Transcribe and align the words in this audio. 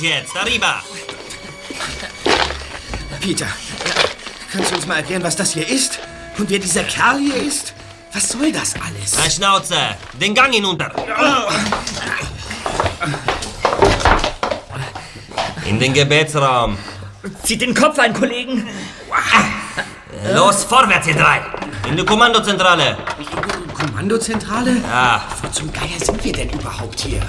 jetzt. 0.00 0.36
Arriba. 0.36 0.82
Peter, 3.20 3.46
kannst 4.52 4.70
du 4.70 4.76
uns 4.76 4.86
mal 4.86 4.96
erklären, 4.96 5.22
was 5.22 5.36
das 5.36 5.52
hier 5.52 5.68
ist? 5.68 5.98
Und 6.38 6.48
wer 6.48 6.58
dieser 6.58 6.84
Kerl 6.84 7.18
hier 7.18 7.36
ist? 7.36 7.74
Was 8.12 8.30
soll 8.30 8.50
das 8.50 8.74
alles? 8.74 9.16
Na, 9.16 9.30
Schnauze. 9.30 9.76
Den 10.20 10.34
Gang 10.34 10.52
hinunter. 10.52 10.90
In 15.66 15.78
den 15.78 15.92
Gebetsraum. 15.94 16.76
Zieht 17.44 17.60
den 17.60 17.74
Kopf 17.74 17.98
ein, 17.98 18.12
Kollegen. 18.14 18.68
Los, 20.34 20.64
vorwärts, 20.64 21.06
ihr 21.06 21.14
drei. 21.14 21.42
In 21.88 21.96
die 21.96 22.04
Kommandozentrale. 22.04 22.96
Kommandozentrale? 23.74 24.76
Ja. 24.82 25.22
Wo 25.42 25.48
zum 25.48 25.72
Geier 25.72 25.98
sind 25.98 26.22
wir 26.24 26.32
denn 26.32 26.50
überhaupt 26.50 27.00
hier? 27.00 27.22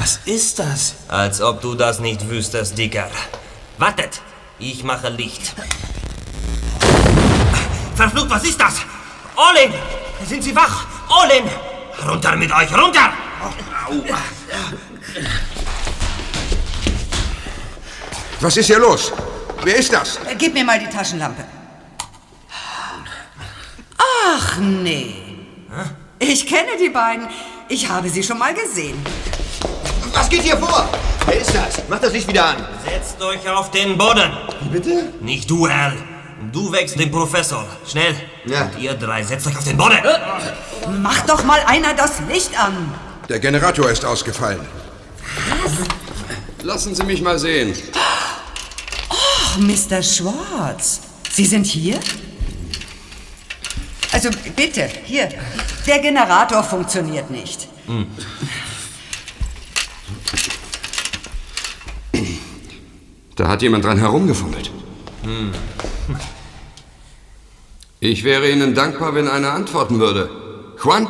Was 0.00 0.18
ist 0.24 0.58
das? 0.58 0.94
Als 1.08 1.42
ob 1.42 1.60
du 1.60 1.74
das 1.74 1.98
nicht 1.98 2.26
wüsstest, 2.26 2.78
Dicker. 2.78 3.10
Wartet, 3.76 4.22
ich 4.58 4.82
mache 4.82 5.10
Licht. 5.10 5.54
Verflucht, 7.94 8.30
was 8.30 8.44
ist 8.44 8.58
das? 8.58 8.76
Olin! 9.36 9.74
Sind 10.26 10.42
Sie 10.42 10.56
wach? 10.56 10.86
Olin! 11.22 11.44
Runter 12.08 12.34
mit 12.36 12.50
euch, 12.50 12.72
runter! 12.72 13.12
Was 18.40 18.56
ist 18.56 18.66
hier 18.68 18.78
los? 18.78 19.12
Wer 19.62 19.76
ist 19.76 19.92
das? 19.92 20.18
Gib 20.38 20.54
mir 20.54 20.64
mal 20.64 20.78
die 20.78 20.88
Taschenlampe. 20.88 21.44
Ach 23.98 24.56
nee. 24.56 25.14
Ich 26.18 26.46
kenne 26.46 26.70
die 26.80 26.88
beiden. 26.88 27.28
Ich 27.68 27.86
habe 27.86 28.08
sie 28.08 28.22
schon 28.22 28.38
mal 28.38 28.54
gesehen. 28.54 28.96
Was 30.12 30.28
geht 30.28 30.42
hier 30.42 30.56
vor? 30.56 30.88
Wer 31.26 31.40
ist 31.40 31.54
das? 31.54 31.82
Mach 31.88 32.00
das 32.00 32.12
Licht 32.12 32.28
wieder 32.28 32.46
an. 32.46 32.56
Setzt 32.84 33.20
euch 33.22 33.48
auf 33.48 33.70
den 33.70 33.96
Boden. 33.96 34.30
Wie 34.62 34.68
bitte? 34.68 35.12
Nicht 35.20 35.50
du, 35.50 35.66
Al. 35.66 35.96
Du 36.52 36.72
wächst 36.72 36.98
den 36.98 37.10
Professor. 37.10 37.66
Schnell. 37.86 38.14
Ja. 38.46 38.62
Und 38.62 38.78
ihr 38.78 38.94
drei, 38.94 39.22
setzt 39.22 39.46
euch 39.46 39.56
auf 39.56 39.64
den 39.64 39.76
Boden. 39.76 39.98
Mach 41.02 41.20
doch 41.26 41.44
mal 41.44 41.60
einer 41.66 41.94
das 41.94 42.20
Licht 42.28 42.58
an. 42.58 42.92
Der 43.28 43.38
Generator 43.38 43.90
ist 43.90 44.04
ausgefallen. 44.04 44.60
Lassen 46.62 46.94
Sie 46.94 47.04
mich 47.04 47.22
mal 47.22 47.38
sehen. 47.38 47.74
Ach, 49.10 49.58
Mr. 49.58 50.02
Schwartz. 50.02 51.00
Sie 51.30 51.46
sind 51.46 51.66
hier? 51.66 51.98
Also 54.12 54.30
bitte, 54.56 54.88
hier. 55.04 55.28
Der 55.86 55.98
Generator 56.00 56.62
funktioniert 56.64 57.30
nicht. 57.30 57.68
Da 63.40 63.48
hat 63.48 63.62
jemand 63.62 63.82
dran 63.86 63.96
herumgefummelt. 63.96 64.70
Ich 67.98 68.22
wäre 68.22 68.50
Ihnen 68.50 68.74
dankbar, 68.74 69.14
wenn 69.14 69.28
einer 69.28 69.52
antworten 69.52 69.98
würde. 69.98 70.28
Juan? 70.84 71.08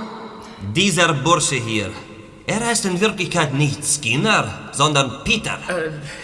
Dieser 0.77 1.13
Bursche 1.13 1.57
hier. 1.57 1.91
Er 2.47 2.61
heißt 2.67 2.85
in 2.85 3.01
Wirklichkeit 3.01 3.53
nicht 3.55 3.81
Skinner, 3.85 4.45
sondern 4.71 5.25
Peter. 5.25 5.59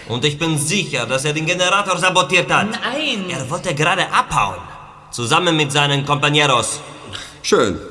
Und 0.07 0.23
ich 0.23 0.37
bin 0.39 0.57
sicher, 0.57 1.05
dass 1.05 1.25
er 1.25 1.33
den 1.33 1.45
Generator 1.45 1.97
sabotiert 1.97 2.49
hat. 2.53 2.67
Nein. 2.71 3.29
Er 3.29 3.49
wollte 3.49 3.75
gerade 3.75 4.05
abhauen. 4.09 4.61
Zusammen 5.11 5.57
mit 5.57 5.73
seinen 5.73 6.05
Compañeros. 6.05 6.79
Schön. 7.41 7.81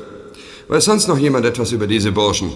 Weiß 0.69 0.87
sonst 0.87 1.07
noch 1.07 1.19
jemand 1.19 1.45
etwas 1.45 1.71
über 1.71 1.87
diese 1.87 2.13
Burschen? 2.13 2.51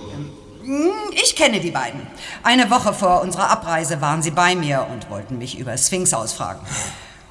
Ich 1.23 1.37
kenne 1.37 1.61
die 1.61 1.71
beiden. 1.71 2.01
Eine 2.43 2.71
Woche 2.71 2.95
vor 2.95 3.21
unserer 3.23 3.51
Abreise 3.51 4.01
waren 4.01 4.23
sie 4.23 4.31
bei 4.31 4.55
mir 4.55 4.87
und 4.91 5.11
wollten 5.11 5.39
mich 5.39 5.59
über 5.59 5.77
Sphinx 5.77 6.15
ausfragen. 6.15 6.61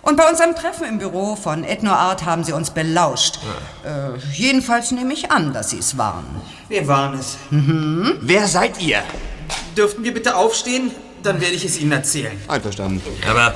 Und 0.02 0.16
bei 0.16 0.30
unserem 0.30 0.56
Treffen 0.56 0.86
im 0.88 0.98
Büro 1.00 1.36
von 1.36 1.64
Ethnoart 1.64 2.26
haben 2.26 2.44
sie 2.44 2.54
uns 2.54 2.72
belauscht. 2.72 3.40
Äh, 3.84 4.18
jedenfalls 4.34 4.92
nehme 4.92 5.14
ich 5.14 5.32
an, 5.32 5.54
dass 5.54 5.72
sie 5.72 5.80
es 5.80 5.98
waren. 5.98 6.26
Wir 6.68 6.88
waren 6.88 7.18
es. 7.18 7.38
Wer 7.50 8.48
seid 8.48 8.82
ihr? 8.82 9.04
Dürften 9.76 10.04
wir 10.04 10.14
bitte 10.14 10.36
aufstehen? 10.36 10.92
Dann 11.24 11.42
werde 11.42 11.56
ich 11.56 11.66
es 11.66 11.80
Ihnen 11.80 11.92
erzählen. 11.92 12.38
Einverstanden. 12.48 13.02
Aber 13.30 13.56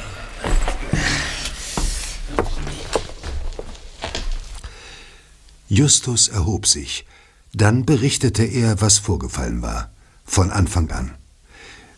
Justus 5.70 6.28
erhob 6.28 6.68
sich. 6.68 7.06
Dann 7.54 7.86
berichtete 7.86 8.44
er, 8.44 8.82
was 8.82 8.98
vorgefallen 9.00 9.62
war. 9.62 9.93
Von 10.25 10.51
Anfang 10.51 10.89
an. 10.91 11.11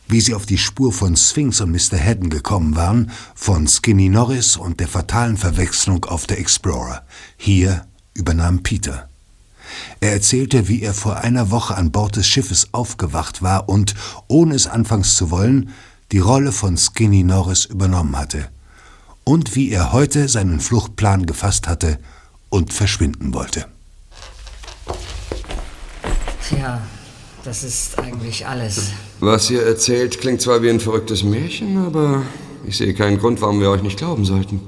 Wie 0.07 0.21
sie 0.21 0.35
auf 0.35 0.45
die 0.45 0.57
Spur 0.57 0.93
von 0.93 1.15
Sphinx 1.15 1.61
und 1.61 1.71
Mr. 1.71 1.97
Haddon 1.97 2.29
gekommen 2.29 2.75
waren, 2.75 3.11
von 3.33 3.67
Skinny 3.67 4.09
Norris 4.09 4.55
und 4.55 4.79
der 4.79 4.87
fatalen 4.87 5.37
Verwechslung 5.37 6.05
auf 6.05 6.27
der 6.27 6.39
Explorer. 6.39 7.03
Hier 7.37 7.85
übernahm 8.13 8.61
Peter. 8.61 9.09
Er 9.99 10.13
erzählte, 10.13 10.67
wie 10.67 10.81
er 10.81 10.93
vor 10.93 11.17
einer 11.17 11.49
Woche 11.51 11.75
an 11.75 11.91
Bord 11.91 12.15
des 12.15 12.27
Schiffes 12.27 12.69
aufgewacht 12.71 13.41
war 13.41 13.67
und, 13.67 13.95
ohne 14.27 14.55
es 14.55 14.67
anfangs 14.67 15.15
zu 15.15 15.31
wollen, 15.31 15.71
die 16.11 16.19
Rolle 16.19 16.51
von 16.51 16.77
Skinny 16.77 17.23
Norris 17.23 17.65
übernommen 17.65 18.17
hatte. 18.17 18.49
Und 19.23 19.55
wie 19.55 19.71
er 19.71 19.91
heute 19.91 20.29
seinen 20.29 20.59
Fluchtplan 20.59 21.25
gefasst 21.25 21.67
hatte 21.67 21.99
und 22.49 22.73
verschwinden 22.73 23.33
wollte. 23.33 23.65
Tja, 26.47 26.79
das 27.45 27.63
ist 27.63 27.99
eigentlich 27.99 28.47
alles. 28.47 28.91
Was 29.19 29.49
ihr 29.49 29.63
erzählt, 29.63 30.19
klingt 30.19 30.41
zwar 30.41 30.63
wie 30.63 30.69
ein 30.69 30.79
verrücktes 30.79 31.23
Märchen, 31.23 31.85
aber 31.85 32.23
ich 32.65 32.77
sehe 32.77 32.93
keinen 32.93 33.19
Grund, 33.19 33.39
warum 33.41 33.61
wir 33.61 33.69
euch 33.69 33.83
nicht 33.83 33.97
glauben 33.97 34.25
sollten. 34.25 34.59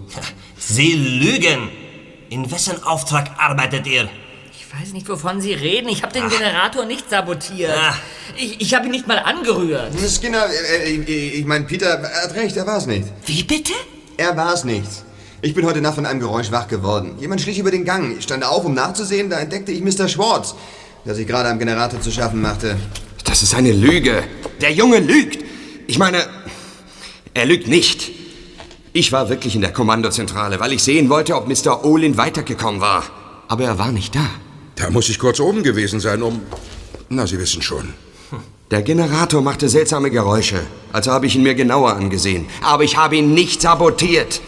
Sie 0.58 0.94
lügen. 0.94 1.70
In 2.30 2.52
wessen 2.52 2.84
Auftrag 2.84 3.32
arbeitet 3.40 3.88
ihr? 3.88 4.10
Ich 4.52 4.82
weiß 4.82 4.94
nicht, 4.94 5.08
wovon 5.10 5.42
Sie 5.42 5.54
reden. 5.54 5.88
Ich 5.88 6.04
habe 6.04 6.14
den 6.14 6.30
Generator 6.30 6.86
nicht 6.86 7.10
sabotiert. 7.10 7.74
Ah. 7.76 7.96
Ich, 8.36 8.62
ich 8.62 8.74
habe 8.76 8.86
ihn 8.86 8.92
nicht 8.92 9.08
mal 9.08 9.20
angerührt. 9.20 9.94
Skinner, 10.10 10.46
äh, 10.46 10.94
äh, 10.94 11.30
ich 11.30 11.46
meine, 11.46 11.66
Peter 11.66 12.02
hat 12.02 12.36
recht, 12.36 12.58
er 12.58 12.68
war's 12.68 12.86
nicht. 12.86 13.06
Wie 13.26 13.44
bitte? 13.44 13.74
Er 14.18 14.36
war's 14.36 14.66
nicht. 14.66 14.90
Ich 15.42 15.54
bin 15.54 15.66
heute 15.66 15.82
Nacht 15.82 15.96
von 15.96 16.06
einem 16.06 16.20
Geräusch 16.20 16.52
wach 16.52 16.68
geworden. 16.68 17.16
Jemand 17.20 17.42
schlich 17.42 17.58
über 17.58 17.72
den 17.72 17.86
Gang. 17.86 18.18
Ich 18.18 18.24
stand 18.24 18.44
auf, 18.44 18.66
um 18.66 18.74
nachzusehen, 18.74 19.30
da 19.30 19.40
entdeckte 19.40 19.72
ich 19.72 19.82
Mr. 19.82 20.08
Schwartz, 20.10 20.56
der 21.07 21.16
sich 21.16 21.25
gerade 21.25 21.47
am 21.50 21.57
Generator 21.57 22.01
zu 22.01 22.12
schaffen 22.12 22.41
machte. 22.41 22.75
Das 23.23 23.41
ist 23.41 23.56
eine 23.56 23.72
Lüge. 23.72 24.23
Der 24.59 24.73
Junge 24.73 25.00
lügt. 25.00 25.40
Ich 25.88 25.97
meine, 25.97 26.18
er 27.34 27.45
lügt 27.45 27.69
nicht. 27.69 28.12
Ich 28.91 29.13
war 29.13 29.29
wirklich 29.29 29.56
in 29.56 29.62
der 29.62 29.72
Kommandozentrale, 29.72 30.59
weil 30.59 30.73
ich 30.73 30.84
sehen 30.84 31.07
wollte, 31.07 31.35
ob 31.35 31.47
Mr. 31.47 31.85
Olin 31.85 32.18
weitergekommen 32.18 32.81
war. 32.81 33.03
Aber 33.47 33.63
er 33.63 33.78
war 33.78 33.94
nicht 33.94 34.16
da. 34.16 34.29
Da 34.75 34.90
muss 34.90 35.07
ich 35.07 35.18
kurz 35.18 35.40
oben 35.40 35.63
gewesen 35.63 36.01
sein, 36.01 36.22
um... 36.22 36.41
Na, 37.07 37.25
Sie 37.25 37.39
wissen 37.39 37.62
schon. 37.62 37.94
Der 38.69 38.81
Generator 38.81 39.41
machte 39.41 39.69
seltsame 39.69 40.12
Geräusche. 40.12 40.59
Also 40.91 41.12
habe 41.12 41.25
ich 41.25 41.38
ihn 41.38 41.44
mir 41.44 41.56
genauer 41.56 41.94
angesehen. 41.94 42.47
Aber 42.62 42.84
ich 42.84 42.97
habe 42.97 43.16
ihn 43.16 43.34
nicht 43.34 43.62
sabotiert. 43.62 44.41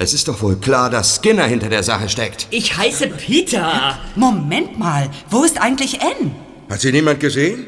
Es 0.00 0.14
ist 0.14 0.28
doch 0.28 0.40
wohl 0.42 0.54
klar, 0.54 0.90
dass 0.90 1.16
Skinner 1.16 1.44
hinter 1.46 1.68
der 1.68 1.82
Sache 1.82 2.08
steckt. 2.08 2.46
Ich 2.50 2.76
heiße 2.76 3.08
Peter. 3.08 3.98
Moment 4.14 4.78
mal, 4.78 5.10
wo 5.28 5.42
ist 5.42 5.60
eigentlich 5.60 6.00
Anne? 6.00 6.30
Hat 6.70 6.80
sie 6.80 6.92
niemand 6.92 7.18
gesehen? 7.18 7.66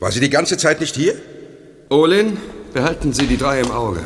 War 0.00 0.10
sie 0.10 0.18
die 0.18 0.28
ganze 0.28 0.56
Zeit 0.56 0.80
nicht 0.80 0.96
hier? 0.96 1.14
Olin, 1.88 2.36
behalten 2.74 3.12
Sie 3.12 3.28
die 3.28 3.36
drei 3.36 3.60
im 3.60 3.70
Auge. 3.70 4.00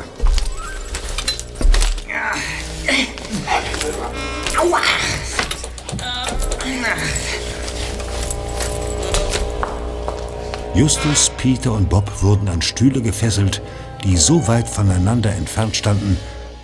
Justus, 10.75 11.31
Peter 11.37 11.71
und 11.71 11.89
Bob 11.89 12.21
wurden 12.21 12.47
an 12.47 12.61
Stühle 12.61 13.01
gefesselt, 13.01 13.63
die 14.03 14.15
so 14.15 14.47
weit 14.47 14.69
voneinander 14.69 15.31
entfernt 15.31 15.75
standen, 15.75 16.17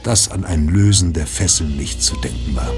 dass 0.07 0.31
an 0.31 0.45
ein 0.45 0.69
Lösen 0.69 1.11
der 1.11 1.27
Fesseln 1.27 1.75
nicht 1.75 2.01
zu 2.01 2.15
denken 2.15 2.55
war. 2.55 2.71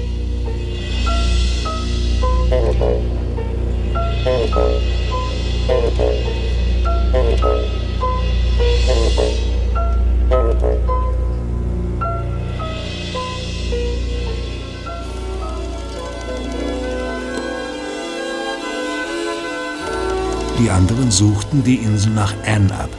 Die 20.58 20.68
anderen 20.68 21.12
suchten 21.12 21.62
die 21.62 21.76
Insel 21.76 22.10
nach 22.10 22.34
Anne 22.44 22.74
ab. 22.74 22.90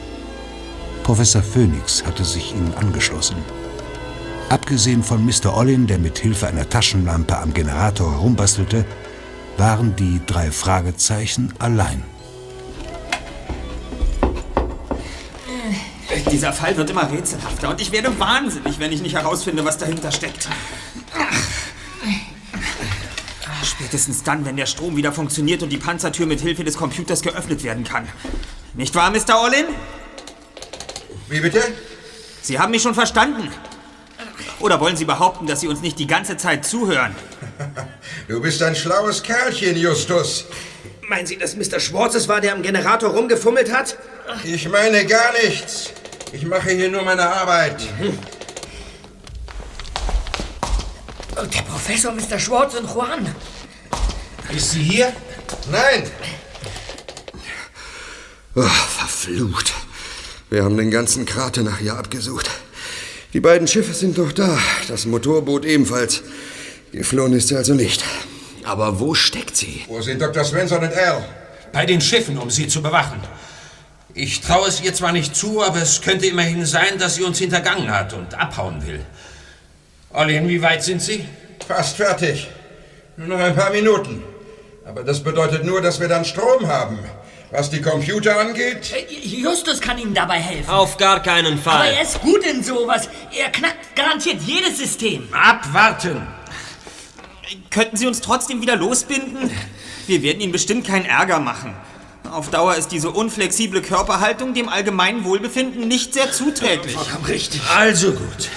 Professor 1.02 1.42
Phoenix 1.42 2.02
hatte 2.02 2.24
sich 2.24 2.54
ihnen 2.54 2.72
angeschlossen. 2.76 3.36
Abgesehen 4.52 5.02
von 5.02 5.24
Mr. 5.24 5.56
Ollin, 5.56 5.86
der 5.86 5.96
mit 5.98 6.18
Hilfe 6.18 6.46
einer 6.46 6.68
Taschenlampe 6.68 7.38
am 7.38 7.54
Generator 7.54 8.12
herumbastelte, 8.12 8.84
waren 9.56 9.96
die 9.96 10.20
drei 10.26 10.50
Fragezeichen 10.50 11.54
allein. 11.58 12.02
Dieser 16.30 16.52
Fall 16.52 16.76
wird 16.76 16.90
immer 16.90 17.10
rätselhafter 17.10 17.70
und 17.70 17.80
ich 17.80 17.92
werde 17.92 18.20
wahnsinnig, 18.20 18.78
wenn 18.78 18.92
ich 18.92 19.00
nicht 19.00 19.14
herausfinde, 19.14 19.64
was 19.64 19.78
dahinter 19.78 20.12
steckt. 20.12 20.46
Spätestens 23.64 24.22
dann, 24.22 24.44
wenn 24.44 24.56
der 24.56 24.66
Strom 24.66 24.96
wieder 24.96 25.12
funktioniert 25.12 25.62
und 25.62 25.70
die 25.70 25.78
Panzertür 25.78 26.26
mit 26.26 26.42
Hilfe 26.42 26.62
des 26.62 26.76
Computers 26.76 27.22
geöffnet 27.22 27.64
werden 27.64 27.84
kann. 27.84 28.06
Nicht 28.74 28.94
wahr, 28.94 29.10
Mr. 29.10 29.42
Olin? 29.42 29.64
Wie 31.30 31.40
bitte? 31.40 31.62
Sie 32.42 32.58
haben 32.58 32.70
mich 32.70 32.82
schon 32.82 32.94
verstanden. 32.94 33.48
Oder 34.62 34.78
wollen 34.78 34.96
Sie 34.96 35.04
behaupten, 35.04 35.46
dass 35.46 35.60
Sie 35.60 35.66
uns 35.66 35.80
nicht 35.80 35.98
die 35.98 36.06
ganze 36.06 36.36
Zeit 36.36 36.64
zuhören? 36.64 37.14
Du 38.28 38.40
bist 38.40 38.62
ein 38.62 38.76
schlaues 38.76 39.22
Kerlchen, 39.22 39.76
Justus. 39.76 40.44
Meinen 41.08 41.26
Sie, 41.26 41.36
dass 41.36 41.56
Mr. 41.56 41.80
Schwartz 41.80 42.14
es 42.14 42.28
war, 42.28 42.40
der 42.40 42.52
am 42.52 42.62
Generator 42.62 43.10
rumgefummelt 43.10 43.72
hat? 43.72 43.98
Ich 44.44 44.68
meine 44.68 45.04
gar 45.06 45.32
nichts. 45.44 45.90
Ich 46.32 46.46
mache 46.46 46.70
hier 46.70 46.88
nur 46.88 47.02
meine 47.02 47.28
Arbeit. 47.28 47.82
Und 51.40 51.54
der 51.54 51.62
Professor, 51.62 52.12
Mr. 52.12 52.38
Schwartz 52.38 52.74
und 52.74 52.88
Juan. 52.88 53.34
Ist 54.54 54.70
sie 54.70 54.82
hier? 54.82 55.12
Nein. 55.70 56.10
Oh, 58.54 58.62
verflucht. 58.62 59.72
Wir 60.48 60.64
haben 60.64 60.76
den 60.76 60.90
ganzen 60.90 61.26
Krater 61.26 61.62
nach 61.62 61.80
ihr 61.80 61.94
abgesucht. 61.94 62.50
Die 63.32 63.40
beiden 63.40 63.66
Schiffe 63.66 63.94
sind 63.94 64.18
doch 64.18 64.32
da, 64.32 64.58
das 64.88 65.06
Motorboot 65.06 65.64
ebenfalls. 65.64 66.22
Geflohen 66.92 67.32
ist 67.32 67.48
sie 67.48 67.56
also 67.56 67.72
nicht. 67.72 68.04
Aber 68.64 69.00
wo 69.00 69.14
steckt 69.14 69.56
sie? 69.56 69.82
Wo 69.88 70.02
sind 70.02 70.20
Dr. 70.20 70.44
Svensson 70.44 70.80
und 70.80 70.92
Al? 70.92 71.24
Bei 71.72 71.86
den 71.86 72.02
Schiffen, 72.02 72.36
um 72.36 72.50
sie 72.50 72.68
zu 72.68 72.82
bewachen. 72.82 73.20
Ich 74.12 74.42
traue 74.42 74.68
es 74.68 74.82
ihr 74.82 74.92
zwar 74.92 75.12
nicht 75.12 75.34
zu, 75.34 75.62
aber 75.62 75.80
es 75.80 76.02
könnte 76.02 76.26
immerhin 76.26 76.66
sein, 76.66 76.98
dass 76.98 77.14
sie 77.14 77.22
uns 77.22 77.38
hintergangen 77.38 77.90
hat 77.90 78.12
und 78.12 78.34
abhauen 78.38 78.86
will. 78.86 79.00
Olli, 80.10 80.36
inwieweit 80.36 80.84
sind 80.84 81.00
Sie? 81.00 81.24
Fast 81.66 81.96
fertig. 81.96 82.50
Nur 83.16 83.28
noch 83.28 83.38
ein 83.38 83.56
paar 83.56 83.70
Minuten. 83.70 84.22
Aber 84.84 85.02
das 85.04 85.20
bedeutet 85.20 85.64
nur, 85.64 85.80
dass 85.80 86.00
wir 86.00 86.08
dann 86.08 86.26
Strom 86.26 86.66
haben. 86.66 86.98
Was 87.52 87.68
die 87.68 87.82
Computer 87.82 88.40
angeht, 88.40 88.92
Äh, 88.94 89.14
Justus 89.14 89.78
kann 89.80 89.98
Ihnen 89.98 90.14
dabei 90.14 90.40
helfen. 90.40 90.70
Auf 90.70 90.96
gar 90.96 91.22
keinen 91.22 91.52
Aber 91.54 91.62
Fall. 91.62 91.92
er 91.92 92.02
ist 92.02 92.18
gut 92.22 92.42
in 92.46 92.64
sowas. 92.64 93.10
Er 93.36 93.50
knackt 93.50 93.94
garantiert 93.94 94.40
jedes 94.42 94.78
System. 94.78 95.28
Abwarten! 95.32 96.26
Könnten 97.68 97.98
Sie 97.98 98.06
uns 98.06 98.22
trotzdem 98.22 98.62
wieder 98.62 98.76
losbinden? 98.76 99.50
Wir 100.06 100.22
werden 100.22 100.40
Ihnen 100.40 100.52
bestimmt 100.52 100.86
keinen 100.86 101.04
Ärger 101.04 101.40
machen. 101.40 101.74
Auf 102.30 102.48
Dauer 102.48 102.76
ist 102.76 102.88
diese 102.88 103.10
unflexible 103.10 103.82
Körperhaltung 103.82 104.54
dem 104.54 104.70
allgemeinen 104.70 105.24
Wohlbefinden 105.24 105.86
nicht 105.86 106.14
sehr 106.14 106.32
zuträglich. 106.32 106.96
Also 107.76 108.12
gut. 108.12 108.48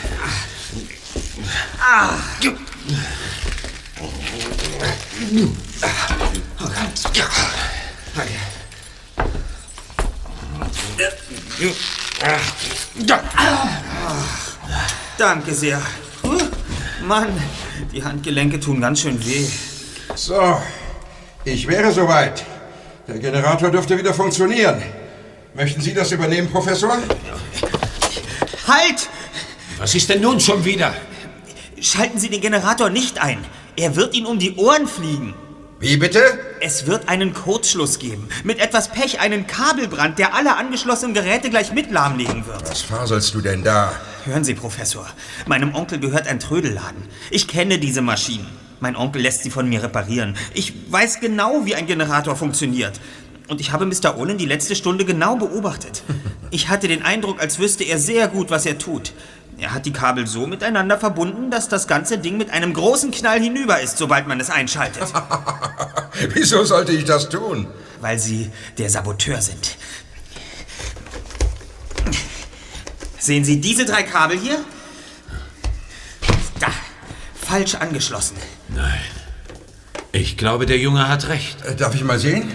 Danke 15.17 15.53
sehr. 15.53 15.81
Mann, 17.03 17.29
die 17.91 18.03
Handgelenke 18.03 18.59
tun 18.59 18.81
ganz 18.81 19.01
schön 19.01 19.23
weh. 19.25 19.45
so, 20.15 20.59
ich 21.43 21.67
wäre 21.67 21.91
soweit. 21.91 22.43
Der 23.07 23.19
Generator 23.19 23.69
dürfte 23.69 23.97
wieder 23.97 24.13
funktionieren. 24.13 24.81
Möchten 25.53 25.81
Sie 25.81 25.93
das 25.93 26.11
übernehmen, 26.11 26.49
Professor? 26.49 26.97
Halt! 28.67 29.09
Was 29.77 29.93
ist 29.93 30.09
denn 30.09 30.21
nun 30.21 30.39
schon 30.39 30.65
wieder? 30.65 30.93
Schalten 31.79 32.17
Sie 32.17 32.29
den 32.29 32.41
Generator 32.41 32.89
nicht 32.89 33.21
ein. 33.21 33.45
Er 33.75 33.95
wird 33.95 34.15
Ihnen 34.15 34.25
um 34.25 34.39
die 34.39 34.55
Ohren 34.55 34.87
fliegen. 34.87 35.35
Wie 35.79 35.97
bitte? 35.97 36.21
Es 36.61 36.87
wird 36.87 37.09
einen 37.09 37.33
Kurzschluss 37.33 37.99
geben. 37.99 38.29
Mit 38.45 38.59
etwas 38.59 38.87
Pech 38.91 39.19
einen 39.19 39.45
Kabelbrand, 39.45 40.17
der 40.17 40.33
alle 40.33 40.55
angeschlossenen 40.55 41.13
Geräte 41.13 41.49
gleich 41.49 41.73
mit 41.73 41.91
lahmlegen 41.91 42.47
wird. 42.47 42.69
Was 42.69 42.81
faselst 42.81 43.33
du 43.33 43.41
denn 43.41 43.61
da? 43.61 43.91
Hören 44.23 44.45
Sie, 44.45 44.53
Professor. 44.53 45.05
Meinem 45.47 45.75
Onkel 45.75 45.99
gehört 45.99 46.27
ein 46.27 46.39
Trödelladen. 46.39 47.03
Ich 47.29 47.49
kenne 47.49 47.77
diese 47.77 48.01
Maschinen. 48.01 48.47
Mein 48.79 48.95
Onkel 48.95 49.21
lässt 49.21 49.43
sie 49.43 49.49
von 49.49 49.67
mir 49.67 49.83
reparieren. 49.83 50.37
Ich 50.53 50.73
weiß 50.89 51.19
genau, 51.19 51.65
wie 51.65 51.75
ein 51.75 51.87
Generator 51.87 52.37
funktioniert. 52.37 53.01
Und 53.49 53.59
ich 53.59 53.73
habe 53.73 53.85
Mr. 53.85 54.17
Olin 54.17 54.37
die 54.37 54.45
letzte 54.45 54.75
Stunde 54.75 55.03
genau 55.03 55.35
beobachtet. 55.35 56.03
Ich 56.51 56.69
hatte 56.69 56.87
den 56.87 57.03
Eindruck, 57.03 57.41
als 57.41 57.59
wüsste 57.59 57.83
er 57.83 57.99
sehr 57.99 58.29
gut, 58.29 58.49
was 58.49 58.65
er 58.65 58.77
tut. 58.77 59.11
Er 59.65 59.73
hat 59.73 59.87
die 59.87 59.93
Kabel 59.93 60.27
so 60.27 60.45
miteinander 60.45 60.99
verbunden, 60.99 61.49
dass 61.49 61.67
das 61.67 61.87
ganze 61.87 62.19
Ding 62.19 62.37
mit 62.37 62.51
einem 62.51 62.71
großen 62.71 63.09
Knall 63.09 63.41
hinüber 63.41 63.81
ist, 63.81 63.97
sobald 63.97 64.27
man 64.27 64.39
es 64.39 64.51
einschaltet. 64.51 65.11
Wieso 66.35 66.63
sollte 66.65 66.91
ich 66.91 67.03
das 67.03 67.29
tun? 67.29 67.65
Weil 67.99 68.19
Sie 68.19 68.51
der 68.77 68.91
Saboteur 68.91 69.41
sind. 69.41 69.75
Sehen 73.17 73.43
Sie 73.43 73.59
diese 73.59 73.85
drei 73.85 74.03
Kabel 74.03 74.37
hier? 74.37 74.59
Da, 76.59 76.67
falsch 77.33 77.73
angeschlossen. 77.73 78.37
Nein. 78.67 79.01
Ich 80.11 80.37
glaube, 80.37 80.67
der 80.67 80.77
Junge 80.77 81.07
hat 81.09 81.27
recht. 81.27 81.65
Äh, 81.65 81.75
Darf 81.75 81.95
ich 81.95 82.03
mal 82.03 82.19
sehen? 82.19 82.51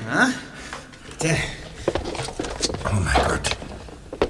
Der, 1.22 1.36
Oh 2.84 2.94
mein 3.00 3.24
Gott. 3.26 3.56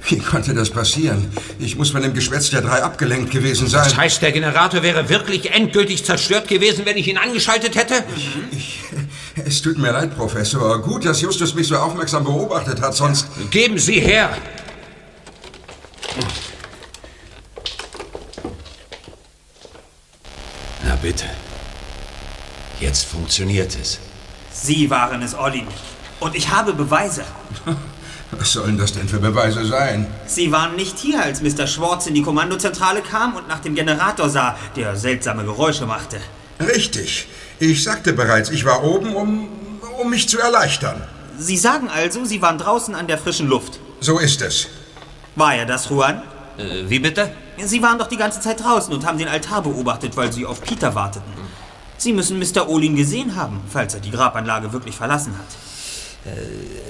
Wie 0.08 0.19
konnte 0.19 0.55
das 0.55 0.70
passieren? 0.70 1.31
Ich 1.58 1.76
muss 1.76 1.91
von 1.91 2.02
dem 2.02 2.14
Geschwätz 2.14 2.50
der 2.50 2.62
drei 2.62 2.82
abgelenkt 2.82 3.31
gewesen 3.31 3.69
sein. 3.69 3.85
Das 3.85 3.97
heißt, 3.97 4.23
der 4.23 4.32
Generator 4.32 4.82
wäre 4.82 5.08
wirklich 5.08 5.52
endgültig 5.52 6.04
zerstört 6.04 6.49
gewesen, 6.49 6.85
wenn 6.87 6.97
ich 6.97 7.09
ihn 7.09 7.19
angeschaltet 7.19 7.76
hätte? 7.76 8.02
Ich, 8.50 8.80
es 9.45 9.62
tut 9.62 9.78
mir 9.78 9.92
leid, 9.92 10.16
Professor. 10.16 10.80
Gut, 10.83 11.04
dass 11.04 11.21
Justus 11.21 11.54
mich 11.54 11.69
so 11.69 11.76
aufmerksam 11.76 12.25
beobachtet 12.25 12.80
hat, 12.80 12.95
sonst... 12.95 13.26
Geben 13.50 13.78
Sie 13.78 14.00
her! 14.00 14.30
Na 20.83 20.97
bitte. 20.97 21.26
Jetzt 22.80 23.04
funktioniert 23.04 23.76
es. 23.80 23.99
Sie 24.52 24.88
waren 24.90 25.23
es, 25.23 25.35
Olli. 25.35 25.64
Und 26.19 26.35
ich 26.35 26.49
habe 26.50 26.73
Beweise. 26.73 27.25
Was 28.32 28.52
sollen 28.52 28.78
das 28.78 28.92
denn 28.92 29.08
für 29.08 29.18
Beweise 29.18 29.64
sein? 29.64 30.06
Sie 30.26 30.52
waren 30.52 30.76
nicht 30.76 30.99
hier, 30.99 31.22
als 31.22 31.42
Mr. 31.42 31.66
Schwartz 31.66 32.06
in 32.06 32.14
die 32.14 32.22
Kommandozentrale 32.22 33.02
kam 33.02 33.34
und 33.34 33.49
nach 33.49 33.60
dem 33.60 33.75
Generator 33.75 34.28
sah, 34.28 34.56
der 34.76 34.94
seltsame 34.96 35.44
Geräusche 35.44 35.87
machte. 35.87 36.20
Richtig. 36.60 37.28
Ich 37.58 37.82
sagte 37.82 38.12
bereits, 38.12 38.50
ich 38.50 38.64
war 38.64 38.84
oben, 38.84 39.14
um, 39.16 39.49
um 40.00 40.10
mich 40.10 40.28
zu 40.28 40.38
erleichtern. 40.38 41.02
Sie 41.38 41.56
sagen 41.56 41.88
also, 41.88 42.25
Sie 42.25 42.40
waren 42.40 42.58
draußen 42.58 42.94
an 42.94 43.06
der 43.06 43.18
frischen 43.18 43.49
Luft. 43.49 43.80
So 44.00 44.18
ist 44.18 44.42
es. 44.42 44.68
War 45.34 45.54
er 45.54 45.66
das, 45.66 45.88
Juan? 45.88 46.22
Äh, 46.56 46.88
wie 46.88 46.99
bitte? 46.99 47.32
Sie 47.62 47.82
waren 47.82 47.99
doch 47.99 48.08
die 48.08 48.16
ganze 48.16 48.40
Zeit 48.40 48.62
draußen 48.62 48.92
und 48.92 49.06
haben 49.06 49.18
den 49.18 49.28
Altar 49.28 49.62
beobachtet, 49.62 50.16
weil 50.16 50.32
Sie 50.32 50.46
auf 50.46 50.60
Peter 50.62 50.94
warteten. 50.94 51.32
Sie 51.96 52.12
müssen 52.12 52.38
Mr. 52.38 52.68
Olin 52.68 52.96
gesehen 52.96 53.37
haben, 53.37 53.60
falls 53.68 53.94
er 53.94 54.00
die 54.00 54.10
Grabanlage 54.10 54.72
wirklich 54.72 54.96
verlassen 54.96 55.34
hat. 55.37 55.69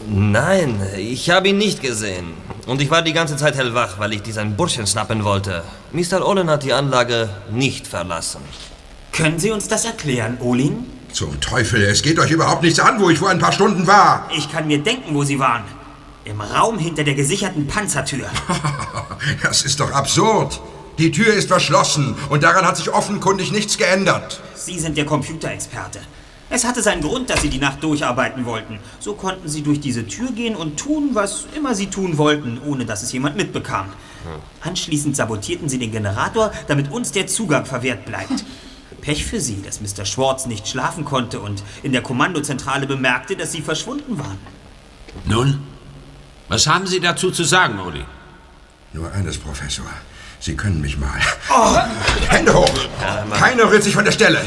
Nein, 0.08 0.80
ich 0.96 1.30
habe 1.30 1.48
ihn 1.48 1.58
nicht 1.58 1.82
gesehen. 1.82 2.34
Und 2.66 2.82
ich 2.82 2.90
war 2.90 3.02
die 3.02 3.12
ganze 3.12 3.36
Zeit 3.36 3.56
hellwach, 3.56 3.98
weil 3.98 4.12
ich 4.12 4.22
diesen 4.22 4.56
Burschen 4.56 4.86
schnappen 4.86 5.24
wollte. 5.24 5.62
Mr. 5.92 6.26
Olin 6.26 6.50
hat 6.50 6.62
die 6.64 6.72
Anlage 6.72 7.28
nicht 7.50 7.86
verlassen. 7.86 8.40
Können 9.12 9.38
Sie 9.38 9.50
uns 9.50 9.68
das 9.68 9.84
erklären, 9.84 10.38
Olin? 10.40 10.86
Zum 11.12 11.40
Teufel, 11.40 11.82
es 11.82 12.02
geht 12.02 12.18
euch 12.18 12.30
überhaupt 12.30 12.62
nichts 12.62 12.78
an, 12.78 13.00
wo 13.00 13.10
ich 13.10 13.18
vor 13.18 13.30
ein 13.30 13.38
paar 13.38 13.52
Stunden 13.52 13.86
war. 13.86 14.28
Ich 14.36 14.50
kann 14.50 14.66
mir 14.66 14.78
denken, 14.78 15.14
wo 15.14 15.24
Sie 15.24 15.38
waren. 15.38 15.64
Im 16.24 16.40
Raum 16.40 16.78
hinter 16.78 17.02
der 17.02 17.14
gesicherten 17.14 17.66
Panzertür. 17.66 18.26
Das 19.42 19.62
ist 19.64 19.80
doch 19.80 19.92
absurd. 19.92 20.60
Die 20.98 21.10
Tür 21.10 21.34
ist 21.34 21.48
verschlossen 21.48 22.16
und 22.30 22.42
daran 22.42 22.64
hat 22.64 22.78
sich 22.78 22.88
offenkundig 22.90 23.52
nichts 23.52 23.76
geändert. 23.76 24.40
Sie 24.54 24.78
sind 24.78 24.96
der 24.96 25.04
Computerexperte. 25.04 26.00
Es 26.52 26.64
hatte 26.64 26.82
seinen 26.82 27.00
Grund, 27.00 27.30
dass 27.30 27.42
Sie 27.42 27.48
die 27.48 27.58
Nacht 27.58 27.82
durcharbeiten 27.82 28.44
wollten. 28.44 28.80
So 28.98 29.14
konnten 29.14 29.48
Sie 29.48 29.62
durch 29.62 29.78
diese 29.78 30.06
Tür 30.06 30.32
gehen 30.32 30.56
und 30.56 30.78
tun, 30.78 31.10
was 31.12 31.46
immer 31.56 31.76
Sie 31.76 31.86
tun 31.86 32.18
wollten, 32.18 32.60
ohne 32.66 32.84
dass 32.84 33.02
es 33.02 33.12
jemand 33.12 33.36
mitbekam. 33.36 33.86
Anschließend 34.60 35.14
sabotierten 35.14 35.68
Sie 35.68 35.78
den 35.78 35.92
Generator, 35.92 36.52
damit 36.66 36.90
uns 36.90 37.12
der 37.12 37.28
Zugang 37.28 37.64
verwehrt 37.64 38.04
bleibt. 38.04 38.44
Pech 39.00 39.24
für 39.24 39.40
Sie, 39.40 39.62
dass 39.62 39.80
Mr. 39.80 40.04
Schwartz 40.04 40.46
nicht 40.46 40.68
schlafen 40.68 41.04
konnte 41.04 41.40
und 41.40 41.62
in 41.84 41.92
der 41.92 42.02
Kommandozentrale 42.02 42.86
bemerkte, 42.86 43.36
dass 43.36 43.52
Sie 43.52 43.62
verschwunden 43.62 44.18
waren. 44.18 44.38
Nun, 45.24 45.60
was 46.48 46.66
haben 46.66 46.86
Sie 46.86 47.00
dazu 47.00 47.30
zu 47.30 47.44
sagen, 47.44 47.78
Oli? 47.78 48.04
Nur 48.92 49.10
eines, 49.12 49.38
Professor. 49.38 49.86
Sie 50.40 50.56
können 50.56 50.80
mich 50.80 50.98
mal. 50.98 51.20
Oh, 51.50 51.76
Hände 52.28 52.52
hoch! 52.52 52.74
Keiner 53.38 53.70
rührt 53.70 53.84
sich 53.84 53.94
von 53.94 54.04
der 54.04 54.12
Stelle. 54.12 54.40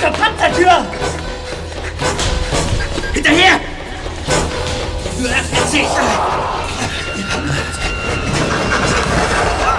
Zur 0.00 0.10
Panzertür! 0.12 0.86
Hinterher! 3.12 3.60
Tür 5.18 5.28
öffnet 5.28 5.68
sich! 5.68 5.88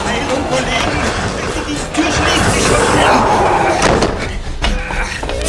Heilung, 0.06 0.44
Kollegen! 0.48 0.98
Die 1.68 1.80
Tür 1.96 2.10
schließt 2.12 2.50
sich 2.54 2.66
schon! 2.68 2.86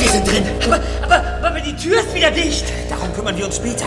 Wir 0.01 0.11
sind 0.11 0.27
drin! 0.27 0.47
Aber, 0.65 0.81
aber, 1.03 1.19
aber 1.47 1.61
die 1.61 1.77
Tür 1.77 2.01
ist 2.01 2.15
wieder 2.15 2.31
dicht! 2.31 2.65
Darum 2.89 3.13
kümmern 3.15 3.37
wir 3.37 3.45
uns 3.45 3.57
später. 3.57 3.85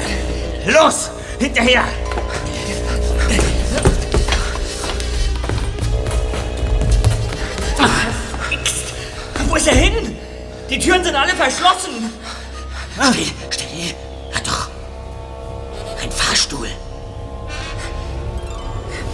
Los! 0.67 1.09
Hinterher! 1.39 1.85
Wo 9.47 9.55
ist 9.55 9.67
er 9.67 9.75
hin? 9.75 10.14
Die 10.69 10.79
Türen 10.79 11.03
sind 11.03 11.15
alle 11.15 11.33
verschlossen! 11.35 12.11
Still, 12.93 13.27
still! 13.51 13.95
Hör 14.31 14.41
doch! 14.41 14.69
Ein 16.01 16.11
Fahrstuhl! 16.11 16.69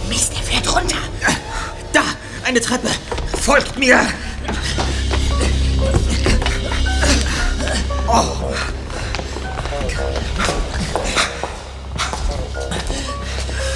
Mist, 0.08 0.32
er 0.34 0.42
fährt 0.42 0.74
runter! 0.74 0.96
Da! 1.92 2.02
Eine 2.44 2.60
Treppe! 2.60 2.88
Folgt 3.42 3.78
mir! 3.78 4.00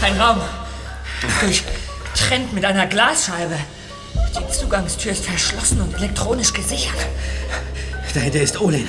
Ein 0.00 0.20
Raum. 0.20 0.40
Durchtrennt 1.40 2.52
mit 2.52 2.64
einer 2.64 2.86
Glasscheibe. 2.86 3.58
Die 4.38 4.52
Zugangstür 4.52 5.12
ist 5.12 5.26
verschlossen 5.26 5.80
und 5.82 5.94
elektronisch 5.94 6.52
gesichert. 6.52 7.06
Dahinter 8.16 8.40
ist 8.40 8.58
Olin. 8.58 8.88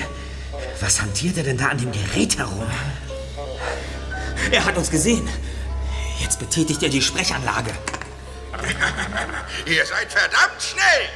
Was 0.79 1.01
hantiert 1.01 1.35
er 1.35 1.43
denn 1.43 1.57
da 1.57 1.67
an 1.67 1.77
dem 1.77 1.91
Gerät 1.91 2.37
herum? 2.37 2.65
Er 4.51 4.63
hat 4.63 4.77
uns 4.77 4.89
gesehen. 4.89 5.27
Jetzt 6.21 6.39
betätigt 6.39 6.81
er 6.81 6.87
die 6.87 7.01
Sprechanlage. 7.01 7.71
Ihr 9.65 9.85
seid 9.85 10.09
verdammt 10.09 10.61
schnell! 10.61 11.09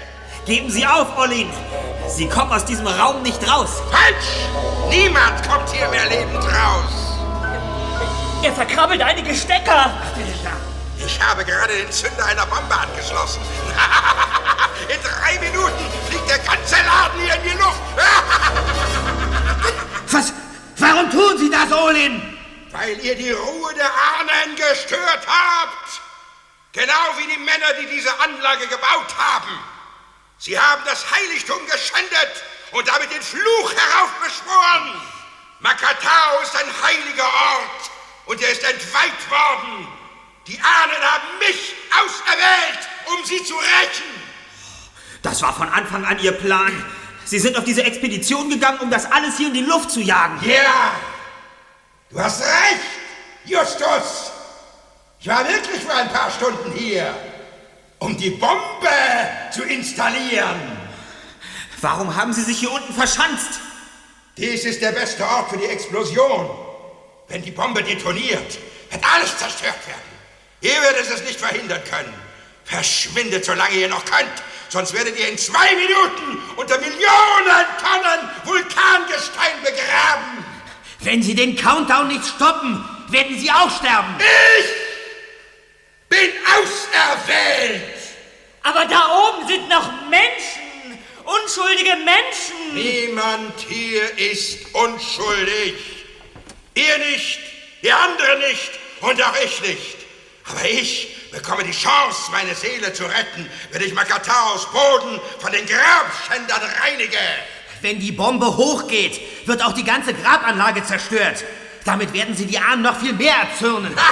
Geben 0.45 0.69
Sie 0.69 0.85
auf, 0.85 1.17
Olin! 1.17 1.47
Sie 2.09 2.27
kommen 2.27 2.51
aus 2.51 2.65
diesem 2.65 2.85
Raum 2.85 3.21
nicht 3.21 3.49
raus! 3.49 3.81
Falsch! 3.89 4.49
Niemand 4.89 5.47
kommt 5.47 5.69
hier 5.69 5.87
mehr 5.87 6.09
lebend 6.09 6.43
raus! 6.43 7.17
Er 8.43 8.51
verkrabbelt 8.51 9.01
einige 9.01 9.33
Stecker. 9.33 9.89
Ich 11.05 11.21
habe 11.21 11.45
gerade 11.45 11.75
den 11.75 11.91
Zünder 11.91 12.25
einer 12.25 12.45
Bombe 12.45 12.75
angeschlossen. 12.75 13.41
In 14.87 15.01
drei 15.03 15.37
Minuten 15.39 15.91
fliegt 16.07 16.29
der 16.29 16.39
ganze 16.39 16.75
Laden 16.75 17.21
hier 17.21 17.35
in 17.35 17.43
die 17.43 17.57
Luft. 17.57 17.79
Was? 20.11 20.33
Warum 20.77 21.11
tun 21.11 21.37
Sie 21.37 21.49
das, 21.49 21.71
Olin? 21.71 22.37
Weil 22.71 22.99
ihr 22.99 23.15
die 23.15 23.31
Ruhe 23.31 23.73
der 23.75 23.85
Ahnen 23.85 24.55
gestört 24.55 25.25
habt. 25.27 26.01
Genau 26.73 27.17
wie 27.17 27.27
die 27.31 27.39
Männer, 27.39 27.73
die 27.79 27.85
diese 27.87 28.19
Anlage 28.19 28.67
gebaut 28.67 29.15
haben. 29.17 29.59
Sie 30.37 30.59
haben 30.59 30.83
das 30.85 31.09
Heiligtum 31.11 31.65
geschändet 31.67 32.43
und 32.71 32.87
damit 32.87 33.11
den 33.11 33.21
Fluch 33.21 33.73
heraufbeschworen. 33.73 35.01
Makatao 35.59 36.39
ist 36.41 36.55
ein 36.55 36.73
heiliger 36.83 37.25
Ort 37.25 37.91
und 38.25 38.41
er 38.41 38.51
ist 38.51 38.63
entweiht 38.63 39.29
worden. 39.29 40.00
Die 40.47 40.59
Ahnen 40.59 41.01
haben 41.01 41.39
mich 41.39 41.75
auserwählt, 41.91 42.89
um 43.07 43.25
sie 43.25 43.43
zu 43.43 43.53
rächen. 43.53 44.21
Das 45.21 45.41
war 45.41 45.53
von 45.53 45.69
Anfang 45.69 46.03
an 46.03 46.17
Ihr 46.19 46.31
Plan. 46.31 46.71
Sie 47.25 47.37
sind 47.39 47.57
auf 47.57 47.63
diese 47.63 47.83
Expedition 47.83 48.49
gegangen, 48.49 48.79
um 48.79 48.89
das 48.89 49.09
alles 49.11 49.37
hier 49.37 49.47
in 49.47 49.53
die 49.53 49.61
Luft 49.61 49.91
zu 49.91 50.01
jagen. 50.01 50.39
Ja, 50.43 50.95
du 52.09 52.19
hast 52.19 52.41
recht, 52.41 52.81
Justus. 53.45 54.31
Ich 55.19 55.27
war 55.27 55.47
wirklich 55.47 55.81
für 55.81 55.93
ein 55.93 56.09
paar 56.09 56.31
Stunden 56.31 56.71
hier, 56.71 57.15
um 57.99 58.17
die 58.17 58.31
Bombe 58.31 58.89
zu 59.51 59.61
installieren. 59.63 60.59
Warum 61.79 62.15
haben 62.15 62.33
Sie 62.33 62.41
sich 62.41 62.59
hier 62.59 62.71
unten 62.71 62.93
verschanzt? 62.93 63.59
Dies 64.37 64.65
ist 64.65 64.81
der 64.81 64.91
beste 64.91 65.23
Ort 65.23 65.51
für 65.51 65.57
die 65.57 65.65
Explosion. 65.65 66.49
Wenn 67.27 67.43
die 67.43 67.51
Bombe 67.51 67.83
detoniert, 67.83 68.57
wird 68.89 69.03
alles 69.13 69.37
zerstört 69.37 69.87
werden. 69.87 70.10
Ihr 70.61 70.79
werdet 70.81 71.09
es 71.09 71.23
nicht 71.23 71.39
verhindern 71.39 71.83
können. 71.89 72.13
Verschwindet, 72.63 73.43
solange 73.43 73.75
ihr 73.75 73.89
noch 73.89 74.05
könnt, 74.05 74.43
sonst 74.69 74.93
werdet 74.93 75.17
ihr 75.19 75.27
in 75.27 75.37
zwei 75.37 75.75
Minuten 75.75 76.41
unter 76.55 76.77
Millionen 76.77 77.65
Tonnen 77.81 78.29
Vulkangestein 78.45 79.61
begraben. 79.63 80.45
Wenn 80.99 81.23
Sie 81.23 81.33
den 81.33 81.55
Countdown 81.55 82.07
nicht 82.07 82.25
stoppen, 82.25 82.85
werden 83.09 83.37
Sie 83.39 83.51
auch 83.51 83.75
sterben. 83.75 84.15
Ich 84.59 84.65
bin 86.09 86.29
auserwählt. 86.45 87.97
Aber 88.63 88.85
da 88.85 89.07
oben 89.09 89.47
sind 89.47 89.67
noch 89.67 89.89
Menschen. 90.09 90.99
Unschuldige 91.23 91.95
Menschen. 91.95 92.75
Niemand 92.75 93.59
hier 93.67 94.17
ist 94.17 94.73
unschuldig. 94.73 95.73
Ihr 96.75 96.97
nicht, 96.99 97.39
ihr 97.81 97.97
andere 97.97 98.37
nicht 98.49 98.71
und 99.01 99.21
auch 99.21 99.35
ich 99.43 99.61
nicht. 99.61 100.00
Aber 100.51 100.65
ich 100.65 101.31
bekomme 101.31 101.63
die 101.63 101.71
Chance, 101.71 102.29
meine 102.31 102.53
Seele 102.53 102.91
zu 102.91 103.05
retten, 103.05 103.49
wenn 103.71 103.81
ich 103.81 103.93
Makataos 103.93 104.67
Boden 104.71 105.19
von 105.39 105.51
den 105.51 105.65
Grabschändern 105.65 106.61
reinige. 106.83 107.17
Wenn 107.81 107.99
die 107.99 108.11
Bombe 108.11 108.57
hochgeht, 108.57 109.47
wird 109.47 109.63
auch 109.63 109.73
die 109.73 109.83
ganze 109.83 110.13
Grabanlage 110.13 110.83
zerstört. 110.83 111.43
Damit 111.85 112.13
werden 112.13 112.35
Sie 112.35 112.45
die 112.45 112.59
Ahnen 112.59 112.83
noch 112.83 112.99
viel 112.99 113.13
mehr 113.13 113.35
erzürnen. 113.35 113.95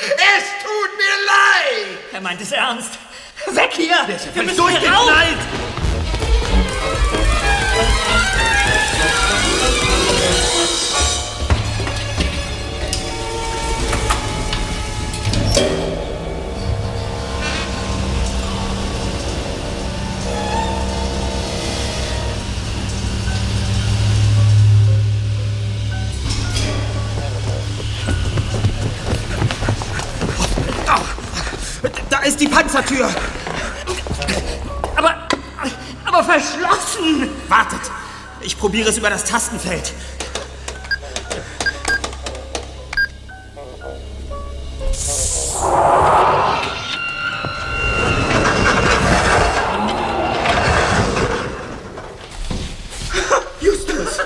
Es 0.00 0.44
tut 0.62 0.96
mir 0.96 1.26
leid. 1.26 1.98
Er 2.12 2.20
meint 2.20 2.40
es 2.40 2.52
ernst. 2.52 2.98
Weg 3.46 3.72
hier! 3.72 3.96
Wir 4.32 4.42
müssen 4.44 4.68
hier 4.68 4.90
raus! 4.90 5.10
Ist 32.28 32.40
die 32.40 32.48
Panzertür! 32.48 33.08
Aber, 34.96 35.28
aber 36.04 36.22
verschlossen! 36.22 37.30
Wartet! 37.48 37.80
Ich 38.42 38.58
probiere 38.58 38.90
es 38.90 38.98
über 38.98 39.08
das 39.08 39.24
Tastenfeld. 39.24 39.94
Justus! 53.60 54.18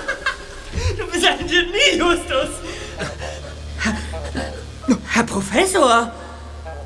Du 0.99 1.07
bist 1.07 1.25
ein 1.25 1.47
Genie, 1.47 1.99
Justus! 1.99 2.51
Herr 5.09 5.25
Professor! 5.25 6.13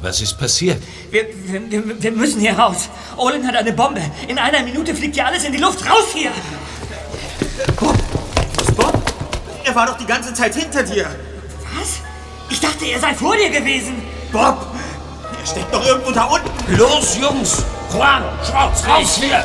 Was 0.02 0.20
ist 0.20 0.38
passiert? 0.38 0.82
Wir, 1.10 1.26
wir, 1.70 2.02
wir, 2.02 2.12
müssen 2.12 2.40
hier 2.40 2.58
raus. 2.58 2.88
Olin 3.16 3.46
hat 3.46 3.54
eine 3.54 3.72
Bombe. 3.72 4.00
In 4.28 4.38
einer 4.38 4.62
Minute 4.62 4.94
fliegt 4.94 5.14
hier 5.14 5.26
alles 5.26 5.44
in 5.44 5.52
die 5.52 5.58
Luft. 5.58 5.88
Raus 5.88 6.06
hier! 6.12 6.30
Bob! 7.76 7.96
Er 9.64 9.74
war 9.74 9.86
doch 9.86 9.98
die 9.98 10.06
ganze 10.06 10.34
Zeit 10.34 10.54
hinter 10.54 10.82
dir! 10.82 11.06
Was? 11.78 12.00
Ich 12.50 12.60
dachte, 12.60 12.86
er 12.86 13.00
sei 13.00 13.14
vor 13.14 13.36
dir 13.36 13.50
gewesen. 13.50 14.02
Bob! 14.32 14.66
Er 15.40 15.46
steckt 15.46 15.72
doch 15.72 15.86
irgendwo 15.86 16.10
da 16.10 16.24
unten! 16.24 16.76
Los, 16.76 17.16
Jungs! 17.18 17.64
Juan, 17.92 18.24
Schwarz, 18.44 18.82
raus 18.86 19.20
hier! 19.20 19.44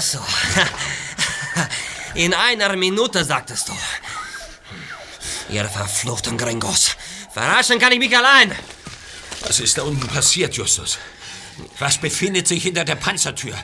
So, 0.00 0.18
so. 0.18 0.24
In 2.14 2.32
einer 2.32 2.76
Minute, 2.76 3.24
sagtest 3.24 3.68
du. 3.68 3.72
Ihr 5.50 5.64
verfluchten 5.64 6.38
Gringos. 6.38 6.96
Verarschen 7.32 7.78
kann 7.78 7.92
ich 7.92 7.98
mich 7.98 8.16
allein. 8.16 8.52
Was 9.42 9.60
ist 9.60 9.76
da 9.76 9.82
unten 9.82 10.06
passiert, 10.06 10.54
Justus? 10.54 10.98
Was 11.78 11.98
befindet 11.98 12.48
sich 12.48 12.62
hinter 12.62 12.84
der 12.84 12.94
Panzertür? 12.94 13.54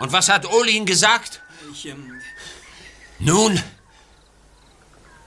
Und 0.00 0.12
was 0.12 0.28
hat 0.28 0.44
Olin 0.46 0.84
gesagt? 0.84 1.40
Ich, 1.72 1.86
ähm, 1.86 2.20
Nun, 3.18 3.62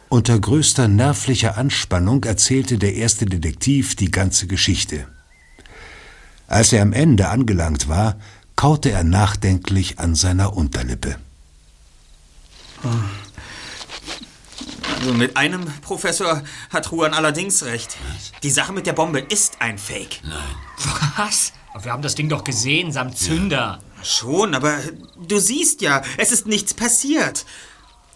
Unter 0.10 0.40
größter 0.40 0.88
nervlicher 0.88 1.58
Anspannung 1.58 2.24
erzählte 2.25 2.78
der 2.78 2.94
erste 2.96 3.25
Detektiv 3.25 3.96
die 3.96 4.12
ganze 4.12 4.46
Geschichte. 4.46 5.08
Als 6.48 6.74
er 6.74 6.82
am 6.82 6.92
Ende 6.92 7.30
angelangt 7.30 7.88
war, 7.88 8.18
kaute 8.55 8.91
er 8.91 9.03
nachdenklich 9.03 10.00
an 10.00 10.15
seiner 10.15 10.55
Unterlippe. 10.55 11.17
Also 15.00 15.13
mit 15.13 15.36
einem 15.36 15.65
Professor 15.81 16.43
hat 16.70 16.91
Juan 16.91 17.13
allerdings 17.13 17.63
recht. 17.63 17.98
Die 18.43 18.51
Sache 18.51 18.72
mit 18.72 18.86
der 18.86 18.93
Bombe 18.93 19.20
ist 19.20 19.62
ein 19.62 19.77
Fake. 19.77 20.22
Was? 21.17 21.53
Wir 21.81 21.91
haben 21.91 22.03
das 22.03 22.15
Ding 22.15 22.29
doch 22.29 22.43
gesehen, 22.43 22.91
samt 22.91 23.17
Zünder. 23.17 23.79
Schon, 24.03 24.55
aber 24.55 24.79
du 25.27 25.39
siehst 25.39 25.81
ja, 25.81 26.01
es 26.17 26.31
ist 26.31 26.48
nichts 26.48 26.74
passiert. 26.74 27.46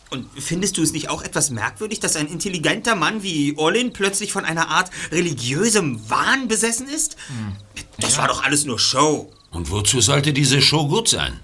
Und 0.10 0.28
findest 0.40 0.78
du 0.78 0.84
es 0.84 0.94
nicht 0.94 1.10
auch 1.10 1.24
etwas 1.24 1.50
merkwürdig, 1.50 2.00
dass 2.00 2.16
ein 2.16 2.28
intelligenter 2.28 2.96
Mann 2.96 3.24
wie 3.24 3.58
Olin 3.58 3.92
plötzlich 3.92 4.32
von 4.32 4.46
einer 4.46 4.70
Art 4.70 4.92
religiösem 5.12 6.10
Wahn 6.10 6.48
besessen 6.48 6.88
ist? 6.88 7.18
Das 8.00 8.18
war 8.18 8.28
doch 8.28 8.44
alles 8.44 8.66
nur 8.66 8.80
Show. 8.80 9.32
Und 9.56 9.72
wozu 9.72 10.02
sollte 10.02 10.34
diese 10.34 10.62
Show 10.62 10.88
gut 10.88 11.08
sein? 11.08 11.40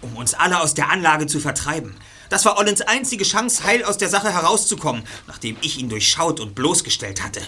Um 0.00 0.16
uns 0.16 0.34
alle 0.34 0.60
aus 0.60 0.74
der 0.74 0.90
Anlage 0.90 1.28
zu 1.28 1.38
vertreiben. 1.38 1.94
Das 2.28 2.44
war 2.44 2.58
Olins 2.58 2.80
einzige 2.80 3.24
Chance, 3.24 3.62
heil 3.62 3.84
aus 3.84 3.98
der 3.98 4.08
Sache 4.08 4.32
herauszukommen, 4.32 5.04
nachdem 5.28 5.56
ich 5.60 5.78
ihn 5.78 5.88
durchschaut 5.88 6.40
und 6.40 6.56
bloßgestellt 6.56 7.22
hatte. 7.22 7.40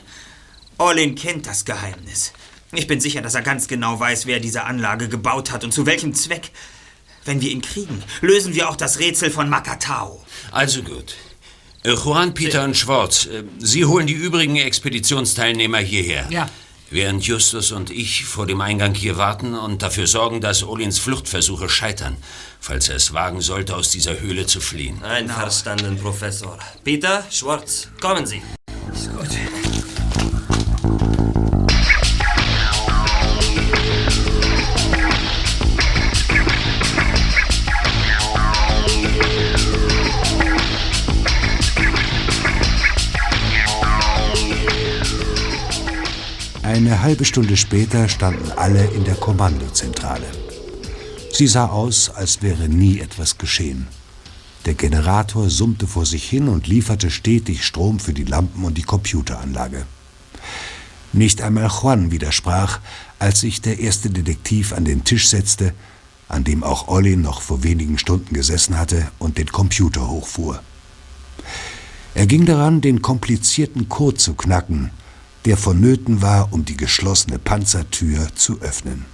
Olin 0.79 1.17
kennt 1.17 1.47
das 1.47 1.65
Geheimnis. 1.65 2.33
Ich 2.73 2.87
bin 2.87 3.01
sicher, 3.01 3.23
dass 3.23 3.35
er 3.35 3.43
ganz 3.43 3.67
genau 3.67 3.99
weiß, 3.99 4.27
wer 4.27 4.39
diese 4.39 4.65
Anlage 4.65 5.09
gebaut 5.09 5.51
hat 5.51 5.65
und 5.65 5.73
zu 5.73 5.85
welchem 5.85 6.15
Zweck. 6.15 6.53
Wenn 7.25 7.41
wir 7.41 7.51
ihn 7.51 7.63
kriegen, 7.63 8.03
lösen 8.21 8.55
wir 8.55 8.69
auch 8.69 8.77
das 8.77 9.01
Rätsel 9.01 9.31
von 9.31 9.49
Makatao. 9.49 10.23
Also 10.53 10.83
gut. 10.83 11.17
Äh, 11.83 11.95
Juan, 11.95 12.35
Peter 12.35 12.63
und 12.63 12.77
Schwartz, 12.77 13.27
äh, 13.27 13.43
Sie 13.59 13.85
holen 13.85 14.07
die 14.07 14.13
übrigen 14.13 14.57
Expeditionsteilnehmer 14.57 15.79
hierher. 15.79 16.27
Ja. 16.31 16.49
Während 16.91 17.25
Justus 17.25 17.73
und 17.73 17.91
ich 17.91 18.25
vor 18.25 18.47
dem 18.47 18.61
Eingang 18.61 18.95
hier 18.95 19.17
warten 19.17 19.55
und 19.55 19.83
dafür 19.83 20.07
sorgen, 20.07 20.41
dass 20.41 20.63
Olins 20.63 20.99
Fluchtversuche 20.99 21.69
scheitern, 21.69 22.17
falls 22.61 22.89
er 22.89 22.97
es 22.97 23.13
wagen 23.13 23.41
sollte, 23.41 23.75
aus 23.75 23.91
dieser 23.91 24.21
Höhle 24.21 24.47
zu 24.47 24.61
fliehen. 24.61 25.03
Einverstanden, 25.03 25.99
Professor. 25.99 26.59
Peter, 26.85 27.25
Schwartz, 27.31 27.89
kommen 28.01 28.27
Sie. 28.27 28.43
Eine 46.75 47.03
halbe 47.03 47.25
Stunde 47.25 47.57
später 47.57 48.09
standen 48.09 48.51
alle 48.51 48.85
in 48.87 49.05
der 49.05 49.15
Kommandozentrale. 49.15 50.27
Sie 51.33 51.47
sah 51.47 51.67
aus, 51.67 52.11
als 52.11 52.43
wäre 52.43 52.69
nie 52.69 52.99
etwas 52.99 53.39
geschehen. 53.39 53.87
Der 54.65 54.75
Generator 54.75 55.51
summte 55.51 55.87
vor 55.87 56.05
sich 56.05 56.29
hin 56.29 56.49
und 56.49 56.67
lieferte 56.67 57.13
stetig 57.13 57.65
Strom 57.65 58.01
für 58.01 58.13
die 58.13 58.25
Lampen 58.25 58.65
und 58.65 58.77
die 58.77 58.83
Computeranlage. 58.83 59.87
Nicht 61.13 61.43
einmal 61.43 61.69
Juan 61.71 62.11
widersprach, 62.11 62.81
als 63.21 63.43
sich 63.43 63.61
der 63.61 63.79
erste 63.79 64.11
Detektiv 64.11 64.73
an 64.73 64.85
den 64.85 65.05
Tisch 65.05 65.29
setzte, 65.29 65.75
an 66.29 66.43
dem 66.43 66.65
auch 66.65 66.89
Olli 66.89 67.17
noch 67.17 67.41
vor 67.41 67.63
wenigen 67.63 67.99
Stunden 67.99 68.35
gesessen 68.35 68.77
hatte 68.77 69.07
und 69.21 69.39
den 69.39 69.53
Computer 69.53 70.09
hochfuhr. 70.09 70.61
Er 72.17 72.27
ging 72.27 72.47
daran, 72.47 72.81
den 72.81 73.01
komplizierten 73.01 73.89
Code 73.89 74.17
zu 74.17 74.35
knacken, 74.35 74.91
der 75.45 75.57
vonnöten 75.57 76.23
war, 76.23 76.53
um 76.53 76.65
die 76.65 76.77
geschlossene 76.77 77.39
Panzertür 77.39 78.35
zu 78.35 78.61
öffnen. 78.61 79.05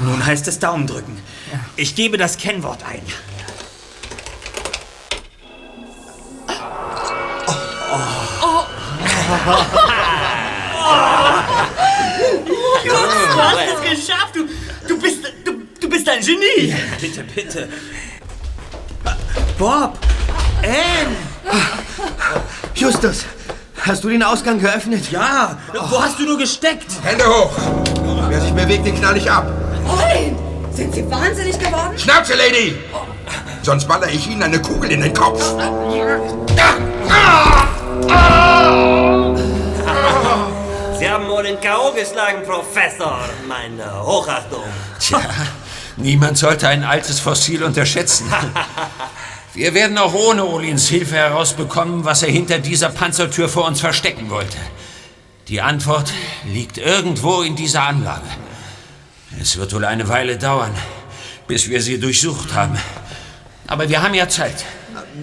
Nun 0.00 0.24
heißt 0.24 0.46
es 0.46 0.58
Daumen 0.58 0.86
drücken. 0.86 1.20
Ich 1.76 1.94
gebe 1.94 2.16
das 2.18 2.36
Kennwort 2.38 2.84
ein. 2.84 3.02
Du 12.84 12.92
hast 12.94 13.14
es 13.28 13.67
bist 16.08 16.10
ein 16.10 16.20
Genie. 16.24 16.74
Bitte, 17.00 17.24
bitte. 17.34 17.68
Bob! 19.58 19.98
Anne! 20.62 21.16
Justus, 22.74 23.24
hast 23.80 24.04
du 24.04 24.08
den 24.08 24.22
Ausgang 24.22 24.60
geöffnet? 24.60 25.10
Ja! 25.10 25.58
Wo 25.72 26.02
hast 26.02 26.18
du 26.18 26.24
nur 26.24 26.38
gesteckt? 26.38 26.86
Hände 27.02 27.24
hoch! 27.26 27.56
Wer 28.28 28.40
sich 28.40 28.52
bewegt, 28.52 28.86
den 28.86 28.98
knall 28.98 29.16
ich 29.16 29.30
ab. 29.30 29.50
Olin, 29.86 30.36
sind 30.72 30.94
Sie 30.94 31.10
wahnsinnig 31.10 31.58
geworden? 31.58 31.98
Schnauze, 31.98 32.34
Lady! 32.34 32.76
Sonst 33.62 33.86
baller 33.86 34.08
ich 34.08 34.28
Ihnen 34.28 34.42
eine 34.42 34.60
Kugel 34.60 34.92
in 34.92 35.00
den 35.00 35.12
Kopf. 35.12 35.42
Sie 40.98 41.08
haben 41.08 41.28
wohl 41.28 41.46
in 41.46 41.60
K.O. 41.60 41.92
geschlagen, 41.92 42.42
Professor. 42.44 43.20
Meine 43.46 44.04
Hochachtung. 44.04 44.64
Tja, 44.98 45.20
niemand 45.98 46.38
sollte 46.38 46.68
ein 46.68 46.84
altes 46.84 47.20
Fossil 47.20 47.62
unterschätzen. 47.62 48.26
Wir 49.54 49.74
werden 49.74 49.98
auch 49.98 50.14
ohne 50.14 50.44
Olins 50.44 50.88
Hilfe 50.88 51.16
herausbekommen, 51.16 52.04
was 52.04 52.22
er 52.22 52.30
hinter 52.30 52.58
dieser 52.58 52.90
Panzertür 52.90 53.48
vor 53.48 53.66
uns 53.66 53.80
verstecken 53.80 54.30
wollte. 54.30 54.56
Die 55.48 55.60
Antwort 55.60 56.12
liegt 56.46 56.78
irgendwo 56.78 57.42
in 57.42 57.56
dieser 57.56 57.82
Anlage. 57.82 58.26
Es 59.40 59.56
wird 59.56 59.72
wohl 59.74 59.84
eine 59.84 60.08
Weile 60.08 60.36
dauern, 60.36 60.74
bis 61.46 61.68
wir 61.68 61.80
sie 61.80 61.98
durchsucht 61.98 62.54
haben. 62.54 62.78
Aber 63.66 63.88
wir 63.88 64.02
haben 64.02 64.14
ja 64.14 64.28
Zeit. 64.28 64.64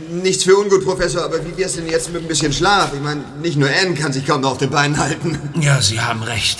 Nichts 0.09 0.43
für 0.43 0.57
ungut, 0.57 0.83
Professor, 0.83 1.23
aber 1.23 1.45
wie 1.45 1.55
wär's 1.57 1.73
denn 1.73 1.87
jetzt 1.87 2.11
mit 2.11 2.23
ein 2.23 2.27
bisschen 2.27 2.51
Schlaf? 2.51 2.91
Ich 2.93 3.01
meine, 3.01 3.23
nicht 3.41 3.57
nur 3.57 3.69
Anne 3.69 3.93
kann 3.93 4.11
sich 4.11 4.25
kaum 4.25 4.41
noch 4.41 4.51
auf 4.51 4.57
den 4.57 4.69
Beinen 4.69 4.97
halten. 4.97 5.39
Ja, 5.59 5.81
Sie 5.81 6.01
haben 6.01 6.23
recht. 6.23 6.59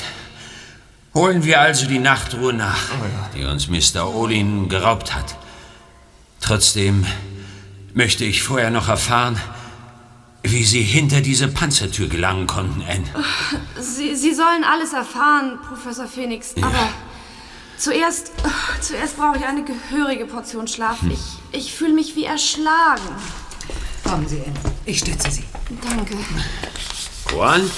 Holen 1.15 1.45
wir 1.45 1.61
also 1.61 1.87
die 1.87 1.99
Nachtruhe 1.99 2.51
nach, 2.51 2.89
die 3.33 3.45
uns 3.45 3.69
Mr. 3.69 4.13
Olin 4.13 4.67
geraubt 4.67 5.15
hat. 5.15 5.37
Trotzdem 6.41 7.05
möchte 7.93 8.25
ich 8.25 8.43
vorher 8.43 8.69
noch 8.69 8.89
erfahren, 8.89 9.39
wie 10.43 10.65
Sie 10.65 10.83
hinter 10.83 11.21
diese 11.21 11.47
Panzertür 11.47 12.09
gelangen 12.09 12.47
konnten, 12.47 12.81
Anne. 12.81 13.05
Sie, 13.79 14.13
Sie 14.15 14.33
sollen 14.33 14.65
alles 14.65 14.91
erfahren, 14.91 15.57
Professor 15.69 16.05
Phoenix, 16.05 16.53
aber 16.61 16.89
zuerst, 17.77 18.33
zuerst 18.81 19.15
brauche 19.15 19.37
ich 19.37 19.45
eine 19.45 19.63
gehörige 19.63 20.25
Portion 20.25 20.67
Schlaf. 20.67 20.97
Ich, 21.09 21.19
ich 21.53 21.73
fühle 21.73 21.93
mich 21.93 22.17
wie 22.17 22.25
erschlagen. 22.25 23.07
Kommen 24.03 24.27
Sie, 24.27 24.41
Anne. 24.45 24.75
Ich 24.85 24.99
stütze 24.99 25.31
Sie. 25.31 25.45
Danke. 25.81 26.17
Juan, 27.31 27.71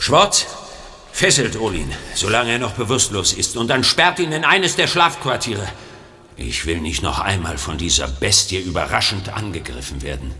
Schwarz, 0.00 0.46
fesselt 1.18 1.56
Olin, 1.56 1.92
solange 2.14 2.52
er 2.52 2.58
noch 2.60 2.74
bewusstlos 2.74 3.32
ist, 3.32 3.56
und 3.56 3.66
dann 3.66 3.82
sperrt 3.82 4.20
ihn 4.20 4.30
in 4.30 4.44
eines 4.44 4.76
der 4.76 4.86
Schlafquartiere. 4.86 5.66
Ich 6.36 6.64
will 6.64 6.80
nicht 6.80 7.02
noch 7.02 7.18
einmal 7.18 7.58
von 7.58 7.76
dieser 7.76 8.06
Bestie 8.06 8.60
überraschend 8.60 9.28
angegriffen 9.28 10.00
werden. 10.02 10.32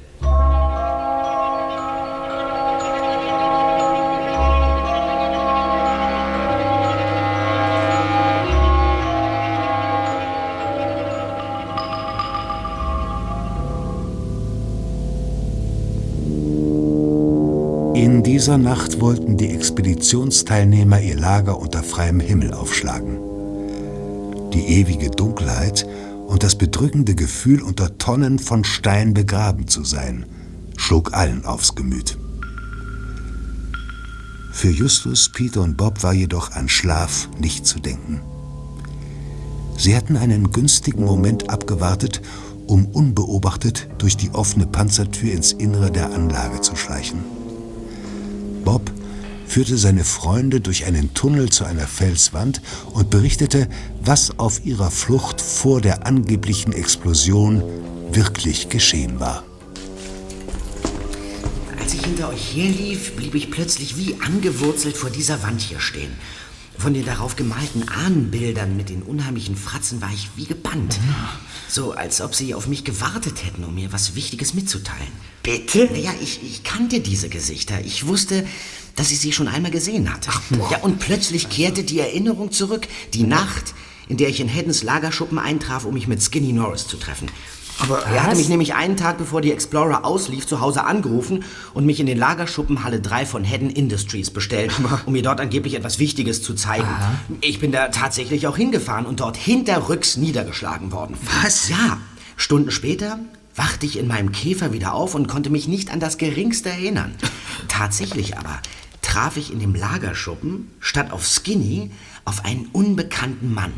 Dieser 18.38 18.57
Nacht 18.57 19.01
wollten 19.01 19.37
die 19.37 19.48
Expeditionsteilnehmer 19.48 21.01
ihr 21.01 21.16
Lager 21.16 21.59
unter 21.59 21.83
freiem 21.83 22.20
Himmel 22.20 22.55
aufschlagen. 22.55 23.18
Die 24.53 24.64
ewige 24.79 25.11
Dunkelheit 25.11 25.85
und 26.29 26.44
das 26.44 26.55
bedrückende 26.55 27.16
Gefühl, 27.16 27.61
unter 27.61 27.98
Tonnen 27.98 28.38
von 28.38 28.62
Stein 28.62 29.12
begraben 29.12 29.66
zu 29.66 29.83
sein, 29.83 30.24
schlug 30.77 31.14
allen 31.14 31.44
aufs 31.46 31.74
Gemüt. 31.74 32.16
Für 34.53 34.70
Justus, 34.70 35.31
Peter 35.31 35.61
und 35.62 35.77
Bob 35.77 36.05
war 36.05 36.12
jedoch 36.12 36.53
an 36.53 36.68
Schlaf 36.68 37.29
nicht 37.40 37.66
zu 37.66 37.81
denken. 37.81 38.20
Sie 39.77 39.96
hatten 39.96 40.16
einen 40.16 40.53
günstigen 40.53 41.05
Moment 41.05 41.51
abgewartet, 41.51 42.22
um 42.68 42.87
unbeobachtet 42.87 43.88
durch 43.98 44.16
die 44.16 44.31
offene 44.31 44.68
Panzertür 44.68 45.33
ins 45.33 45.51
Innere 45.51 45.90
der 45.90 46.12
Anlage 46.12 46.61
zu 46.61 46.77
schleichen. 46.77 47.38
Führte 49.49 49.79
seine 49.79 50.05
Freunde 50.05 50.61
durch 50.61 50.85
einen 50.85 51.15
Tunnel 51.15 51.49
zu 51.49 51.65
einer 51.65 51.87
Felswand 51.87 52.61
und 52.93 53.09
berichtete, 53.09 53.67
was 54.03 54.39
auf 54.39 54.67
ihrer 54.67 54.91
Flucht 54.91 55.41
vor 55.41 55.81
der 55.81 56.07
angeblichen 56.07 56.75
Explosion 56.75 57.63
wirklich 58.13 58.69
geschehen 58.69 59.21
war. 59.21 59.43
Als 61.81 61.95
ich 61.95 62.05
hinter 62.05 62.29
euch 62.29 62.55
herlief, 62.55 63.17
blieb 63.17 63.35
ich 63.35 63.51
plötzlich 63.51 63.97
wie 63.97 64.17
angewurzelt 64.21 64.99
vor 64.99 65.09
dieser 65.09 65.43
Wand 65.43 65.63
hier 65.63 65.81
stehen. 65.81 66.13
Von 66.77 66.95
den 66.95 67.07
darauf 67.07 67.35
gemalten 67.35 67.89
Ahnenbildern 67.89 68.77
mit 68.77 68.91
den 68.91 69.03
unheimlichen 69.03 69.57
Fratzen 69.57 70.01
war 70.01 70.11
ich 70.13 70.29
wie 70.37 70.45
gebannt. 70.45 70.99
So, 71.69 71.93
als 71.93 72.21
ob 72.21 72.35
sie 72.35 72.55
auf 72.55 72.69
mich 72.69 72.85
gewartet 72.85 73.45
hätten, 73.45 73.65
um 73.65 73.75
mir 73.75 73.93
was 73.93 74.15
Wichtiges 74.15 74.55
mitzuteilen. 74.55 75.13
Bitte? 75.43 75.89
Naja, 75.91 76.13
ich, 76.23 76.41
ich 76.43 76.63
kannte 76.63 77.01
diese 77.01 77.29
Gesichter. 77.29 77.81
Ich 77.85 78.07
wusste, 78.07 78.47
dass 78.99 79.13
ich 79.13 79.21
sie 79.21 79.33
schon 79.33 79.49
einmal 79.49 79.71
gesehen 79.71 80.13
hatte. 80.13 80.31
ja, 80.71 80.79
und 80.79 80.99
plötzlich 80.99 81.49
kehrte 81.49 81.85
die 81.85 82.01
Erinnerung 82.01 82.51
zurück. 82.51 82.89
Die 83.15 83.23
Nacht, 83.23 83.75
in 84.09 84.17
der 84.17 84.29
ich 84.29 84.41
in 84.41 84.53
Haddons 84.53 84.83
Lagerschuppen 84.83 85.39
eintraf, 85.39 85.85
um 85.85 85.95
mich 85.95 86.09
mit 86.09 86.21
Skinny 86.21 86.53
Norris 86.53 86.87
zu 86.87 86.97
treffen. 86.97 87.29
Aber 87.81 88.05
er 88.05 88.25
hatte 88.25 88.37
mich 88.37 88.49
nämlich 88.49 88.75
einen 88.75 88.97
Tag 88.97 89.19
bevor 89.19 89.41
die 89.41 89.53
Explorer 89.53 90.05
auslief 90.05 90.49
zu 90.49 90.61
Hause 90.61 90.85
angerufen 90.85 91.45
und 91.75 91.87
mich 91.87 92.01
in 92.01 92.07
den 92.07 92.19
Lagerschuppen 92.19 92.83
Halle 92.83 93.01
3 93.01 93.25
von 93.25 93.49
Haddon 93.49 93.71
Industries 93.71 94.31
bestellt, 94.31 94.73
um 95.07 95.13
mir 95.13 95.23
dort 95.23 95.41
angeblich 95.41 95.75
etwas 95.75 96.01
Wichtiges 96.01 96.43
zu 96.43 96.55
zeigen. 96.55 96.89
Ich 97.41 97.61
bin 97.61 97.71
da 97.71 97.89
tatsächlich 97.89 98.49
auch 98.49 98.57
hingefahren 98.57 99.07
und 99.07 99.21
dort 99.21 99.37
hinterrücks 99.37 100.17
niedergeschlagen 100.17 100.91
worden. 100.91 101.17
Was? 101.43 101.69
Ja. 101.69 101.99
Stunden 102.37 102.73
später 102.73 103.21
wachte 103.55 103.87
ich 103.87 103.99
in 103.99 104.09
meinem 104.09 104.33
Käfer 104.33 104.73
wieder 104.73 104.95
auf 104.95 105.15
und 105.15 105.29
konnte 105.29 105.51
mich 105.51 105.69
nicht 105.69 105.93
an 105.93 106.01
das 106.01 106.19
Geringste 106.19 106.71
erinnern. 106.71 107.15
Tatsächlich 107.69 108.37
aber 108.37 108.61
traf 109.03 109.37
ich 109.37 109.53
in 109.53 109.61
dem 109.61 109.75
Lagerschuppen 109.75 110.71
statt 110.81 111.11
auf 111.13 111.27
Skinny 111.27 111.91
auf 112.25 112.45
einen 112.45 112.67
unbekannten 112.73 113.53
Mann, 113.53 113.73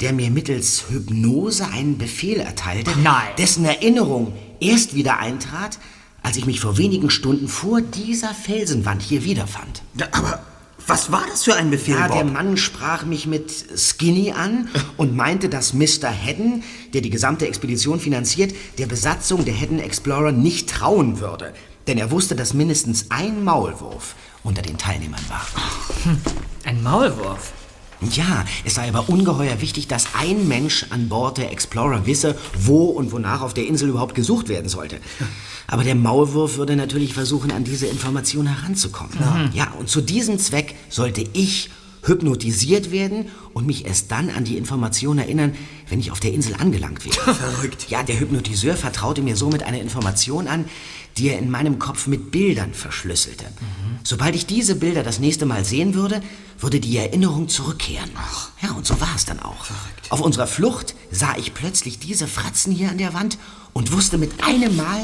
der 0.00 0.12
mir 0.12 0.30
mittels 0.30 0.84
Hypnose 0.90 1.66
einen 1.68 1.98
Befehl 1.98 2.38
erteilte, 2.40 2.90
Nein. 3.02 3.26
dessen 3.38 3.64
Erinnerung 3.64 4.32
erst 4.60 4.94
wieder 4.94 5.18
eintrat, 5.18 5.78
als 6.22 6.36
ich 6.36 6.46
mich 6.46 6.60
vor 6.60 6.78
wenigen 6.78 7.10
Stunden 7.10 7.48
vor 7.48 7.80
dieser 7.80 8.34
Felsenwand 8.34 9.02
hier 9.02 9.24
wiederfand. 9.24 9.82
aber 10.12 10.42
was 10.86 11.12
war 11.12 11.24
das 11.30 11.44
für 11.44 11.54
ein 11.54 11.70
Befehl, 11.70 11.96
Ja, 11.96 12.08
der 12.08 12.24
Bob? 12.24 12.32
Mann 12.32 12.56
sprach 12.56 13.04
mich 13.04 13.26
mit 13.26 13.52
Skinny 13.76 14.32
an 14.32 14.68
und 14.96 15.14
meinte, 15.14 15.50
dass 15.50 15.74
Mr. 15.74 16.08
Hedden, 16.08 16.62
der 16.94 17.02
die 17.02 17.10
gesamte 17.10 17.46
Expedition 17.46 18.00
finanziert, 18.00 18.54
der 18.78 18.86
Besatzung 18.86 19.44
der 19.44 19.52
Hedden 19.52 19.80
Explorer 19.80 20.32
nicht 20.32 20.70
trauen 20.70 21.20
würde. 21.20 21.52
Denn 21.88 21.98
er 21.98 22.10
wusste, 22.10 22.36
dass 22.36 22.54
mindestens 22.54 23.10
ein 23.10 23.44
Maulwurf 23.44 24.14
unter 24.48 24.62
den 24.62 24.78
Teilnehmern 24.78 25.20
war. 25.28 25.46
Ein 26.64 26.82
Maulwurf? 26.82 27.52
Ja, 28.12 28.44
es 28.64 28.76
sei 28.76 28.88
aber 28.88 29.08
ungeheuer 29.08 29.60
wichtig, 29.60 29.88
dass 29.88 30.14
ein 30.14 30.48
Mensch 30.48 30.86
an 30.90 31.08
Bord 31.08 31.36
der 31.36 31.52
Explorer 31.52 32.06
wisse, 32.06 32.36
wo 32.58 32.86
und 32.86 33.12
wonach 33.12 33.42
auf 33.42 33.54
der 33.54 33.66
Insel 33.66 33.90
überhaupt 33.90 34.14
gesucht 34.14 34.48
werden 34.48 34.68
sollte. 34.68 35.00
Aber 35.66 35.84
der 35.84 35.96
Maulwurf 35.96 36.56
würde 36.56 36.76
natürlich 36.76 37.12
versuchen, 37.12 37.50
an 37.50 37.64
diese 37.64 37.86
Information 37.86 38.46
heranzukommen. 38.46 39.18
Mhm. 39.18 39.50
Ja, 39.52 39.72
und 39.78 39.90
zu 39.90 40.00
diesem 40.00 40.38
Zweck 40.38 40.76
sollte 40.88 41.24
ich 41.34 41.70
hypnotisiert 42.04 42.90
werden 42.90 43.26
und 43.52 43.66
mich 43.66 43.84
erst 43.84 44.10
dann 44.10 44.30
an 44.30 44.44
die 44.44 44.56
Information 44.56 45.18
erinnern, 45.18 45.54
wenn 45.88 46.00
ich 46.00 46.10
auf 46.10 46.20
der 46.20 46.32
Insel 46.32 46.54
angelangt 46.54 47.04
wäre. 47.04 47.34
Verrückt. 47.34 47.86
Ja, 47.90 48.02
der 48.02 48.20
Hypnotiseur 48.20 48.76
vertraute 48.76 49.22
mir 49.22 49.36
somit 49.36 49.62
eine 49.62 49.80
Information 49.80 50.48
an, 50.48 50.66
die 51.18 51.28
er 51.28 51.38
in 51.38 51.50
meinem 51.50 51.78
Kopf 51.78 52.06
mit 52.06 52.30
Bildern 52.30 52.74
verschlüsselte. 52.74 53.44
Sobald 54.04 54.34
ich 54.34 54.46
diese 54.46 54.76
Bilder 54.76 55.02
das 55.02 55.18
nächste 55.18 55.46
Mal 55.46 55.64
sehen 55.64 55.94
würde, 55.94 56.22
würde 56.58 56.80
die 56.80 56.96
Erinnerung 56.96 57.48
zurückkehren. 57.48 58.10
Ja, 58.62 58.72
und 58.72 58.86
so 58.86 59.00
war 59.00 59.14
es 59.14 59.24
dann 59.24 59.40
auch. 59.40 59.66
Auf 60.08 60.20
unserer 60.20 60.46
Flucht 60.46 60.94
sah 61.10 61.36
ich 61.36 61.54
plötzlich 61.54 61.98
diese 61.98 62.26
Fratzen 62.26 62.72
hier 62.72 62.90
an 62.90 62.98
der 62.98 63.14
Wand 63.14 63.38
und 63.72 63.92
wusste 63.92 64.18
mit 64.18 64.42
einem 64.42 64.74
Mal, 64.76 65.02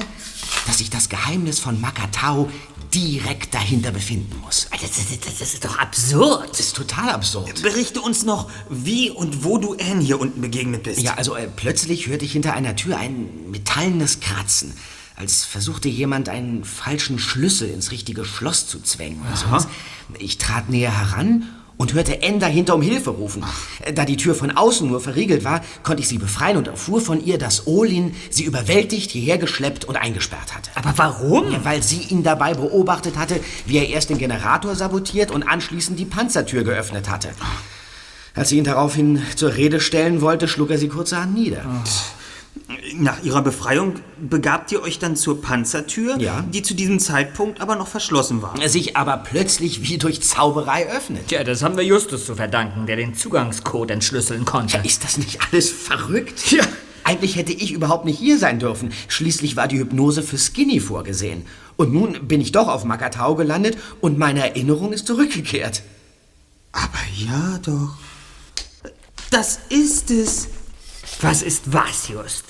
dass 0.66 0.78
sich 0.78 0.90
das 0.90 1.08
Geheimnis 1.08 1.58
von 1.58 1.80
Makatao 1.80 2.48
direkt 2.94 3.54
dahinter 3.54 3.90
befinden 3.90 4.40
muss. 4.40 4.68
Das, 4.70 4.80
das, 4.82 5.38
das 5.38 5.54
ist 5.54 5.64
doch 5.64 5.78
absurd. 5.78 6.50
Das 6.50 6.60
ist 6.60 6.76
total 6.76 7.10
absurd. 7.10 7.62
Berichte 7.62 8.00
uns 8.00 8.24
noch, 8.24 8.50
wie 8.70 9.10
und 9.10 9.44
wo 9.44 9.58
du 9.58 9.74
Anne 9.74 10.00
hier 10.00 10.20
unten 10.20 10.40
begegnet 10.40 10.84
bist. 10.84 11.00
Ja, 11.00 11.14
also 11.14 11.34
äh, 11.34 11.48
plötzlich 11.54 12.06
hörte 12.06 12.24
ich 12.24 12.32
hinter 12.32 12.54
einer 12.54 12.76
Tür 12.76 12.96
ein 12.98 13.50
metallenes 13.50 14.20
Kratzen, 14.20 14.74
als 15.16 15.44
versuchte 15.44 15.88
jemand 15.88 16.28
einen 16.28 16.64
falschen 16.64 17.18
Schlüssel 17.18 17.70
ins 17.70 17.90
richtige 17.90 18.24
Schloss 18.24 18.66
zu 18.66 18.80
zwängen 18.80 19.20
oder 19.26 19.36
sowas. 19.36 19.68
Ich 20.18 20.38
trat 20.38 20.68
näher 20.68 20.96
heran 20.96 21.44
und 21.76 21.94
hörte 21.94 22.20
Anne 22.22 22.38
dahinter 22.38 22.74
um 22.74 22.82
Hilfe 22.82 23.10
rufen. 23.10 23.44
Äh, 23.82 23.92
Da 23.92 24.04
die 24.04 24.16
Tür 24.16 24.34
von 24.34 24.50
außen 24.50 24.86
nur 24.88 25.00
verriegelt 25.00 25.44
war, 25.44 25.60
konnte 25.82 26.02
ich 26.02 26.08
sie 26.08 26.18
befreien 26.18 26.56
und 26.56 26.68
erfuhr 26.68 27.00
von 27.00 27.24
ihr, 27.24 27.38
dass 27.38 27.66
Olin 27.66 28.14
sie 28.30 28.44
überwältigt, 28.44 29.10
hierher 29.10 29.38
geschleppt 29.38 29.84
und 29.84 29.96
eingesperrt 29.96 30.54
hatte. 30.54 30.70
Aber 30.74 30.92
warum? 30.96 31.50
Ja, 31.50 31.64
weil 31.64 31.82
sie 31.82 32.02
ihn 32.02 32.22
dabei 32.22 32.54
beobachtet 32.54 33.16
hatte, 33.16 33.40
wie 33.66 33.78
er 33.78 33.88
erst 33.88 34.10
den 34.10 34.18
Generator 34.18 34.74
sabotiert 34.74 35.30
und 35.30 35.42
anschließend 35.42 35.98
die 35.98 36.04
Panzertür 36.04 36.64
geöffnet 36.64 37.08
hatte. 37.08 37.30
Als 38.36 38.48
sie 38.48 38.58
ihn 38.58 38.64
daraufhin 38.64 39.22
zur 39.36 39.54
Rede 39.54 39.80
stellen 39.80 40.20
wollte, 40.20 40.48
schlug 40.48 40.70
er 40.70 40.78
sie 40.78 40.88
kurzerhand 40.88 41.34
nieder. 41.34 41.64
Nach 42.94 43.22
ihrer 43.22 43.42
Befreiung 43.42 43.96
begabt 44.18 44.72
ihr 44.72 44.82
euch 44.82 44.98
dann 44.98 45.16
zur 45.16 45.42
Panzertür, 45.42 46.16
Ja. 46.18 46.42
die 46.48 46.62
zu 46.62 46.74
diesem 46.74 46.98
Zeitpunkt 46.98 47.60
aber 47.60 47.76
noch 47.76 47.88
verschlossen 47.88 48.40
war. 48.40 48.54
Sich 48.68 48.96
aber 48.96 49.18
plötzlich 49.18 49.82
wie 49.82 49.98
durch 49.98 50.22
Zauberei 50.22 50.88
öffnet. 50.90 51.28
Tja, 51.28 51.44
das 51.44 51.62
haben 51.62 51.76
wir 51.76 51.84
Justus 51.84 52.24
zu 52.24 52.34
verdanken, 52.34 52.86
der 52.86 52.96
den 52.96 53.14
Zugangscode 53.14 53.90
entschlüsseln 53.90 54.44
konnte. 54.46 54.78
Ist 54.82 55.04
das 55.04 55.18
nicht 55.18 55.38
alles 55.52 55.70
verrückt? 55.70 56.50
Ja. 56.52 56.64
Eigentlich 57.06 57.36
hätte 57.36 57.52
ich 57.52 57.72
überhaupt 57.72 58.06
nicht 58.06 58.18
hier 58.18 58.38
sein 58.38 58.58
dürfen. 58.58 58.90
Schließlich 59.08 59.56
war 59.56 59.68
die 59.68 59.78
Hypnose 59.78 60.22
für 60.22 60.38
Skinny 60.38 60.80
vorgesehen. 60.80 61.44
Und 61.76 61.92
nun 61.92 62.26
bin 62.26 62.40
ich 62.40 62.52
doch 62.52 62.68
auf 62.68 62.84
Makatao 62.84 63.34
gelandet 63.34 63.76
und 64.00 64.16
meine 64.16 64.40
Erinnerung 64.40 64.92
ist 64.94 65.06
zurückgekehrt. 65.06 65.82
Aber 66.72 66.88
ja 67.14 67.58
doch. 67.62 67.96
Das 69.30 69.58
ist 69.68 70.10
es. 70.10 70.48
Was 71.24 71.40
ist 71.40 71.72
was, 71.72 72.08
Just? 72.10 72.44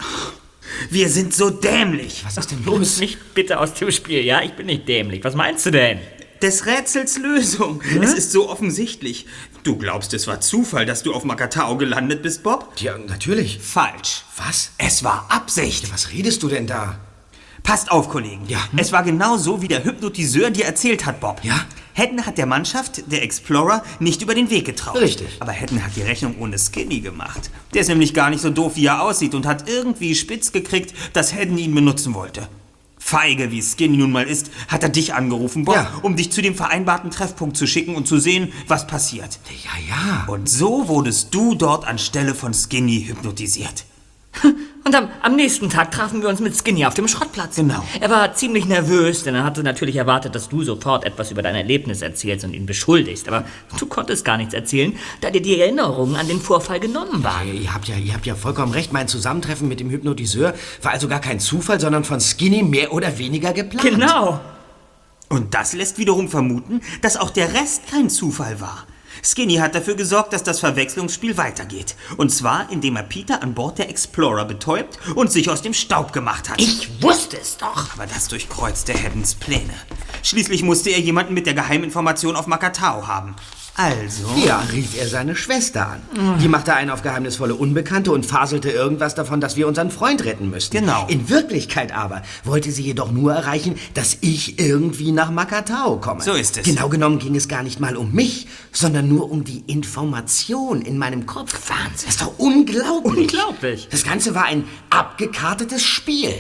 Wir 0.91 1.09
sind 1.09 1.33
so 1.33 1.49
dämlich. 1.49 2.25
Was 2.25 2.37
ist 2.39 2.51
denn 2.51 2.65
Los 2.65 2.79
los? 2.79 2.99
mich 2.99 3.19
bitte 3.33 3.61
aus 3.61 3.73
dem 3.75 3.93
Spiel, 3.93 4.25
ja? 4.25 4.43
Ich 4.43 4.55
bin 4.55 4.67
nicht 4.67 4.89
dämlich. 4.89 5.23
Was 5.23 5.37
meinst 5.37 5.65
du 5.67 5.71
denn? 5.71 6.01
Des 6.43 6.67
Rätsels 6.67 7.17
Lösung. 7.19 7.81
Es 8.03 8.13
ist 8.15 8.33
so 8.33 8.51
offensichtlich. 8.51 9.27
Du 9.63 9.79
glaubst, 9.79 10.13
es 10.13 10.27
war 10.27 10.41
Zufall, 10.41 10.87
dass 10.87 11.05
du 11.05 11.15
auf 11.15 11.23
Makatao 11.23 11.77
gelandet 11.77 12.25
bist, 12.25 12.43
Bob? 12.43 12.73
Ja, 12.79 12.99
natürlich. 12.99 13.61
Falsch. 13.61 14.25
Was? 14.37 14.73
Es 14.77 15.05
war 15.05 15.29
Absicht. 15.29 15.93
Was 15.93 16.11
redest 16.11 16.43
du 16.43 16.49
denn 16.49 16.67
da? 16.67 16.99
Passt 17.65 17.91
auf, 17.91 18.09
Kollegen. 18.11 18.45
Ja. 18.47 18.59
Es 18.77 18.93
war 18.93 19.03
genau 19.03 19.37
so, 19.39 19.61
wie 19.63 19.69
der 19.69 19.85
Hypnotiseur 19.85 20.51
dir 20.51 20.67
erzählt 20.67 21.07
hat, 21.07 21.19
Bob. 21.21 21.41
Ja? 21.43 21.61
Hedden 21.95 22.27
hat 22.27 22.37
der 22.39 22.45
Mannschaft, 22.47 23.11
der 23.11 23.23
Explorer, 23.23 23.83
nicht 24.01 24.21
über 24.21 24.35
den 24.35 24.51
Weg 24.51 24.67
getraut. 24.67 24.97
Richtig. 25.01 25.29
Aber 25.41 25.53
Hedden 25.53 25.83
hat 25.85 25.97
die 25.97 26.03
Rechnung 26.03 26.35
ohne 26.39 26.59
Skinny 26.59 27.01
gemacht. 27.01 27.51
Der 27.73 27.81
ist 27.81 27.89
nämlich 27.89 28.13
gar 28.13 28.29
nicht 28.31 28.43
so 28.43 28.51
doof, 28.51 28.73
wie 28.77 28.87
er 28.87 29.01
aussieht 29.03 29.35
und 29.35 29.47
hat 29.47 29.69
irgendwie 29.69 30.15
spitz 30.15 30.53
gekriegt, 30.53 30.93
dass 31.15 31.33
Hedden 31.35 31.57
ihn 31.57 31.75
benutzen 31.75 32.13
wollte. 32.15 32.49
Feige, 32.99 33.51
wie 33.51 33.63
Skinny 33.63 33.97
nun 33.97 34.13
mal 34.13 34.25
ist, 34.27 34.51
hat 34.69 34.83
er 34.83 34.89
dich 34.89 35.15
angerufen, 35.15 35.65
Bob, 35.65 35.75
Ja. 35.77 35.91
um 36.03 36.17
dich 36.17 36.33
zu 36.33 36.43
dem 36.43 36.55
vereinbarten 36.55 37.11
Treffpunkt 37.11 37.57
zu 37.57 37.67
schicken 37.67 37.97
und 37.97 38.07
zu 38.09 38.19
sehen, 38.19 38.53
was 38.67 38.87
passiert. 38.87 39.39
Ja, 39.65 39.71
ja. 39.97 40.25
Und 40.27 40.49
so 40.49 40.89
wurdest 40.89 41.35
du 41.35 41.55
dort 41.55 41.87
anstelle 41.87 42.35
von 42.35 42.53
Skinny 42.55 43.05
hypnotisiert. 43.07 43.85
Und 44.85 44.95
am, 44.95 45.09
am 45.23 45.35
nächsten 45.35 45.71
Tag 45.71 45.93
trafen 45.93 46.21
wir 46.21 46.29
uns 46.29 46.41
mit 46.41 46.55
Skinny 46.55 46.85
auf 46.85 46.93
dem 46.93 47.09
Schrottplatz. 47.09 47.57
Genau. 47.57 47.83
Er 48.01 48.11
war 48.11 48.35
ziemlich 48.35 48.67
nervös, 48.67 49.23
denn 49.23 49.35
er 49.35 49.43
hatte 49.43 49.63
natürlich 49.63 49.97
erwartet, 49.97 50.35
dass 50.35 50.51
du 50.51 50.63
sofort 50.63 51.05
etwas 51.05 51.31
über 51.31 51.41
dein 51.41 51.55
Erlebnis 51.55 52.03
erzählst 52.03 52.45
und 52.45 52.53
ihn 52.53 52.67
beschuldigst. 52.67 53.27
Aber 53.27 53.47
du 53.79 53.87
konntest 53.87 54.27
gar 54.27 54.37
nichts 54.37 54.53
erzählen, 54.53 54.95
da 55.23 55.31
dir 55.31 55.41
die 55.41 55.59
Erinnerungen 55.59 56.17
an 56.17 56.29
den 56.29 56.39
Vorfall 56.39 56.81
genommen 56.81 57.25
waren. 57.25 57.63
Ihr 57.63 57.73
habt, 57.73 57.89
ja, 57.89 57.97
ihr 57.97 58.13
habt 58.13 58.27
ja 58.27 58.35
vollkommen 58.35 58.73
recht. 58.73 58.93
Mein 58.93 59.09
Zusammentreffen 59.09 59.69
mit 59.69 59.81
dem 59.81 59.89
Hypnotiseur 59.89 60.53
war 60.83 60.93
also 60.93 61.09
gar 61.09 61.21
kein 61.21 61.41
Zufall, 61.41 61.81
sondern 61.81 62.05
von 62.05 62.21
Skinny 62.21 62.63
mehr 62.63 62.93
oder 62.93 63.19
weniger 63.19 63.55
geplant. 63.55 63.83
Genau. 63.83 64.41
Und 65.31 65.55
das 65.55 65.73
lässt 65.73 65.97
wiederum 65.97 66.29
vermuten, 66.29 66.83
dass 67.01 67.17
auch 67.17 67.31
der 67.31 67.55
Rest 67.55 67.87
kein 67.91 68.11
Zufall 68.11 68.61
war. 68.61 68.87
Skinny 69.25 69.55
hat 69.57 69.75
dafür 69.75 69.95
gesorgt, 69.95 70.35
dass 70.35 70.43
das 70.43 70.61
Verwechslungsspiel 70.61 71.39
weitergeht. 71.39 71.97
Und 72.19 72.31
zwar, 72.31 72.71
indem 72.71 72.97
er 72.97 73.05
Peter 73.05 73.43
an 73.43 73.55
Bord 73.55 73.79
der 73.79 73.89
Explorer 73.89 74.45
betäubt 74.45 74.99
und 75.15 75.33
sich 75.33 75.49
aus 75.49 75.63
dem 75.63 75.73
Staub 75.73 76.13
gemacht 76.13 76.51
hat. 76.51 76.61
Ich 76.61 77.03
wusste 77.03 77.39
es 77.39 77.57
doch. 77.57 77.95
Aber 77.95 78.07
das 78.07 78.29
durchkreuzte 78.29 78.93
Haddons 78.93 79.35
Pläne. 79.35 79.75
Schließlich 80.23 80.63
musste 80.63 80.91
er 80.91 81.01
jemanden 81.01 81.33
mit 81.33 81.47
der 81.47 81.55
Geheiminformation 81.55 82.37
auf 82.37 82.47
Makatao 82.47 83.07
haben. 83.07 83.35
Also. 83.77 84.29
Ja, 84.45 84.63
rief 84.73 84.97
er 84.97 85.09
seine 85.09 85.35
Schwester 85.35 85.89
an. 85.89 86.39
Die 86.41 86.47
machte 86.47 86.75
einen 86.75 86.91
auf 86.91 87.03
geheimnisvolle 87.03 87.55
Unbekannte 87.55 88.13
und 88.13 88.25
faselte 88.25 88.71
irgendwas 88.71 89.17
davon, 89.17 89.41
dass 89.41 89.57
wir 89.57 89.67
unseren 89.67 89.91
Freund 89.91 90.25
retten 90.25 90.49
müssten. 90.51 90.79
Genau. 90.79 91.07
In 91.09 91.29
Wirklichkeit 91.29 91.93
aber 91.93 92.23
wollte 92.45 92.71
sie 92.71 92.83
jedoch 92.83 93.11
nur 93.11 93.35
erreichen, 93.35 93.77
dass 93.95 94.19
ich 94.21 94.61
irgendwie 94.61 95.11
nach 95.11 95.31
Makatao 95.31 95.99
komme. 95.99 96.23
So 96.23 96.35
ist 96.35 96.57
es. 96.57 96.65
Genau 96.65 96.89
genommen 96.89 97.19
ging 97.19 97.35
es 97.35 97.49
gar 97.49 97.65
nicht 97.65 97.81
mal 97.81 97.97
um 97.97 98.13
mich, 98.13 98.47
sondern 98.71 99.09
nur 99.09 99.31
um 99.31 99.43
die 99.43 99.65
Information 99.67 100.83
in 100.83 100.97
meinem 100.97 101.27
Kopf. 101.27 101.69
Wahnsinn. 101.69 102.07
Das 102.07 102.15
ist 102.15 102.23
doch 102.23 102.39
unglaublich. 102.39 103.33
Unglaublich. 103.33 103.89
Das 103.91 104.05
Ganze 104.05 104.35
war 104.37 104.45
ein 104.45 104.65
abgekartetes 104.91 105.83
Spiel. 105.83 106.35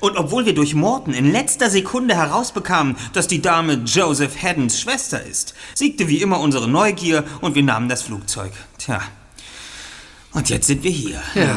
Und 0.00 0.16
obwohl 0.16 0.46
wir 0.46 0.54
durch 0.54 0.74
Morton 0.74 1.14
in 1.14 1.30
letzter 1.32 1.70
Sekunde 1.70 2.16
herausbekamen, 2.16 2.96
dass 3.12 3.28
die 3.28 3.42
Dame 3.42 3.74
Joseph 3.84 4.42
Haddons 4.42 4.80
Schwester 4.80 5.24
ist, 5.24 5.54
siegte 5.74 6.08
wie 6.08 6.20
immer 6.20 6.40
unsere 6.40 6.68
Neugier 6.68 7.24
und 7.40 7.54
wir 7.54 7.62
nahmen 7.62 7.88
das 7.88 8.02
Flugzeug. 8.02 8.52
Tja. 8.78 9.00
Und 10.32 10.50
jetzt 10.50 10.66
sind 10.66 10.82
wir 10.82 10.90
hier. 10.90 11.22
Ja. 11.34 11.56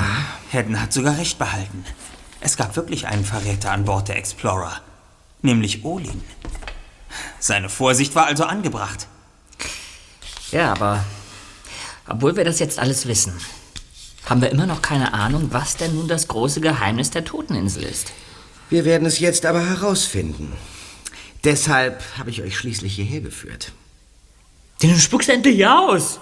Haddon 0.54 0.82
hat 0.82 0.94
sogar 0.94 1.18
recht 1.18 1.38
behalten. 1.38 1.86
Es 2.42 2.56
gab 2.56 2.76
wirklich 2.76 3.08
einen 3.08 3.26
Verräter 3.26 3.72
an 3.72 3.86
Bord 3.86 4.08
der 4.08 4.18
Explorer. 4.18 4.82
Nämlich 5.42 5.84
Olin. 5.84 6.22
Seine 7.40 7.70
Vorsicht 7.70 8.16
war 8.16 8.26
also 8.26 8.46
angebracht. 8.46 9.08
Ja, 10.52 10.72
aber 10.72 11.04
obwohl 12.08 12.36
wir 12.36 12.44
das 12.44 12.60
jetzt 12.60 12.80
alles 12.80 13.08
wissen, 13.08 13.34
haben 14.26 14.42
wir 14.42 14.52
immer 14.52 14.66
noch 14.66 14.82
keine 14.82 15.14
Ahnung, 15.14 15.50
was 15.52 15.78
denn 15.78 15.96
nun 15.96 16.08
das 16.08 16.28
große 16.28 16.62
Geheimnis 16.62 17.10
der 17.12 17.26
Toteninsel 17.26 17.84
ist. 17.84 18.12
Wir 18.70 18.86
werden 18.86 19.08
es 19.08 19.20
jetzt 19.20 19.46
aber 19.46 19.66
herausfinden. 19.66 20.54
Deshalb 21.44 22.04
habe 22.18 22.30
ich 22.30 22.42
euch 22.42 22.58
schließlich 22.58 22.96
hierher 22.96 23.22
geführt. 23.22 23.72
Denn 24.82 24.92
du 24.92 25.00
spuckst 25.00 25.30
endlich 25.30 25.66
aus. 25.66 26.20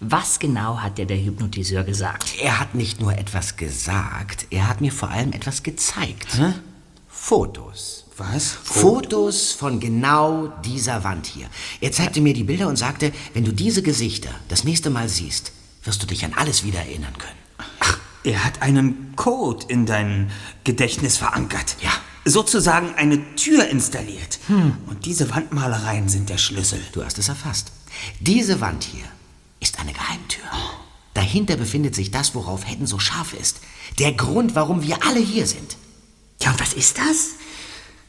Was 0.00 0.38
genau 0.40 0.78
hat 0.78 0.98
dir 0.98 1.06
der 1.06 1.22
Hypnotiseur 1.22 1.84
gesagt? 1.84 2.34
Er 2.40 2.58
hat 2.58 2.74
nicht 2.74 3.00
nur 3.00 3.16
etwas 3.16 3.56
gesagt, 3.56 4.46
er 4.50 4.68
hat 4.68 4.80
mir 4.80 4.90
vor 4.92 5.10
allem 5.10 5.32
etwas 5.32 5.62
gezeigt. 5.62 6.40
Fotos. 7.08 8.06
Was? 8.16 8.50
Fotos 8.50 9.52
von 9.52 9.80
genau 9.80 10.48
dieser 10.64 11.04
Wand 11.04 11.26
hier. 11.26 11.46
Er 11.80 11.92
zeigte 11.92 12.20
mir 12.20 12.34
die 12.34 12.44
Bilder 12.44 12.68
und 12.68 12.76
sagte, 12.76 13.12
wenn 13.32 13.44
du 13.44 13.52
diese 13.52 13.82
Gesichter 13.82 14.30
das 14.48 14.64
nächste 14.64 14.90
Mal 14.90 15.08
siehst, 15.08 15.52
wirst 15.84 16.02
du 16.02 16.06
dich 16.06 16.24
an 16.24 16.34
alles 16.34 16.64
wieder 16.64 16.80
erinnern 16.80 17.16
können. 17.18 17.38
Er 18.24 18.44
hat 18.44 18.62
einen 18.62 19.14
Code 19.16 19.66
in 19.68 19.84
dein 19.84 20.30
Gedächtnis 20.64 21.16
verankert. 21.16 21.76
Ja. 21.80 21.90
Sozusagen 22.24 22.94
eine 22.94 23.34
Tür 23.34 23.66
installiert. 23.68 24.38
Und 24.86 25.06
diese 25.06 25.28
Wandmalereien 25.30 26.08
sind 26.08 26.28
der 26.28 26.38
Schlüssel. 26.38 26.80
Du 26.92 27.04
hast 27.04 27.18
es 27.18 27.28
erfasst. 27.28 27.72
Diese 28.20 28.60
Wand 28.60 28.84
hier 28.84 29.04
ist 29.58 29.80
eine 29.80 29.92
Geheimtür. 29.92 30.44
Dahinter 31.14 31.56
befindet 31.56 31.96
sich 31.96 32.12
das, 32.12 32.34
worauf 32.36 32.66
Hedden 32.66 32.86
so 32.86 33.00
scharf 33.00 33.34
ist. 33.34 33.60
Der 33.98 34.12
Grund, 34.12 34.54
warum 34.54 34.82
wir 34.82 35.04
alle 35.04 35.18
hier 35.20 35.46
sind. 35.48 35.76
Ja, 36.40 36.52
und 36.52 36.60
was 36.60 36.74
ist 36.74 36.98
das? 36.98 37.30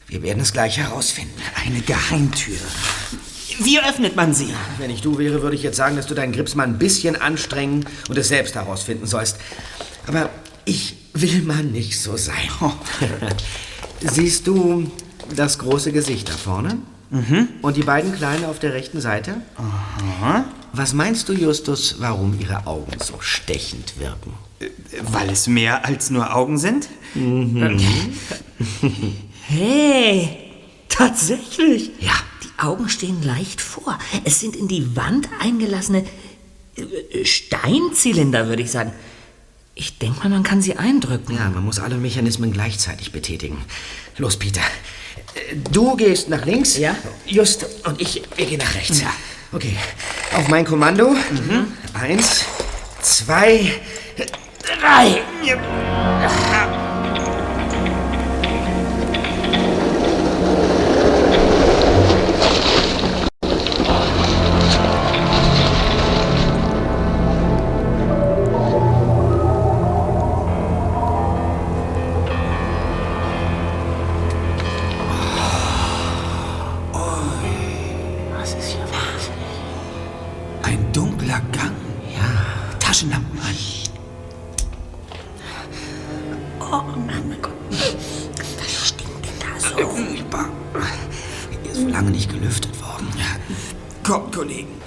Wir 0.06 0.22
werden 0.22 0.40
es 0.40 0.52
gleich 0.52 0.78
herausfinden. 0.78 1.40
Eine 1.66 1.80
Geheimtür. 1.80 2.58
Wie 3.60 3.80
öffnet 3.80 4.16
man 4.16 4.34
sie? 4.34 4.52
Wenn 4.78 4.90
ich 4.90 5.00
du 5.00 5.18
wäre, 5.18 5.42
würde 5.42 5.56
ich 5.56 5.62
jetzt 5.62 5.76
sagen, 5.76 5.96
dass 5.96 6.06
du 6.06 6.14
deinen 6.14 6.32
Grips 6.32 6.54
mal 6.54 6.64
ein 6.64 6.78
bisschen 6.78 7.16
anstrengen 7.20 7.84
und 8.08 8.16
es 8.18 8.28
selbst 8.28 8.54
herausfinden 8.54 9.06
sollst. 9.06 9.36
Aber 10.06 10.30
ich 10.64 10.96
will 11.12 11.42
mal 11.42 11.62
nicht 11.62 12.00
so 12.00 12.16
sein. 12.16 12.48
Siehst 14.00 14.46
du 14.46 14.90
das 15.34 15.58
große 15.58 15.92
Gesicht 15.92 16.28
da 16.28 16.32
vorne? 16.32 16.78
Mhm. 17.10 17.48
Und 17.62 17.76
die 17.76 17.82
beiden 17.82 18.14
kleinen 18.14 18.44
auf 18.44 18.58
der 18.58 18.72
rechten 18.72 19.00
Seite? 19.00 19.36
Aha. 19.56 20.44
Was 20.72 20.92
meinst 20.92 21.28
du, 21.28 21.32
Justus, 21.32 21.96
warum 22.00 22.38
ihre 22.40 22.66
Augen 22.66 22.92
so 23.00 23.14
stechend 23.20 23.98
wirken? 24.00 24.34
Weil 25.02 25.30
es 25.30 25.46
mehr 25.46 25.84
als 25.84 26.10
nur 26.10 26.34
Augen 26.34 26.58
sind? 26.58 26.88
Hey, 29.46 30.38
tatsächlich. 30.88 31.90
Ja. 32.00 32.14
Augen 32.56 32.88
stehen 32.88 33.22
leicht 33.22 33.60
vor. 33.60 33.98
Es 34.24 34.40
sind 34.40 34.56
in 34.56 34.68
die 34.68 34.96
Wand 34.96 35.28
eingelassene 35.40 36.04
äh, 36.76 37.24
Steinzylinder, 37.24 38.48
würde 38.48 38.62
ich 38.62 38.70
sagen. 38.70 38.92
Ich 39.74 39.98
denke 39.98 40.20
mal, 40.20 40.28
man 40.28 40.44
kann 40.44 40.62
sie 40.62 40.76
eindrücken. 40.76 41.34
Ja, 41.34 41.50
man 41.50 41.64
muss 41.64 41.80
alle 41.80 41.96
Mechanismen 41.96 42.52
gleichzeitig 42.52 43.10
betätigen. 43.10 43.58
Los, 44.18 44.36
Peter. 44.36 44.60
Du 45.72 45.96
gehst 45.96 46.28
nach 46.28 46.44
links. 46.44 46.76
Ja. 46.78 46.96
Just 47.26 47.66
und 47.84 48.00
ich, 48.00 48.22
wir 48.36 48.46
gehen 48.46 48.58
nach 48.58 48.74
rechts. 48.74 49.00
Ja. 49.00 49.12
Okay. 49.52 49.76
Auf 50.32 50.48
mein 50.48 50.64
Kommando. 50.64 51.14
Eins, 51.92 52.44
zwei, 53.00 53.72
drei. 54.62 55.22
Was 56.22 56.53
Taschenlampen 83.40 83.90
an. 86.60 86.94
Oh 86.96 86.98
mein 87.06 87.42
Gott. 87.42 87.52
Was 87.70 88.88
stinkt 88.88 89.24
denn 89.24 89.38
da 89.40 89.58
so? 89.60 89.88
Furchtbar. 89.88 90.48
Hier 91.62 91.72
ist 91.72 91.80
so 91.80 91.88
lange 91.88 92.10
nicht 92.10 92.30
gelüftet 92.30 92.80
worden. 92.80 93.08
Kommt, 94.02 94.34
Kollegen. 94.34 94.80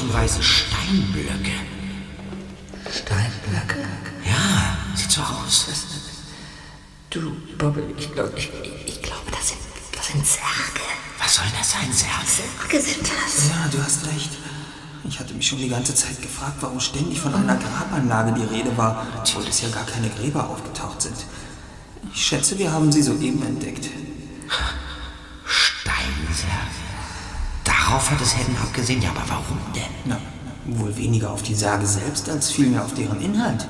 Haufenweise 0.00 0.42
Steinblöcke. 0.42 1.52
Steinblöcke. 2.90 3.86
Ja, 4.24 4.78
sieht 4.96 5.10
so 5.10 5.20
aus. 5.20 5.66
Du, 7.10 7.32
Bobby, 7.58 7.82
ich, 7.98 8.12
glaub, 8.12 8.36
ich, 8.36 8.50
ich 8.86 9.02
glaube, 9.02 9.30
das 9.30 9.48
sind, 9.48 9.60
das 9.92 10.06
sind 10.06 10.26
Särge. 10.26 10.86
Was 11.18 11.34
soll 11.34 11.44
das 11.58 11.72
sein, 11.72 11.92
Serge? 11.92 12.26
Särge 12.26 12.80
sind 12.80 13.02
das. 13.02 13.48
Ja, 13.48 13.68
du 13.70 13.82
hast 13.82 14.06
recht. 14.06 14.30
Ich 15.08 15.18
hatte 15.18 15.34
mich 15.34 15.46
schon 15.46 15.58
die 15.58 15.68
ganze 15.68 15.94
Zeit 15.94 16.20
gefragt, 16.22 16.56
warum 16.60 16.78
ständig 16.78 17.20
von 17.20 17.34
einer 17.34 17.56
Grabanlage 17.56 18.32
die 18.32 18.54
Rede 18.54 18.76
war, 18.76 19.06
obwohl 19.18 19.46
es 19.48 19.60
ja 19.60 19.68
gar 19.70 19.84
keine 19.84 20.08
Gräber 20.08 20.48
aufgetaucht 20.48 21.02
sind. 21.02 21.16
Ich 22.14 22.26
schätze, 22.26 22.58
wir 22.58 22.72
haben 22.72 22.92
sie 22.92 23.02
soeben 23.02 23.42
entdeckt. 23.42 23.88
Darauf 27.90 28.08
hat 28.08 28.20
es 28.20 28.36
Hedden 28.36 28.56
abgesehen. 28.56 29.02
Ja, 29.02 29.10
aber 29.10 29.24
warum 29.26 29.58
denn? 29.74 29.82
Na, 30.04 30.16
wohl 30.66 30.96
weniger 30.96 31.32
auf 31.32 31.42
die 31.42 31.56
Sage 31.56 31.84
selbst, 31.84 32.28
als 32.28 32.52
vielmehr 32.52 32.84
auf 32.84 32.94
deren 32.94 33.20
Inhalt. 33.20 33.66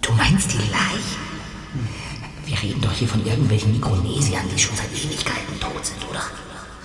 Du 0.00 0.10
meinst 0.14 0.50
die 0.54 0.56
Leichen? 0.56 1.20
Wir 2.46 2.62
reden 2.62 2.80
doch 2.80 2.92
hier 2.92 3.06
von 3.06 3.22
irgendwelchen 3.26 3.72
Mikronesiern, 3.72 4.44
die 4.50 4.58
schon 4.58 4.74
seit 4.74 4.90
Ewigkeiten 4.92 5.60
tot 5.60 5.84
sind, 5.84 6.02
oder? 6.08 6.22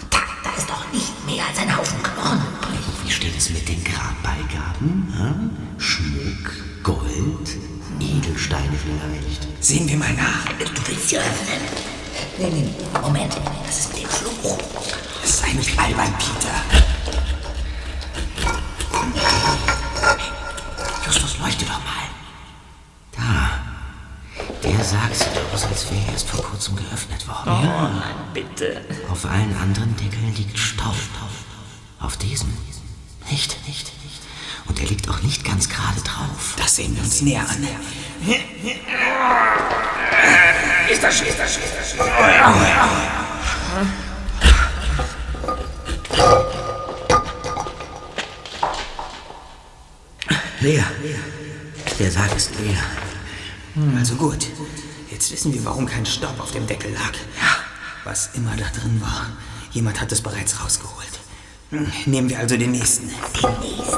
Da, 0.10 0.17
da 0.43 0.50
ist 0.58 0.69
doch 0.69 0.84
nicht 0.91 1.26
mehr 1.26 1.41
als 1.48 1.58
ein 1.58 1.74
Haufen 1.74 2.04
Knochen 2.04 2.39
übrig. 2.39 2.80
Wie 3.06 3.12
steht 3.12 3.38
es 3.38 3.50
mit 3.52 3.69
den 3.69 3.82
Grabbeigaben? 3.86 5.13
Hm? 5.15 5.52
Schmuck, 5.78 6.52
Gold, 6.84 7.56
Edelsteine 8.02 8.76
vielleicht? 8.84 9.48
Sehen 9.63 9.88
wir 9.88 9.95
mal 9.95 10.12
nach. 10.12 10.43
Du 10.60 10.88
willst 10.88 11.08
sie 11.08 11.17
öffnen? 11.17 11.62
Nee, 12.38 12.50
nee, 12.50 12.69
Moment. 13.02 13.38
Das 13.65 13.80
ist 13.80 13.93
mit 13.93 14.04
dem 14.04 14.10
Fluch. 14.10 14.85
Nicht 15.56 15.80
albern, 15.80 16.13
Peter. 16.18 16.54
Justus, 21.06 21.38
leuchte 21.39 21.65
doch 21.65 21.80
mal. 21.80 22.06
Da. 23.13 23.52
Der 24.63 24.84
sagt 24.84 25.15
sieht 25.15 25.28
aus, 25.54 25.63
als 25.65 25.89
wäre 25.91 26.02
er 26.08 26.13
erst 26.13 26.30
vor 26.30 26.44
worden. 26.44 27.70
Oh 27.70 27.88
nein, 28.00 28.15
bitte. 28.34 28.82
Auf 29.10 29.26
allen 29.26 29.56
anderen 29.58 29.96
Deckeln 29.96 30.34
liegt 30.36 30.58
Staub. 30.58 30.96
Auf 32.00 32.18
diesem 32.18 32.50
nicht, 33.32 33.58
nicht, 33.68 33.91
nicht. 34.04 34.22
Und 34.68 34.80
er 34.80 34.88
liegt 34.88 35.10
auch 35.10 35.22
nicht 35.22 35.44
ganz 35.44 35.70
gerade 35.70 36.02
drauf. 36.02 36.54
Das 36.58 36.76
sehen 36.76 36.96
wir 36.96 37.04
uns 37.04 37.22
näher 37.22 37.46
an. 37.48 37.68
Ist 40.89 41.04
das, 41.04 41.22
ist 41.22 41.39
das, 41.39 41.58
ist 41.58 41.74
das. 41.80 41.96
Leer. 50.62 50.84
Der 51.99 52.12
Sarg 52.12 52.36
ist 52.36 52.51
leer. 52.60 52.78
Also 53.97 54.15
gut. 54.15 54.47
Jetzt 55.12 55.32
wissen 55.32 55.54
wir, 55.54 55.63
warum 55.65 55.86
kein 55.86 56.06
Staub 56.06 56.39
auf 56.39 56.51
dem 56.51 56.65
Deckel 56.67 56.91
lag. 56.93 57.12
Was 58.04 58.30
immer 58.34 58.56
da 58.58 58.65
drin 58.80 58.99
war, 59.01 59.28
jemand 59.71 59.99
hat 60.01 60.12
es 60.12 60.21
bereits 60.21 60.63
rausgeholt. 60.63 61.19
Hm, 61.71 61.91
Nehmen 62.06 62.30
wir 62.30 62.39
also 62.39 62.58
den 62.58 62.71
nächsten. 62.71 63.10
Den 63.10 63.60
nächsten. 63.62 63.97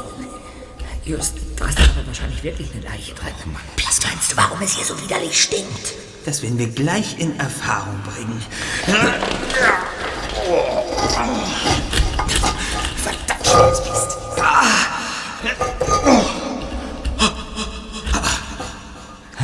Just, 1.06 1.36
du 1.56 1.66
hast 1.66 1.78
aber 1.80 2.06
wahrscheinlich 2.06 2.44
wirklich 2.44 2.70
eine 2.74 2.84
Leiche 2.84 3.14
drin. 3.14 3.34
Was 3.86 4.04
meinst 4.06 4.32
du, 4.32 4.38
warum 4.38 4.62
es 4.62 4.76
hier 4.76 4.86
so 4.86 5.02
widerlich 5.02 5.42
stinkt? 5.42 5.94
Das 6.26 6.42
werden 6.42 6.58
wir 6.58 6.68
gleich 6.68 7.18
in 7.20 7.40
Erfahrung 7.40 8.02
bringen. 8.04 8.42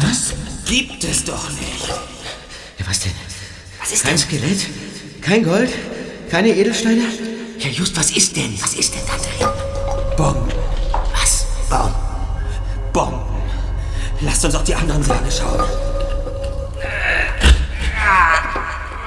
Das 0.02 0.34
gibt 0.66 1.04
es 1.04 1.24
doch 1.24 1.50
nicht. 1.50 1.88
Ja, 1.88 2.88
was 2.88 3.00
denn? 3.00 3.12
Was 3.80 3.92
ist 3.92 4.04
Kein 4.04 4.12
denn? 4.12 4.18
Skelett? 4.18 4.68
Kein 5.22 5.44
Gold? 5.44 5.72
Keine 6.30 6.50
Edelsteine? 6.50 7.04
Ja, 7.60 7.70
just, 7.70 7.98
was 7.98 8.12
ist 8.12 8.36
denn? 8.36 8.60
Was 8.62 8.74
ist 8.74 8.94
denn 8.94 9.02
da 9.08 9.14
drin? 9.14 9.54
Bomben. 10.18 10.52
Was? 11.14 11.46
Bomben. 11.70 11.96
Bomben. 12.92 13.22
Lasst 14.22 14.44
uns 14.44 14.56
auf 14.56 14.64
die 14.64 14.76
anderen 14.76 15.04
Särge 15.04 15.32
schauen. 15.32 15.64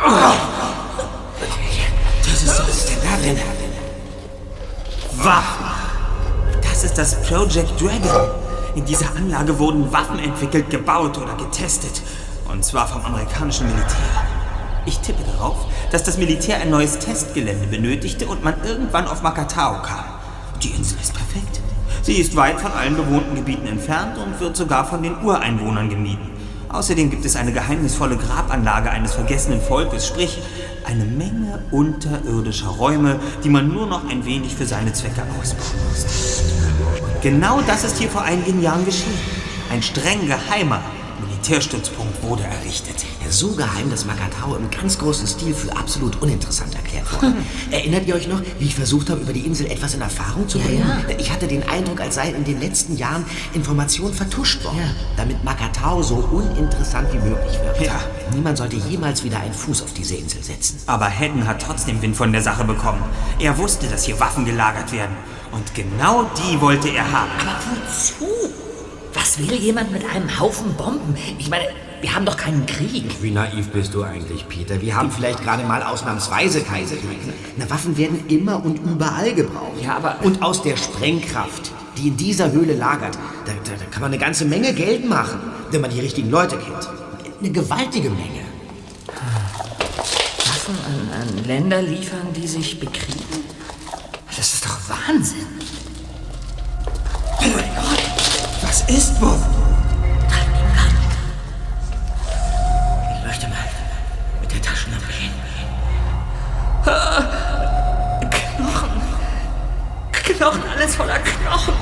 Das 0.02 0.56
Waffen. 5.26 5.66
Das 6.62 6.84
ist 6.84 6.96
das 6.96 7.20
Project 7.22 7.80
Dragon. 7.80 8.30
In 8.76 8.84
dieser 8.84 9.08
Anlage 9.16 9.58
wurden 9.58 9.90
Waffen 9.92 10.20
entwickelt, 10.20 10.70
gebaut 10.70 11.18
oder 11.18 11.34
getestet. 11.34 12.00
Und 12.48 12.64
zwar 12.64 12.86
vom 12.86 13.04
amerikanischen 13.04 13.66
Militär. 13.66 14.22
Ich 14.86 15.00
tippe 15.00 15.24
darauf, 15.24 15.56
dass 15.90 16.04
das 16.04 16.16
Militär 16.16 16.60
ein 16.60 16.70
neues 16.70 17.00
Testgelände 17.00 17.66
benötigte 17.66 18.28
und 18.28 18.44
man 18.44 18.54
irgendwann 18.62 19.08
auf 19.08 19.22
Makatao 19.22 19.82
kam. 19.82 20.04
Die 20.62 20.70
Insel 20.70 20.96
ist 21.02 21.12
perfekt. 21.12 21.60
Sie 22.02 22.12
ist 22.12 22.36
weit 22.36 22.60
von 22.60 22.70
allen 22.70 22.96
bewohnten 22.96 23.34
Gebieten 23.34 23.66
entfernt 23.66 24.16
und 24.18 24.38
wird 24.38 24.56
sogar 24.56 24.84
von 24.84 25.02
den 25.02 25.24
Ureinwohnern 25.24 25.88
gemieden. 25.88 26.30
Außerdem 26.68 27.10
gibt 27.10 27.24
es 27.24 27.34
eine 27.34 27.52
geheimnisvolle 27.52 28.16
Grabanlage 28.16 28.90
eines 28.90 29.14
vergessenen 29.14 29.60
Volkes, 29.60 30.06
sprich 30.06 30.38
eine 30.87 31.05
Menge 31.05 31.59
unterirdischer 31.70 32.68
Räume, 32.68 33.18
die 33.42 33.49
man 33.49 33.68
nur 33.72 33.87
noch 33.87 34.09
ein 34.09 34.25
wenig 34.25 34.55
für 34.55 34.66
seine 34.66 34.92
Zwecke 34.92 35.22
ausbauen 35.38 35.81
muss. 35.88 36.42
Genau 37.22 37.61
das 37.66 37.85
ist 37.85 37.99
hier 37.99 38.09
vor 38.09 38.22
einigen 38.22 38.62
Jahren 38.62 38.85
geschehen. 38.85 39.18
Ein 39.70 39.83
streng 39.83 40.27
geheimer 40.27 40.81
Militärstützpunkt 41.50 42.22
wurde 42.24 42.42
errichtet. 42.42 43.04
Ja, 43.24 43.30
so 43.30 43.52
geheim, 43.52 43.88
dass 43.88 44.04
Makatao 44.04 44.56
im 44.56 44.68
ganz 44.68 44.98
großen 44.98 45.28
Stil 45.28 45.54
für 45.54 45.70
absolut 45.76 46.20
uninteressant 46.20 46.74
erklärt 46.74 47.06
wurde. 47.12 47.35
Erinnert 47.70 48.04
ihr 48.09 48.16
euch 48.16 48.26
noch, 48.26 48.42
wie 48.59 48.64
ich 48.64 48.74
versucht 48.74 49.11
habe, 49.11 49.20
über 49.20 49.32
die 49.32 49.40
Insel 49.46 49.66
etwas 49.70 49.94
in 49.94 50.00
Erfahrung 50.00 50.48
zu 50.48 50.59
Ja, 50.59 50.64
bringen? 50.64 50.85
ja. 51.09 51.14
Ich 51.18 51.30
hatte 51.30 51.46
den 51.46 51.62
Eindruck, 51.68 52.00
als 52.00 52.16
seien 52.16 52.35
in 52.35 52.42
den 52.42 52.61
letzten 52.61 52.96
Jahren 52.96 53.24
Informationen 53.54 54.12
vertuscht 54.12 54.64
worden, 54.64 54.90
damit 55.16 55.44
Makatao 55.44 56.02
so 56.02 56.16
uninteressant 56.16 57.12
wie 57.12 57.18
möglich 57.18 57.56
wird. 57.62 57.80
Ja. 57.87 58.00
Niemand 58.35 58.59
sollte 58.59 58.74
jemals 58.76 59.22
wieder 59.22 59.38
einen 59.38 59.54
Fuß 59.54 59.82
auf 59.82 59.92
diese 59.92 60.16
Insel 60.16 60.42
setzen. 60.42 60.80
Aber 60.87 61.06
Hedden 61.06 61.46
hat 61.46 61.62
trotzdem 61.62 62.02
Wind 62.02 62.16
von 62.16 62.32
der 62.32 62.42
Sache 62.42 62.64
bekommen. 62.64 63.02
Er 63.38 63.56
wusste, 63.56 63.87
dass 63.87 64.04
hier 64.04 64.18
Waffen 64.18 64.44
gelagert 64.44 64.90
werden. 64.90 65.14
Und 65.52 65.74
genau 65.76 66.24
die 66.37 66.61
wollte 66.61 66.88
er 66.88 67.04
haben. 67.12 67.30
Aber 67.40 67.61
wozu? 67.87 68.26
Was 69.38 69.49
will 69.49 69.57
jemand 69.59 69.92
mit 69.92 70.05
einem 70.05 70.38
Haufen 70.40 70.75
Bomben? 70.75 71.14
Ich 71.38 71.51
meine, 71.51 71.64
wir 72.01 72.14
haben 72.14 72.25
doch 72.25 72.37
keinen 72.37 72.64
Krieg. 72.66 73.05
Wie 73.22 73.31
naiv 73.31 73.68
bist 73.70 73.92
du 73.94 74.03
eigentlich, 74.03 74.49
Peter? 74.49 74.81
Wir 74.81 74.94
haben 74.96 75.11
vielleicht 75.11 75.42
gerade 75.42 75.64
mal 75.64 75.83
ausnahmsweise 75.83 76.62
Kaiser. 76.62 76.96
Na, 77.57 77.68
Waffen 77.68 77.96
werden 77.96 78.25
immer 78.29 78.64
und 78.64 78.79
überall 78.79 79.35
gebraucht. 79.35 79.83
Ja, 79.83 79.96
aber- 79.96 80.16
Und 80.22 80.42
aus 80.42 80.62
der 80.62 80.77
Sprengkraft, 80.77 81.70
die 81.99 82.09
in 82.09 82.16
dieser 82.16 82.51
Höhle 82.53 82.75
lagert, 82.75 83.16
da, 83.44 83.53
da, 83.64 83.72
da 83.79 83.85
kann 83.90 84.03
man 84.03 84.12
eine 84.12 84.18
ganze 84.18 84.44
Menge 84.44 84.72
Geld 84.75 85.07
machen, 85.09 85.38
wenn 85.70 85.81
man 85.81 85.90
die 85.90 86.01
richtigen 86.01 86.31
Leute 86.31 86.57
kennt. 86.59 86.88
Eine 87.40 87.51
gewaltige 87.51 88.11
Menge. 88.11 88.44
Waffen 90.38 90.75
an, 90.87 91.20
an 91.22 91.44
Länder 91.44 91.83
liefern, 91.83 92.33
die 92.35 92.46
sich 92.46 92.79
bekriegen? 92.81 93.20
Das 94.37 94.55
ist 94.55 94.64
doch 94.64 94.77
Wahnsinn. 94.88 95.46
Oh 97.38 97.42
mein 97.42 97.75
Gott. 97.75 97.95
Was 98.87 98.94
ist, 98.94 99.20
Bob? 99.20 99.38
Ich 103.18 103.27
möchte 103.27 103.49
mal 103.49 103.57
mit 104.40 104.53
der 104.53 104.62
Taschenlampe 104.62 105.12
hin. 105.12 105.31
Knochen, 110.12 110.62
alles 110.70 110.94
voller 110.94 111.18
Knochen. 111.18 111.75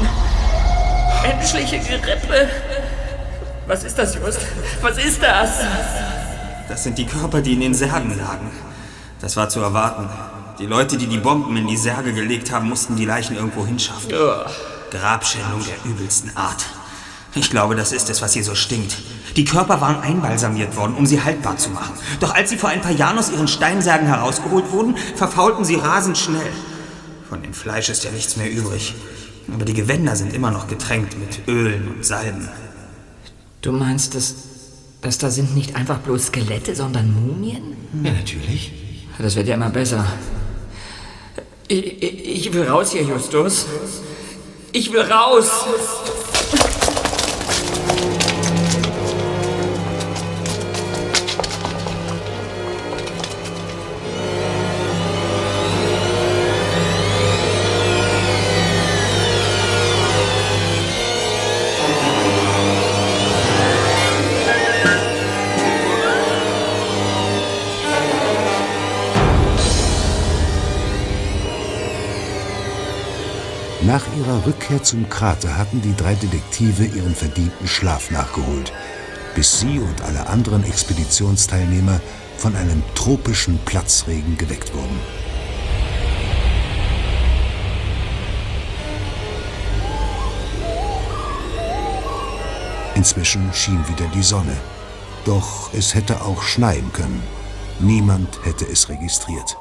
Menschliche 1.22 1.78
Gerippe. 1.78 2.48
Was 3.66 3.84
ist 3.84 3.98
das, 3.98 4.14
Just? 4.14 4.40
Was 4.80 4.98
ist 4.98 5.22
das? 5.22 5.50
Das 6.68 6.84
sind 6.84 6.96
die 6.96 7.06
Körper, 7.06 7.42
die 7.42 7.52
in 7.52 7.60
den 7.60 7.74
Särgen 7.74 8.16
lagen. 8.16 8.50
Das 9.20 9.36
war 9.36 9.48
zu 9.48 9.60
erwarten. 9.60 10.08
Die 10.58 10.66
Leute, 10.66 10.96
die 10.96 11.06
die 11.06 11.18
Bomben 11.18 11.56
in 11.56 11.66
die 11.66 11.76
Särge 11.76 12.14
gelegt 12.14 12.50
haben, 12.50 12.68
mussten 12.68 12.96
die 12.96 13.04
Leichen 13.04 13.36
irgendwo 13.36 13.66
hinschaffen. 13.66 14.10
Grabschändung 14.90 15.62
der 15.64 15.90
übelsten 15.90 16.34
Art. 16.36 16.64
Ich 17.36 17.50
glaube, 17.50 17.74
das 17.74 17.92
ist 17.92 18.10
es, 18.10 18.22
was 18.22 18.32
hier 18.32 18.44
so 18.44 18.54
stinkt. 18.54 18.96
Die 19.36 19.44
Körper 19.44 19.80
waren 19.80 20.00
einbalsamiert 20.00 20.76
worden, 20.76 20.94
um 20.94 21.06
sie 21.06 21.22
haltbar 21.22 21.56
zu 21.56 21.70
machen. 21.70 21.94
Doch 22.20 22.34
als 22.34 22.50
sie 22.50 22.56
vor 22.56 22.70
ein 22.70 22.80
paar 22.80 22.92
Jahren 22.92 23.18
aus 23.18 23.30
ihren 23.30 23.48
Steinsärgen 23.48 24.06
herausgeholt 24.06 24.70
wurden, 24.70 24.96
verfaulten 25.16 25.64
sie 25.64 25.74
rasend 25.74 26.16
schnell. 26.16 26.52
Von 27.28 27.42
dem 27.42 27.52
Fleisch 27.52 27.88
ist 27.88 28.04
ja 28.04 28.12
nichts 28.12 28.36
mehr 28.36 28.50
übrig. 28.50 28.94
Aber 29.52 29.64
die 29.64 29.74
Gewänder 29.74 30.14
sind 30.14 30.32
immer 30.32 30.52
noch 30.52 30.68
getränkt 30.68 31.18
mit 31.18 31.48
Ölen 31.48 31.88
und 31.88 32.04
Salben. 32.04 32.48
Du 33.62 33.72
meinst, 33.72 34.14
dass, 34.14 34.34
dass 35.00 35.18
da 35.18 35.30
sind 35.30 35.56
nicht 35.56 35.74
einfach 35.74 35.98
bloß 35.98 36.26
Skelette, 36.26 36.76
sondern 36.76 37.12
Mumien? 37.12 37.76
Ja, 38.04 38.12
natürlich. 38.12 38.72
Das 39.18 39.34
wird 39.36 39.48
ja 39.48 39.54
immer 39.54 39.70
besser. 39.70 40.06
Ich, 41.66 42.02
ich, 42.02 42.46
ich 42.46 42.52
will 42.52 42.68
raus 42.68 42.92
hier, 42.92 43.02
Justus. 43.02 43.66
Ich 44.72 44.92
will 44.92 45.00
raus. 45.00 45.50
Nach 47.94 48.23
ihrer 74.34 74.46
Rückkehr 74.46 74.82
zum 74.82 75.08
Krater 75.08 75.56
hatten 75.56 75.80
die 75.80 75.94
drei 75.94 76.14
Detektive 76.14 76.84
ihren 76.84 77.14
verdienten 77.14 77.68
Schlaf 77.68 78.10
nachgeholt, 78.10 78.72
bis 79.34 79.60
sie 79.60 79.78
und 79.78 80.02
alle 80.02 80.26
anderen 80.26 80.64
Expeditionsteilnehmer 80.64 82.00
von 82.36 82.56
einem 82.56 82.82
tropischen 82.94 83.58
Platzregen 83.64 84.36
geweckt 84.36 84.74
wurden. 84.74 84.98
Inzwischen 92.96 93.52
schien 93.52 93.84
wieder 93.88 94.08
die 94.14 94.22
Sonne. 94.22 94.56
Doch 95.24 95.72
es 95.74 95.94
hätte 95.94 96.22
auch 96.22 96.42
schneien 96.42 96.92
können. 96.92 97.22
Niemand 97.80 98.40
hätte 98.44 98.66
es 98.66 98.88
registriert. 98.88 99.56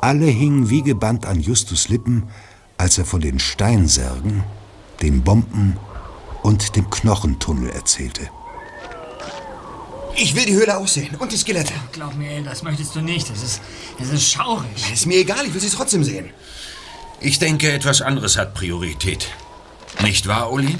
Alle 0.00 0.26
hingen 0.26 0.70
wie 0.70 0.82
gebannt 0.82 1.26
an 1.26 1.40
Justus 1.40 1.88
Lippen, 1.88 2.28
als 2.78 2.98
er 2.98 3.04
von 3.04 3.20
den 3.20 3.38
Steinsärgen, 3.38 4.44
den 5.02 5.22
Bomben 5.22 5.78
und 6.42 6.76
dem 6.76 6.88
Knochentunnel 6.90 7.70
erzählte. 7.70 8.28
Ich 10.18 10.34
will 10.34 10.46
die 10.46 10.54
Höhle 10.54 10.78
auch 10.78 10.88
sehen 10.88 11.14
und 11.16 11.30
die 11.30 11.36
Skelette. 11.36 11.74
Glaub 11.92 12.14
mir, 12.14 12.30
ey, 12.30 12.42
das 12.42 12.62
möchtest 12.62 12.94
du 12.94 13.00
nicht. 13.00 13.28
Das 13.28 13.42
ist, 13.42 13.60
das 13.98 14.08
ist 14.08 14.30
schaurig. 14.30 14.92
Ist 14.92 15.06
mir 15.06 15.18
egal, 15.18 15.44
ich 15.44 15.52
will 15.52 15.60
sie 15.60 15.68
trotzdem 15.68 16.04
sehen. 16.04 16.30
Ich 17.20 17.38
denke, 17.38 17.70
etwas 17.72 18.00
anderes 18.00 18.38
hat 18.38 18.54
Priorität. 18.54 19.28
Nicht 20.02 20.26
wahr, 20.26 20.50
Olin? 20.50 20.78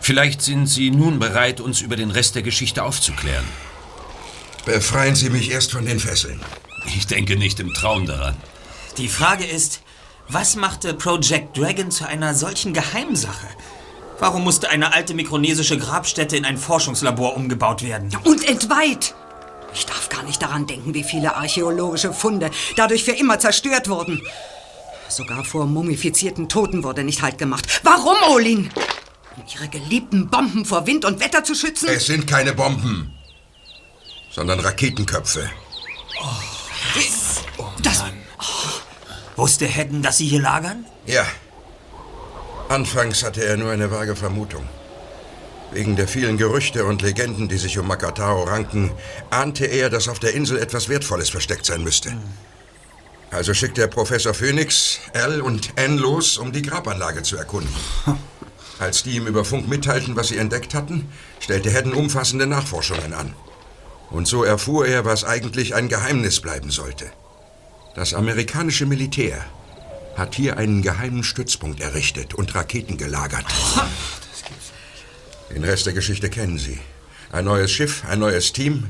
Vielleicht 0.00 0.42
sind 0.42 0.66
Sie 0.66 0.90
nun 0.90 1.18
bereit, 1.18 1.60
uns 1.60 1.80
über 1.80 1.96
den 1.96 2.10
Rest 2.10 2.34
der 2.34 2.42
Geschichte 2.42 2.82
aufzuklären. 2.82 3.44
Befreien 4.64 5.14
Sie 5.14 5.30
mich 5.30 5.50
erst 5.50 5.72
von 5.72 5.84
den 5.84 6.00
Fesseln. 6.00 6.40
Ich 6.86 7.06
denke 7.06 7.36
nicht 7.36 7.60
im 7.60 7.72
Traum 7.74 8.06
daran. 8.06 8.36
Die 8.96 9.08
Frage 9.08 9.44
ist, 9.44 9.80
was 10.28 10.56
machte 10.56 10.94
Project 10.94 11.56
Dragon 11.56 11.90
zu 11.90 12.06
einer 12.06 12.34
solchen 12.34 12.72
Geheimsache? 12.72 13.46
Warum 14.18 14.44
musste 14.44 14.70
eine 14.70 14.94
alte 14.94 15.14
mikronesische 15.14 15.78
Grabstätte 15.78 16.36
in 16.36 16.44
ein 16.44 16.56
Forschungslabor 16.56 17.36
umgebaut 17.36 17.82
werden? 17.82 18.10
Und 18.24 18.48
entweiht! 18.48 19.14
Ich 19.74 19.86
darf 19.86 20.08
gar 20.08 20.22
nicht 20.22 20.40
daran 20.40 20.66
denken, 20.66 20.94
wie 20.94 21.02
viele 21.02 21.36
archäologische 21.36 22.12
Funde 22.12 22.50
dadurch 22.76 23.04
für 23.04 23.12
immer 23.12 23.38
zerstört 23.38 23.88
wurden. 23.88 24.22
Sogar 25.08 25.44
vor 25.44 25.66
mumifizierten 25.66 26.48
Toten 26.48 26.84
wurde 26.84 27.04
nicht 27.04 27.22
Halt 27.22 27.38
gemacht. 27.38 27.80
Warum, 27.82 28.16
Olin? 28.30 28.70
Um 29.36 29.44
ihre 29.52 29.68
geliebten 29.68 30.28
Bomben 30.28 30.64
vor 30.64 30.86
Wind 30.86 31.04
und 31.04 31.20
Wetter 31.20 31.42
zu 31.42 31.54
schützen? 31.54 31.88
Es 31.88 32.06
sind 32.06 32.26
keine 32.26 32.52
Bomben, 32.52 33.12
sondern 34.30 34.60
Raketenköpfe. 34.60 35.50
Das, 37.82 38.04
Wusste 39.36 39.66
Hedden, 39.66 40.02
dass 40.02 40.18
sie 40.18 40.26
hier 40.26 40.40
lagern? 40.40 40.86
Ja. 41.06 41.26
Anfangs 42.68 43.22
hatte 43.22 43.44
er 43.44 43.56
nur 43.56 43.70
eine 43.70 43.90
vage 43.90 44.16
Vermutung. 44.16 44.66
Wegen 45.72 45.96
der 45.96 46.06
vielen 46.06 46.36
Gerüchte 46.36 46.84
und 46.84 47.02
Legenden, 47.02 47.48
die 47.48 47.58
sich 47.58 47.78
um 47.78 47.88
Makatao 47.88 48.44
ranken, 48.44 48.92
ahnte 49.30 49.66
er, 49.66 49.90
dass 49.90 50.08
auf 50.08 50.20
der 50.20 50.34
Insel 50.34 50.58
etwas 50.58 50.88
Wertvolles 50.88 51.30
versteckt 51.30 51.66
sein 51.66 51.82
müsste. 51.82 52.16
Also 53.30 53.52
schickte 53.54 53.80
er 53.80 53.88
Professor 53.88 54.32
Phoenix, 54.32 55.00
Al 55.12 55.40
und 55.40 55.72
Anne 55.76 55.96
los, 55.96 56.38
um 56.38 56.52
die 56.52 56.62
Grabanlage 56.62 57.22
zu 57.22 57.36
erkunden. 57.36 57.74
Als 58.78 59.02
die 59.02 59.16
ihm 59.16 59.26
über 59.26 59.44
Funk 59.44 59.68
mitteilten, 59.68 60.14
was 60.14 60.28
sie 60.28 60.36
entdeckt 60.36 60.74
hatten, 60.74 61.08
stellte 61.40 61.70
Hedden 61.70 61.92
umfassende 61.92 62.46
Nachforschungen 62.46 63.12
an. 63.12 63.34
Und 64.10 64.28
so 64.28 64.44
erfuhr 64.44 64.86
er, 64.86 65.04
was 65.04 65.24
eigentlich 65.24 65.74
ein 65.74 65.88
Geheimnis 65.88 66.40
bleiben 66.40 66.70
sollte. 66.70 67.10
Das 67.94 68.12
amerikanische 68.12 68.86
Militär 68.86 69.44
hat 70.16 70.34
hier 70.34 70.56
einen 70.56 70.82
geheimen 70.82 71.22
Stützpunkt 71.22 71.80
errichtet 71.80 72.34
und 72.34 72.54
Raketen 72.54 72.96
gelagert. 72.96 73.46
Den 75.50 75.62
Rest 75.62 75.86
der 75.86 75.92
Geschichte 75.92 76.28
kennen 76.28 76.58
Sie. 76.58 76.80
Ein 77.30 77.44
neues 77.44 77.70
Schiff, 77.70 78.04
ein 78.08 78.18
neues 78.18 78.52
Team, 78.52 78.88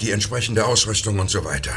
die 0.00 0.10
entsprechende 0.10 0.66
Ausrüstung 0.66 1.18
und 1.20 1.30
so 1.30 1.44
weiter. 1.44 1.72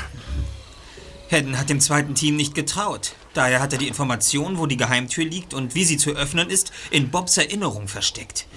Hedden 1.28 1.58
hat 1.58 1.70
dem 1.70 1.80
zweiten 1.80 2.16
Team 2.16 2.36
nicht 2.38 2.56
getraut. 2.56 3.14
Daher 3.34 3.62
hat 3.62 3.74
er 3.74 3.80
die 3.80 3.88
Information, 3.88 4.58
wo 4.58 4.66
die 4.66 4.78
Geheimtür 4.78 5.26
liegt 5.26 5.54
und 5.54 5.76
wie 5.76 5.86
sie 5.86 5.98
zu 5.98 6.12
öffnen 6.12 6.50
ist, 6.50 6.72
in 6.92 7.10
Bobs 7.10 7.38
Erinnerung 7.38 7.88
versteckt. 7.88 8.48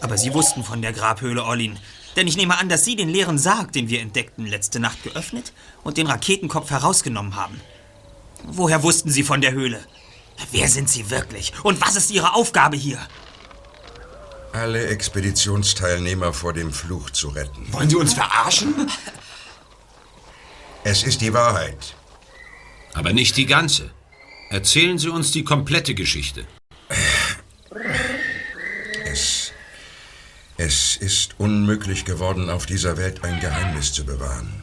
Aber 0.00 0.18
sie 0.18 0.34
wussten 0.34 0.64
von 0.64 0.82
der 0.82 0.92
Grabhöhle, 0.92 1.44
Olin. 1.44 1.78
Denn 2.16 2.26
ich 2.26 2.36
nehme 2.36 2.58
an, 2.58 2.68
dass 2.68 2.84
Sie 2.84 2.96
den 2.96 3.08
leeren 3.08 3.38
Sarg, 3.38 3.72
den 3.72 3.88
wir 3.88 4.00
entdeckten, 4.00 4.46
letzte 4.46 4.80
Nacht 4.80 5.02
geöffnet 5.02 5.52
und 5.84 5.96
den 5.96 6.06
Raketenkopf 6.06 6.70
herausgenommen 6.70 7.36
haben. 7.36 7.60
Woher 8.44 8.82
wussten 8.82 9.10
Sie 9.10 9.22
von 9.22 9.40
der 9.40 9.52
Höhle? 9.52 9.80
Wer 10.50 10.68
sind 10.68 10.88
Sie 10.88 11.10
wirklich? 11.10 11.52
Und 11.62 11.80
was 11.80 11.96
ist 11.96 12.10
Ihre 12.10 12.34
Aufgabe 12.34 12.76
hier? 12.76 12.98
Alle 14.52 14.88
Expeditionsteilnehmer 14.88 16.32
vor 16.32 16.52
dem 16.52 16.72
Fluch 16.72 17.10
zu 17.10 17.28
retten. 17.28 17.72
Wollen 17.72 17.88
Sie 17.88 17.96
uns 17.96 18.14
verarschen? 18.14 18.90
Es 20.82 21.04
ist 21.04 21.20
die 21.20 21.32
Wahrheit. 21.32 21.94
Aber 22.94 23.12
nicht 23.12 23.36
die 23.36 23.46
ganze. 23.46 23.90
Erzählen 24.48 24.98
Sie 24.98 25.08
uns 25.08 25.30
die 25.30 25.44
komplette 25.44 25.94
Geschichte. 25.94 26.46
Es, 30.62 30.94
ist 30.94 31.36
unmöglich 31.38 32.04
geworden, 32.04 32.50
auf 32.50 32.66
dieser 32.66 32.98
Welt 32.98 33.24
ein 33.24 33.40
Geheimnis 33.40 33.94
zu 33.94 34.04
bewahren. 34.04 34.62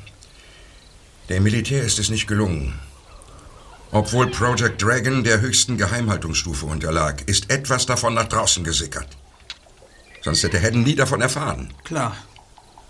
Dem 1.28 1.41
Militär 1.41 1.82
ist 1.82 1.98
es 1.98 2.10
nicht 2.10 2.28
gelungen. 2.28 2.80
Obwohl 3.91 4.30
Project 4.30 4.80
Dragon 4.80 5.24
der 5.24 5.41
höchsten 5.41 5.76
Geheimhaltungsstufe 5.76 6.68
unterlag, 6.68 7.28
ist 7.28 7.50
etwas 7.50 7.88
davon 7.88 8.14
nach 8.14 8.28
draußen 8.28 8.64
gesickert. 8.64 9.08
Sonst 10.22 10.43
hätte 10.43 10.60
Hedden 10.60 10.84
nie 10.84 10.93
davon 10.93 11.20
erfahren. 11.20 11.74
Klar. 11.84 12.16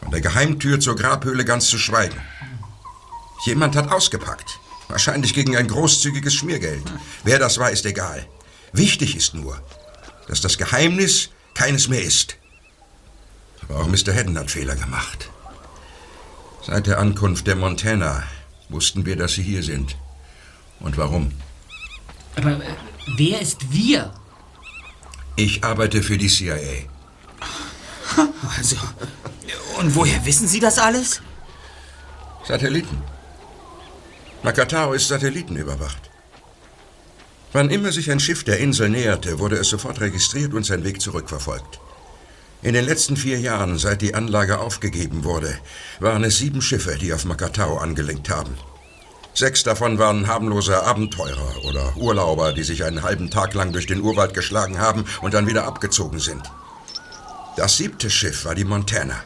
Von 0.01 0.11
der 0.11 0.19
Geheimtür 0.19 0.81
zur 0.81 0.97
Grabhöhle 0.97 1.45
ganz 1.45 1.69
zu 1.69 1.77
schweigen. 1.77 2.19
Jemand 3.45 3.77
hat 3.77 3.89
ausgepackt. 3.89 4.59
Wahrscheinlich 4.89 5.33
gegen 5.33 5.55
ein 5.55 5.69
großzügiges 5.69 6.33
Schmiergeld. 6.33 6.83
Wer 7.23 7.39
das 7.39 7.57
war, 7.57 7.71
ist 7.71 7.85
egal. 7.85 8.27
Wichtig 8.73 9.15
ist 9.15 9.33
nur, 9.33 9.63
dass 10.27 10.41
das 10.41 10.57
Geheimnis 10.57 11.29
keines 11.53 11.87
mehr 11.87 12.03
ist. 12.03 12.35
Auch 13.69 13.87
Mr. 13.87 14.13
Hedden 14.13 14.37
hat 14.37 14.51
Fehler 14.51 14.75
gemacht. 14.75 15.29
Seit 16.65 16.87
der 16.87 16.99
Ankunft 16.99 17.47
der 17.47 17.55
Montana 17.55 18.23
wussten 18.69 19.05
wir, 19.05 19.15
dass 19.15 19.33
Sie 19.33 19.43
hier 19.43 19.63
sind. 19.63 19.95
Und 20.79 20.97
warum? 20.97 21.31
Aber 22.35 22.51
äh, 22.51 22.75
wer 23.17 23.41
ist 23.41 23.71
wir? 23.71 24.13
Ich 25.35 25.63
arbeite 25.63 26.03
für 26.03 26.17
die 26.17 26.29
CIA. 26.29 26.57
Also, 28.57 28.77
und 29.77 29.93
woher 29.95 30.25
wissen 30.25 30.47
Sie 30.47 30.59
das 30.59 30.79
alles? 30.79 31.21
Satelliten. 32.47 33.03
Makatao 34.41 34.93
ist 34.93 35.07
satellitenüberwacht. 35.09 36.09
Wann 37.53 37.69
immer 37.69 37.91
sich 37.91 38.09
ein 38.09 38.19
Schiff 38.19 38.43
der 38.43 38.59
Insel 38.59 38.89
näherte, 38.89 39.39
wurde 39.39 39.57
es 39.57 39.69
sofort 39.69 39.99
registriert 39.99 40.53
und 40.53 40.65
sein 40.65 40.83
Weg 40.83 41.01
zurückverfolgt. 41.01 41.79
In 42.63 42.73
den 42.73 42.85
letzten 42.85 43.17
vier 43.17 43.39
Jahren, 43.39 43.77
seit 43.77 44.01
die 44.01 44.15
Anlage 44.15 44.59
aufgegeben 44.59 45.23
wurde, 45.23 45.55
waren 45.99 46.23
es 46.23 46.39
sieben 46.39 46.63
Schiffe, 46.63 46.97
die 46.99 47.13
auf 47.13 47.23
Makatao 47.23 47.77
angelenkt 47.77 48.31
haben. 48.31 48.57
Sechs 49.35 49.63
davon 49.63 49.99
waren 49.99 50.25
harmlose 50.27 50.81
Abenteurer 50.81 51.63
oder 51.65 51.95
Urlauber, 51.95 52.53
die 52.53 52.63
sich 52.63 52.83
einen 52.83 53.03
halben 53.03 53.29
Tag 53.29 53.53
lang 53.53 53.73
durch 53.73 53.85
den 53.85 54.01
Urwald 54.01 54.33
geschlagen 54.33 54.79
haben 54.79 55.05
und 55.21 55.35
dann 55.35 55.45
wieder 55.45 55.65
abgezogen 55.65 56.17
sind. 56.17 56.41
Das 57.57 57.77
siebte 57.77 58.09
Schiff 58.09 58.45
war 58.45 58.55
die 58.55 58.65
Montana. 58.65 59.21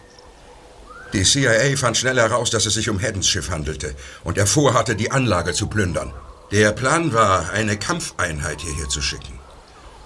Die 1.13 1.23
CIA 1.23 1.77
fand 1.77 1.95
schnell 1.95 2.17
heraus, 2.17 2.49
dass 2.49 2.65
es 2.65 2.73
sich 2.73 2.89
um 2.89 2.99
Heddens 2.99 3.29
Schiff 3.29 3.49
handelte 3.49 3.95
und 4.25 4.37
er 4.37 4.47
vorhatte, 4.47 4.97
die 4.97 5.11
Anlage 5.11 5.53
zu 5.53 5.67
plündern. 5.67 6.11
Der 6.51 6.73
Plan 6.73 7.13
war, 7.13 7.49
eine 7.51 7.77
Kampfeinheit 7.77 8.59
hierher 8.59 8.89
zu 8.89 9.01
schicken 9.01 9.40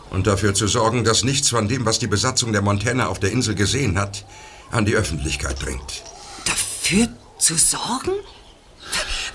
und 0.10 0.28
dafür 0.28 0.54
zu 0.54 0.68
sorgen, 0.68 1.04
dass 1.04 1.24
nichts 1.24 1.50
von 1.50 1.68
dem, 1.68 1.86
was 1.86 2.00
die 2.00 2.08
Besatzung 2.08 2.54
der 2.54 2.62
Montana 2.62 3.08
auf 3.08 3.20
der 3.20 3.32
Insel 3.32 3.56
gesehen 3.56 3.98
hat, 4.00 4.26
an 4.72 4.86
die 4.86 4.96
Öffentlichkeit 4.96 5.62
dringt. 5.64 6.04
Dafür 6.46 7.10
zu 7.40 7.58
sorgen? 7.58 8.12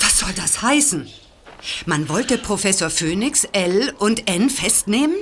Was 0.01 0.19
soll 0.19 0.33
das 0.35 0.63
heißen? 0.63 1.09
Man 1.87 2.09
wollte 2.09 2.39
Professor 2.39 2.91
Phoenix, 2.91 3.45
L 3.53 3.95
und 3.99 4.29
N 4.29 4.49
festnehmen? 4.49 5.17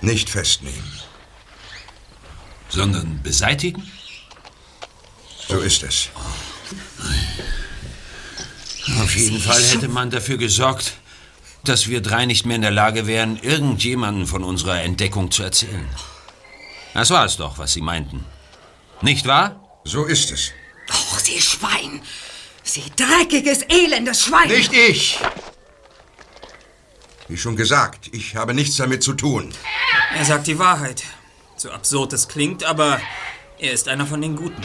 Nicht 0.00 0.28
festnehmen. 0.28 1.00
Sondern 2.68 3.22
beseitigen? 3.22 3.90
So 5.48 5.60
ist 5.60 5.82
es. 5.82 6.08
Auf 9.00 9.16
jeden 9.16 9.40
Fall 9.40 9.62
hätte 9.62 9.88
man 9.88 10.10
dafür 10.10 10.38
gesorgt, 10.38 10.94
dass 11.64 11.88
wir 11.88 12.00
drei 12.00 12.26
nicht 12.26 12.46
mehr 12.46 12.56
in 12.56 12.62
der 12.62 12.70
Lage 12.70 13.06
wären, 13.06 13.38
irgendjemanden 13.40 14.26
von 14.26 14.44
unserer 14.44 14.82
Entdeckung 14.82 15.30
zu 15.30 15.42
erzählen. 15.42 15.88
Das 16.94 17.10
war 17.10 17.24
es 17.24 17.36
doch, 17.36 17.58
was 17.58 17.72
Sie 17.72 17.80
meinten. 17.80 18.24
Nicht 19.00 19.26
wahr? 19.26 19.60
So 19.84 20.04
ist 20.04 20.30
es. 20.30 20.52
Och, 20.90 21.18
Sie 21.20 21.40
Schwein! 21.40 22.02
Sie 22.62 22.84
dreckiges, 22.96 23.62
elendes 23.62 24.24
Schwein! 24.24 24.48
Nicht 24.48 24.72
ich! 24.72 25.18
Wie 27.28 27.36
schon 27.36 27.56
gesagt, 27.56 28.10
ich 28.12 28.36
habe 28.36 28.54
nichts 28.54 28.76
damit 28.76 29.02
zu 29.02 29.14
tun. 29.14 29.52
Er 30.16 30.24
sagt 30.24 30.46
die 30.46 30.58
Wahrheit. 30.58 31.02
So 31.56 31.70
absurd 31.70 32.12
es 32.12 32.28
klingt, 32.28 32.64
aber 32.64 33.00
er 33.58 33.72
ist 33.72 33.88
einer 33.88 34.06
von 34.06 34.20
den 34.20 34.36
Guten. 34.36 34.62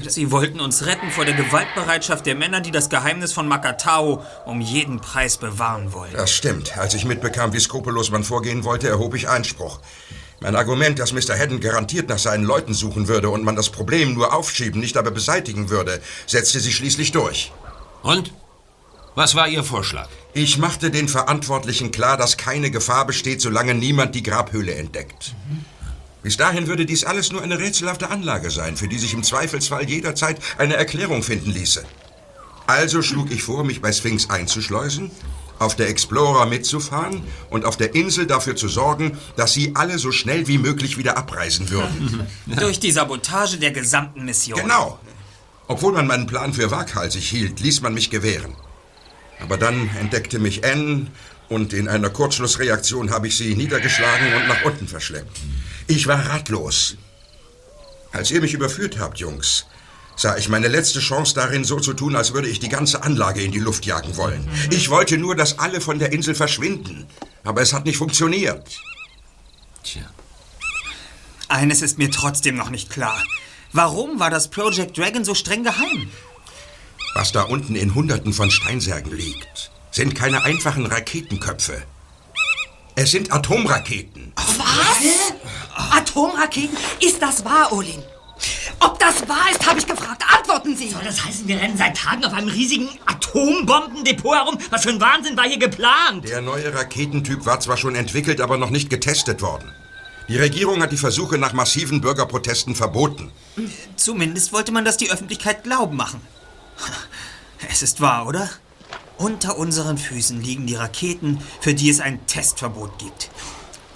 Sie 0.00 0.30
wollten 0.30 0.60
uns 0.60 0.86
retten 0.86 1.10
vor 1.10 1.24
der 1.24 1.34
Gewaltbereitschaft 1.34 2.26
der 2.26 2.34
Männer, 2.34 2.60
die 2.60 2.70
das 2.70 2.88
Geheimnis 2.90 3.32
von 3.32 3.46
Makatao 3.46 4.24
um 4.44 4.60
jeden 4.60 5.00
Preis 5.00 5.36
bewahren 5.36 5.92
wollen. 5.92 6.12
Das 6.12 6.32
stimmt. 6.32 6.76
Als 6.76 6.94
ich 6.94 7.04
mitbekam, 7.04 7.52
wie 7.52 7.60
skrupellos 7.60 8.10
man 8.10 8.24
vorgehen 8.24 8.64
wollte, 8.64 8.88
erhob 8.88 9.14
ich 9.14 9.28
Einspruch. 9.28 9.80
Mein 10.40 10.56
Argument, 10.56 10.98
dass 10.98 11.12
Mr. 11.12 11.34
Hedden 11.34 11.60
garantiert 11.60 12.08
nach 12.08 12.18
seinen 12.18 12.44
Leuten 12.44 12.74
suchen 12.74 13.08
würde 13.08 13.30
und 13.30 13.44
man 13.44 13.56
das 13.56 13.70
Problem 13.70 14.14
nur 14.14 14.34
aufschieben, 14.34 14.80
nicht 14.80 14.96
aber 14.96 15.10
beseitigen 15.10 15.70
würde, 15.70 16.02
setzte 16.26 16.60
sich 16.60 16.76
schließlich 16.76 17.12
durch. 17.12 17.52
Und? 18.02 18.32
Was 19.14 19.36
war 19.36 19.46
Ihr 19.46 19.62
Vorschlag? 19.62 20.08
Ich 20.32 20.58
machte 20.58 20.90
den 20.90 21.08
Verantwortlichen 21.08 21.92
klar, 21.92 22.16
dass 22.16 22.36
keine 22.36 22.72
Gefahr 22.72 23.06
besteht, 23.06 23.40
solange 23.40 23.72
niemand 23.72 24.16
die 24.16 24.24
Grabhöhle 24.24 24.74
entdeckt. 24.74 25.34
Bis 26.24 26.38
dahin 26.38 26.66
würde 26.66 26.86
dies 26.86 27.04
alles 27.04 27.30
nur 27.30 27.42
eine 27.42 27.58
rätselhafte 27.58 28.10
Anlage 28.10 28.50
sein, 28.50 28.78
für 28.78 28.88
die 28.88 28.98
sich 28.98 29.12
im 29.12 29.22
Zweifelsfall 29.22 29.84
jederzeit 29.84 30.40
eine 30.56 30.74
Erklärung 30.74 31.22
finden 31.22 31.50
ließe. 31.50 31.84
Also 32.66 33.02
schlug 33.02 33.30
ich 33.30 33.42
vor, 33.42 33.62
mich 33.62 33.82
bei 33.82 33.92
Sphinx 33.92 34.30
einzuschleusen, 34.30 35.10
auf 35.58 35.76
der 35.76 35.90
Explorer 35.90 36.46
mitzufahren 36.46 37.22
und 37.50 37.66
auf 37.66 37.76
der 37.76 37.94
Insel 37.94 38.26
dafür 38.26 38.56
zu 38.56 38.68
sorgen, 38.68 39.18
dass 39.36 39.52
sie 39.52 39.72
alle 39.74 39.98
so 39.98 40.12
schnell 40.12 40.48
wie 40.48 40.56
möglich 40.56 40.96
wieder 40.96 41.18
abreisen 41.18 41.68
würden. 41.68 42.26
Durch 42.46 42.80
die 42.80 42.90
Sabotage 42.90 43.58
der 43.58 43.72
gesamten 43.72 44.24
Mission. 44.24 44.58
Genau. 44.58 44.98
Obwohl 45.68 45.92
man 45.92 46.06
meinen 46.06 46.26
Plan 46.26 46.54
für 46.54 46.70
waghalsig 46.70 47.28
hielt, 47.28 47.60
ließ 47.60 47.82
man 47.82 47.92
mich 47.92 48.08
gewähren. 48.08 48.54
Aber 49.40 49.58
dann 49.58 49.90
entdeckte 50.00 50.38
mich 50.38 50.64
Anne 50.64 51.08
und 51.48 51.72
in 51.72 51.88
einer 51.88 52.10
Kurzschlussreaktion 52.10 53.10
habe 53.10 53.28
ich 53.28 53.36
sie 53.36 53.54
niedergeschlagen 53.54 54.34
und 54.34 54.48
nach 54.48 54.64
unten 54.64 54.88
verschleppt. 54.88 55.38
Ich 55.86 56.06
war 56.06 56.18
ratlos. 56.30 56.96
Als 58.12 58.30
ihr 58.30 58.40
mich 58.40 58.54
überführt 58.54 58.98
habt, 58.98 59.18
Jungs, 59.18 59.66
sah 60.16 60.36
ich 60.36 60.48
meine 60.48 60.68
letzte 60.68 61.00
Chance 61.00 61.34
darin, 61.34 61.64
so 61.64 61.80
zu 61.80 61.92
tun, 61.92 62.16
als 62.16 62.32
würde 62.32 62.48
ich 62.48 62.60
die 62.60 62.68
ganze 62.68 63.02
Anlage 63.02 63.42
in 63.42 63.52
die 63.52 63.58
Luft 63.58 63.84
jagen 63.86 64.16
wollen. 64.16 64.48
Ich 64.70 64.88
wollte 64.88 65.18
nur, 65.18 65.36
dass 65.36 65.58
alle 65.58 65.80
von 65.80 65.98
der 65.98 66.12
Insel 66.12 66.34
verschwinden. 66.34 67.06
Aber 67.42 67.60
es 67.60 67.72
hat 67.72 67.84
nicht 67.84 67.98
funktioniert. 67.98 68.80
Tja. 69.82 70.02
Eines 71.48 71.82
ist 71.82 71.98
mir 71.98 72.10
trotzdem 72.10 72.56
noch 72.56 72.70
nicht 72.70 72.88
klar. 72.88 73.22
Warum 73.72 74.20
war 74.20 74.30
das 74.30 74.48
Project 74.48 74.96
Dragon 74.96 75.24
so 75.24 75.34
streng 75.34 75.64
geheim? 75.64 76.08
Was 77.14 77.32
da 77.32 77.42
unten 77.42 77.76
in 77.76 77.94
Hunderten 77.94 78.32
von 78.32 78.50
Steinsärgen 78.50 79.12
liegt, 79.12 79.70
sind 79.94 80.16
keine 80.16 80.42
einfachen 80.42 80.86
Raketenköpfe. 80.86 81.80
Es 82.96 83.12
sind 83.12 83.32
Atomraketen. 83.32 84.32
Was? 84.34 85.32
Atomraketen? 85.92 86.76
Ist 87.00 87.22
das 87.22 87.44
wahr, 87.44 87.72
Olin? 87.72 88.02
Ob 88.80 88.98
das 88.98 89.26
wahr 89.28 89.46
ist, 89.52 89.64
habe 89.64 89.78
ich 89.78 89.86
gefragt. 89.86 90.24
Antworten 90.36 90.76
Sie! 90.76 90.88
Soll 90.88 91.04
das 91.04 91.24
heißen, 91.24 91.46
wir 91.46 91.60
rennen 91.60 91.76
seit 91.76 91.96
Tagen 91.96 92.24
auf 92.24 92.32
einem 92.32 92.48
riesigen 92.48 92.88
Atombombendepot 93.06 94.34
herum? 94.34 94.58
Was 94.70 94.82
für 94.82 94.90
ein 94.90 95.00
Wahnsinn 95.00 95.36
war 95.36 95.44
hier 95.44 95.58
geplant? 95.58 96.28
Der 96.28 96.42
neue 96.42 96.74
Raketentyp 96.74 97.46
war 97.46 97.60
zwar 97.60 97.76
schon 97.76 97.94
entwickelt, 97.94 98.40
aber 98.40 98.58
noch 98.58 98.70
nicht 98.70 98.90
getestet 98.90 99.42
worden. 99.42 99.70
Die 100.26 100.38
Regierung 100.38 100.82
hat 100.82 100.90
die 100.90 100.96
Versuche 100.96 101.38
nach 101.38 101.52
massiven 101.52 102.00
Bürgerprotesten 102.00 102.74
verboten. 102.74 103.30
Zumindest 103.94 104.52
wollte 104.52 104.72
man 104.72 104.84
das 104.84 104.96
die 104.96 105.12
Öffentlichkeit 105.12 105.62
glauben 105.62 105.96
machen. 105.96 106.20
Es 107.70 107.82
ist 107.82 108.00
wahr, 108.00 108.26
oder? 108.26 108.50
Unter 109.16 109.56
unseren 109.56 109.96
Füßen 109.96 110.40
liegen 110.42 110.66
die 110.66 110.74
Raketen, 110.74 111.40
für 111.60 111.74
die 111.74 111.88
es 111.88 112.00
ein 112.00 112.26
Testverbot 112.26 112.98
gibt. 112.98 113.30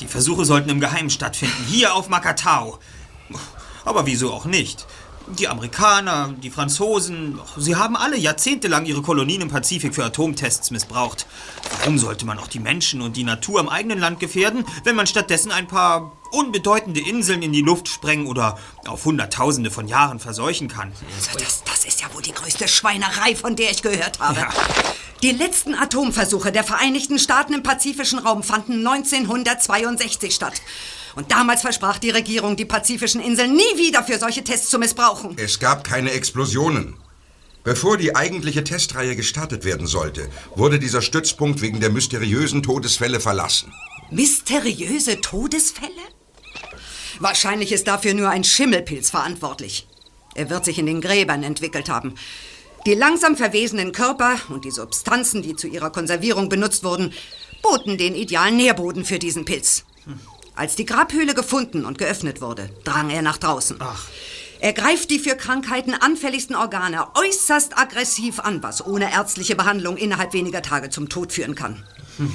Die 0.00 0.06
Versuche 0.06 0.44
sollten 0.44 0.70
im 0.70 0.80
Geheimen 0.80 1.10
stattfinden, 1.10 1.64
hier 1.66 1.94
auf 1.94 2.08
Makatao. 2.08 2.78
Aber 3.84 4.06
wieso 4.06 4.32
auch 4.32 4.44
nicht? 4.44 4.86
Die 5.36 5.46
Amerikaner, 5.46 6.34
die 6.42 6.50
Franzosen, 6.50 7.38
sie 7.56 7.76
haben 7.76 7.96
alle 7.96 8.16
jahrzehntelang 8.16 8.86
ihre 8.86 9.02
Kolonien 9.02 9.42
im 9.42 9.48
Pazifik 9.48 9.94
für 9.94 10.04
Atomtests 10.04 10.70
missbraucht. 10.70 11.26
Warum 11.78 11.98
sollte 11.98 12.24
man 12.24 12.38
auch 12.38 12.48
die 12.48 12.58
Menschen 12.58 13.00
und 13.00 13.16
die 13.16 13.24
Natur 13.24 13.60
im 13.60 13.68
eigenen 13.68 13.98
Land 13.98 14.20
gefährden, 14.20 14.64
wenn 14.84 14.96
man 14.96 15.06
stattdessen 15.06 15.52
ein 15.52 15.66
paar 15.66 16.12
unbedeutende 16.30 17.00
Inseln 17.00 17.42
in 17.42 17.52
die 17.52 17.60
Luft 17.62 17.88
sprengen 17.88 18.26
oder 18.26 18.58
auf 18.86 19.04
Hunderttausende 19.04 19.70
von 19.70 19.86
Jahren 19.86 20.18
verseuchen 20.18 20.68
kann? 20.68 20.92
Das, 21.34 21.62
das 21.64 21.84
ist 21.84 22.00
ja 22.00 22.12
wohl 22.14 22.22
die 22.22 22.32
größte 22.32 22.66
Schweinerei, 22.66 23.36
von 23.36 23.54
der 23.54 23.70
ich 23.70 23.82
gehört 23.82 24.20
habe. 24.20 24.46
Die 25.22 25.32
letzten 25.32 25.74
Atomversuche 25.74 26.52
der 26.52 26.62
Vereinigten 26.64 27.18
Staaten 27.18 27.52
im 27.52 27.64
pazifischen 27.64 28.20
Raum 28.20 28.42
fanden 28.44 28.86
1962 28.86 30.34
statt. 30.34 30.62
Und 31.18 31.32
damals 31.32 31.62
versprach 31.62 31.98
die 31.98 32.10
Regierung, 32.10 32.54
die 32.54 32.64
pazifischen 32.64 33.20
Inseln 33.20 33.52
nie 33.52 33.76
wieder 33.76 34.04
für 34.04 34.20
solche 34.20 34.44
Tests 34.44 34.70
zu 34.70 34.78
missbrauchen. 34.78 35.34
Es 35.36 35.58
gab 35.58 35.82
keine 35.82 36.12
Explosionen. 36.12 36.94
Bevor 37.64 37.96
die 37.96 38.14
eigentliche 38.14 38.62
Testreihe 38.62 39.16
gestartet 39.16 39.64
werden 39.64 39.88
sollte, 39.88 40.30
wurde 40.54 40.78
dieser 40.78 41.02
Stützpunkt 41.02 41.60
wegen 41.60 41.80
der 41.80 41.90
mysteriösen 41.90 42.62
Todesfälle 42.62 43.18
verlassen. 43.18 43.74
Mysteriöse 44.12 45.20
Todesfälle? 45.20 45.90
Wahrscheinlich 47.18 47.72
ist 47.72 47.88
dafür 47.88 48.14
nur 48.14 48.28
ein 48.28 48.44
Schimmelpilz 48.44 49.10
verantwortlich. 49.10 49.88
Er 50.36 50.50
wird 50.50 50.64
sich 50.64 50.78
in 50.78 50.86
den 50.86 51.00
Gräbern 51.00 51.42
entwickelt 51.42 51.88
haben. 51.88 52.14
Die 52.86 52.94
langsam 52.94 53.36
verwesenden 53.36 53.90
Körper 53.90 54.38
und 54.50 54.64
die 54.64 54.70
Substanzen, 54.70 55.42
die 55.42 55.56
zu 55.56 55.66
ihrer 55.66 55.90
Konservierung 55.90 56.48
benutzt 56.48 56.84
wurden, 56.84 57.12
boten 57.60 57.98
den 57.98 58.14
idealen 58.14 58.56
Nährboden 58.56 59.04
für 59.04 59.18
diesen 59.18 59.44
Pilz. 59.44 59.84
Als 60.58 60.74
die 60.74 60.86
Grabhöhle 60.86 61.34
gefunden 61.34 61.84
und 61.84 61.98
geöffnet 61.98 62.40
wurde, 62.40 62.68
drang 62.82 63.10
er 63.10 63.22
nach 63.22 63.38
draußen. 63.38 63.78
Er 64.58 64.72
greift 64.72 65.08
die 65.08 65.20
für 65.20 65.36
Krankheiten 65.36 65.94
anfälligsten 65.94 66.56
Organe 66.56 67.06
äußerst 67.14 67.78
aggressiv 67.78 68.40
an, 68.40 68.60
was 68.60 68.84
ohne 68.84 69.12
ärztliche 69.12 69.54
Behandlung 69.54 69.96
innerhalb 69.96 70.32
weniger 70.32 70.60
Tage 70.60 70.90
zum 70.90 71.08
Tod 71.08 71.32
führen 71.32 71.54
kann. 71.54 71.84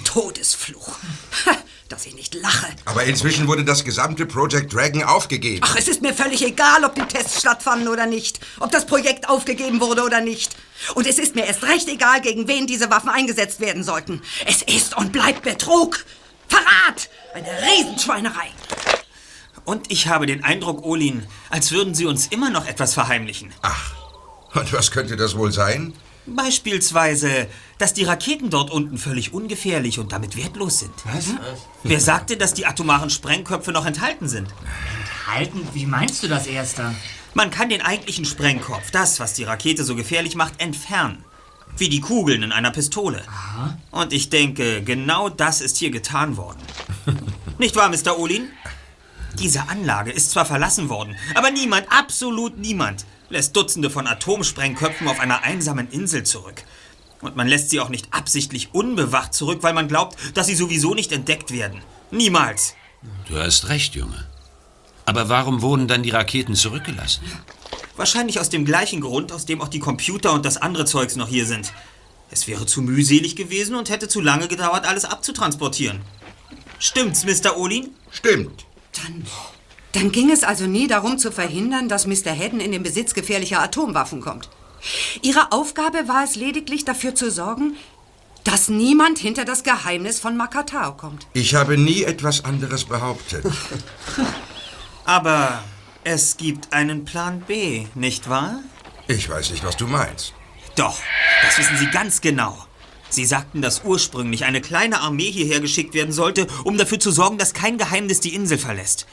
Todesfluch. 0.05 0.95
Ha, 1.45 1.51
Dass 1.89 2.05
ich 2.05 2.15
nicht 2.15 2.34
lache. 2.34 2.67
Aber 2.86 3.03
inzwischen 3.03 3.49
wurde 3.49 3.65
das 3.65 3.84
gesamte 3.84 4.26
Project 4.26 4.74
Dragon 4.74 5.03
aufgegeben. 5.03 5.59
Ach, 5.61 5.76
es 5.76 5.89
ist 5.89 6.01
mir 6.01 6.13
völlig 6.13 6.45
egal, 6.45 6.86
ob 6.86 6.95
die 6.95 7.01
Tests 7.01 7.41
stattfanden 7.41 7.89
oder 7.89 8.05
nicht, 8.05 8.39
ob 8.61 8.71
das 8.71 8.86
Projekt 8.86 9.28
aufgegeben 9.28 9.82
wurde 9.82 10.03
oder 10.03 10.21
nicht. 10.21 10.55
Und 10.95 11.07
es 11.07 11.19
ist 11.19 11.36
mir 11.36 11.45
erst 11.45 11.63
recht 11.63 11.89
egal, 11.89 12.21
gegen 12.21 12.47
wen 12.47 12.67
diese 12.67 12.89
Waffen 12.89 13.09
eingesetzt 13.09 13.59
werden 13.59 13.84
sollten. 13.84 14.21
Es 14.45 14.61
ist 14.61 14.95
und 14.95 15.11
bleibt 15.11 15.41
Betrug, 15.41 16.05
Verrat, 16.53 17.09
eine 17.33 17.47
Riesenschweinerei. 17.47 18.49
Und 19.65 19.91
ich 19.91 20.07
habe 20.07 20.25
den 20.25 20.43
Eindruck, 20.43 20.83
Olin, 20.83 21.25
als 21.49 21.71
würden 21.71 21.95
Sie 21.95 22.05
uns 22.05 22.27
immer 22.27 22.49
noch 22.49 22.67
etwas 22.67 22.93
verheimlichen. 22.93 23.53
Und 24.53 24.73
was 24.73 24.91
könnte 24.91 25.15
das 25.15 25.37
wohl 25.37 25.51
sein? 25.51 25.93
Beispielsweise, 26.25 27.47
dass 27.79 27.93
die 27.93 28.03
Raketen 28.03 28.49
dort 28.49 28.71
unten 28.71 28.97
völlig 28.97 29.33
ungefährlich 29.33 29.99
und 29.99 30.11
damit 30.11 30.37
wertlos 30.37 30.79
sind. 30.79 30.93
Was? 31.05 31.33
Wer 31.83 31.99
sagte, 31.99 32.37
dass 32.37 32.53
die 32.53 32.65
atomaren 32.65 33.09
Sprengköpfe 33.09 33.71
noch 33.71 33.85
enthalten 33.85 34.29
sind? 34.29 34.47
Enthalten? 35.25 35.67
Wie 35.73 35.85
meinst 35.85 36.23
du 36.23 36.27
das, 36.27 36.47
Erster? 36.47 36.93
Man 37.33 37.49
kann 37.49 37.69
den 37.69 37.81
eigentlichen 37.81 38.25
Sprengkopf, 38.25 38.91
das, 38.91 39.19
was 39.19 39.33
die 39.33 39.43
Rakete 39.43 39.83
so 39.83 39.95
gefährlich 39.95 40.35
macht, 40.35 40.61
entfernen. 40.61 41.25
Wie 41.78 41.89
die 41.89 42.01
Kugeln 42.01 42.43
in 42.43 42.51
einer 42.51 42.71
Pistole. 42.71 43.24
Und 43.91 44.13
ich 44.13 44.30
denke, 44.30 44.84
genau 44.84 45.30
das 45.30 45.61
ist 45.61 45.78
hier 45.78 45.91
getan 45.91 46.38
worden. 46.38 46.61
Nicht 47.57 47.76
wahr, 47.76 47.89
Mr. 47.89 48.17
Olin? 48.17 48.49
Diese 49.39 49.67
Anlage 49.67 50.11
ist 50.11 50.32
zwar 50.32 50.45
verlassen 50.45 50.89
worden, 50.89 51.15
aber 51.34 51.49
niemand, 51.49 51.91
absolut 51.91 52.57
niemand, 52.59 53.05
lässt 53.30 53.55
Dutzende 53.55 53.89
von 53.89 54.05
Atomsprengköpfen 54.05 55.07
auf 55.07 55.19
einer 55.19 55.41
einsamen 55.41 55.89
Insel 55.89 56.24
zurück. 56.24 56.63
Und 57.21 57.36
man 57.36 57.47
lässt 57.47 57.69
sie 57.69 57.80
auch 57.80 57.89
nicht 57.89 58.13
absichtlich 58.13 58.74
unbewacht 58.74 59.34
zurück, 59.34 59.63
weil 59.63 59.74
man 59.74 59.88
glaubt, 59.88 60.17
dass 60.36 60.47
sie 60.47 60.55
sowieso 60.55 60.93
nicht 60.93 61.11
entdeckt 61.11 61.51
werden. 61.51 61.82
Niemals. 62.11 62.76
Du 63.28 63.38
hast 63.38 63.69
recht, 63.69 63.95
Junge. 63.95 64.28
Aber 65.05 65.30
warum 65.30 65.61
wurden 65.61 65.88
dann 65.88 66.03
die 66.03 66.11
Raketen 66.11 66.55
zurückgelassen? 66.55 67.24
Wahrscheinlich 67.95 68.39
aus 68.39 68.49
dem 68.49 68.65
gleichen 68.65 69.01
Grund, 69.01 69.31
aus 69.31 69.45
dem 69.45 69.61
auch 69.61 69.67
die 69.67 69.79
Computer 69.79 70.33
und 70.33 70.45
das 70.45 70.57
andere 70.57 70.85
Zeugs 70.85 71.15
noch 71.15 71.27
hier 71.27 71.45
sind. 71.45 71.73
Es 72.31 72.47
wäre 72.47 72.65
zu 72.65 72.81
mühselig 72.81 73.35
gewesen 73.35 73.75
und 73.75 73.89
hätte 73.89 74.07
zu 74.07 74.19
lange 74.19 74.47
gedauert, 74.47 74.85
alles 74.87 75.05
abzutransportieren. 75.05 76.01
Stimmt's, 76.79 77.23
Mr. 77.25 77.57
Olin? 77.57 77.91
Stimmt. 78.09 78.65
Dann, 78.93 79.25
dann 79.91 80.11
ging 80.11 80.31
es 80.31 80.43
also 80.43 80.65
nie 80.65 80.87
darum 80.87 81.19
zu 81.19 81.31
verhindern, 81.31 81.87
dass 81.87 82.07
Mr. 82.07 82.31
Hedden 82.31 82.59
in 82.59 82.71
den 82.71 82.81
Besitz 82.81 83.13
gefährlicher 83.13 83.61
Atomwaffen 83.61 84.21
kommt. 84.21 84.49
Ihre 85.21 85.51
Aufgabe 85.51 86.07
war 86.07 86.23
es 86.23 86.35
lediglich 86.35 86.85
dafür 86.85 87.15
zu 87.15 87.29
sorgen, 87.29 87.77
dass 88.43 88.67
niemand 88.67 89.19
hinter 89.19 89.45
das 89.45 89.63
Geheimnis 89.63 90.19
von 90.19 90.35
Makatao 90.35 90.93
kommt. 90.93 91.27
Ich 91.33 91.55
habe 91.55 91.77
nie 91.77 92.03
etwas 92.03 92.43
anderes 92.43 92.83
behauptet. 92.83 93.45
Aber 95.05 95.63
es 96.05 96.37
gibt 96.37 96.73
einen 96.73 97.05
Plan 97.05 97.41
B, 97.41 97.85
nicht 97.95 98.29
wahr? 98.29 98.59
Ich 99.07 99.29
weiß 99.29 99.51
nicht, 99.51 99.63
was 99.63 99.77
du 99.77 99.87
meinst. 99.87 100.33
Doch, 100.75 100.97
das 101.43 101.57
wissen 101.57 101.77
Sie 101.77 101.87
ganz 101.87 102.21
genau. 102.21 102.57
Sie 103.09 103.25
sagten, 103.25 103.61
dass 103.61 103.83
ursprünglich 103.83 104.45
eine 104.45 104.59
kleine 104.59 105.01
Armee 105.01 105.31
hierher 105.31 105.59
geschickt 105.59 105.93
werden 105.93 106.11
sollte, 106.11 106.47
um 106.63 106.77
dafür 106.77 106.99
zu 106.99 107.11
sorgen, 107.11 107.37
dass 107.37 107.53
kein 107.53 107.77
Geheimnis 107.77 108.19
die 108.21 108.33
Insel 108.33 108.57
verlässt. 108.57 109.05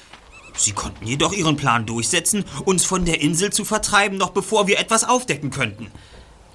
Sie 0.57 0.73
konnten 0.73 1.07
jedoch 1.07 1.33
ihren 1.33 1.57
Plan 1.57 1.87
durchsetzen, 1.87 2.45
uns 2.65 2.85
von 2.85 3.05
der 3.05 3.21
Insel 3.21 3.53
zu 3.53 3.65
vertreiben, 3.65 4.17
noch 4.17 4.31
bevor 4.31 4.67
wir 4.67 4.79
etwas 4.79 5.05
aufdecken 5.05 5.51
könnten. 5.51 5.91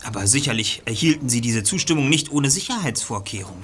Aber 0.04 0.28
sicherlich 0.28 0.82
erhielten 0.86 1.30
Sie 1.30 1.42
diese 1.42 1.64
Zustimmung 1.64 2.10
nicht 2.10 2.32
ohne 2.32 2.50
Sicherheitsvorkehrungen. 2.50 3.64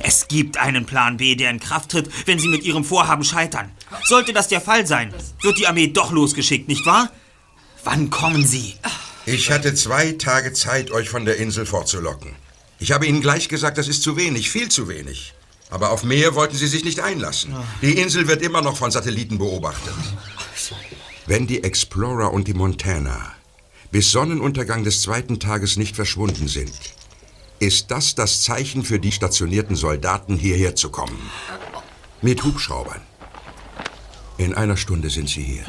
Es 0.00 0.28
gibt 0.28 0.56
einen 0.56 0.86
Plan 0.86 1.16
B, 1.16 1.34
der 1.34 1.50
in 1.50 1.60
Kraft 1.60 1.90
tritt, 1.90 2.10
wenn 2.26 2.38
Sie 2.38 2.48
mit 2.48 2.64
Ihrem 2.64 2.84
Vorhaben 2.84 3.24
scheitern. 3.24 3.70
Sollte 4.04 4.32
das 4.32 4.48
der 4.48 4.60
Fall 4.60 4.86
sein, 4.86 5.12
wird 5.42 5.58
die 5.58 5.66
Armee 5.66 5.88
doch 5.88 6.12
losgeschickt, 6.12 6.68
nicht 6.68 6.86
wahr? 6.86 7.10
Wann 7.84 8.10
kommen 8.10 8.44
Sie? 8.46 8.74
Ich 9.26 9.50
hatte 9.50 9.74
zwei 9.74 10.12
Tage 10.12 10.52
Zeit, 10.52 10.90
euch 10.90 11.08
von 11.08 11.24
der 11.24 11.36
Insel 11.36 11.66
fortzulocken. 11.66 12.34
Ich 12.78 12.90
habe 12.92 13.06
Ihnen 13.06 13.20
gleich 13.20 13.48
gesagt, 13.48 13.78
das 13.78 13.88
ist 13.88 14.02
zu 14.02 14.16
wenig, 14.16 14.50
viel 14.50 14.68
zu 14.68 14.88
wenig. 14.88 15.34
Aber 15.72 15.90
auf 15.90 16.04
mehr 16.04 16.34
wollten 16.34 16.56
sie 16.56 16.66
sich 16.66 16.84
nicht 16.84 17.00
einlassen. 17.00 17.54
Die 17.80 17.98
Insel 17.98 18.28
wird 18.28 18.42
immer 18.42 18.60
noch 18.60 18.76
von 18.76 18.90
Satelliten 18.90 19.38
beobachtet. 19.38 19.94
Wenn 21.26 21.46
die 21.46 21.64
Explorer 21.64 22.30
und 22.30 22.46
die 22.46 22.52
Montana 22.52 23.32
bis 23.90 24.10
Sonnenuntergang 24.10 24.84
des 24.84 25.00
zweiten 25.00 25.40
Tages 25.40 25.76
nicht 25.76 25.96
verschwunden 25.96 26.46
sind, 26.46 26.74
ist 27.62 27.92
das 27.92 28.16
das 28.16 28.42
Zeichen 28.42 28.82
für 28.82 28.98
die 28.98 29.12
stationierten 29.12 29.76
Soldaten, 29.76 30.36
hierher 30.36 30.74
zu 30.74 30.90
kommen. 30.90 31.30
Mit 32.20 32.42
Hubschraubern. 32.42 33.00
In 34.36 34.52
einer 34.52 34.76
Stunde 34.76 35.10
sind 35.10 35.28
sie 35.28 35.42
hier. 35.42 35.64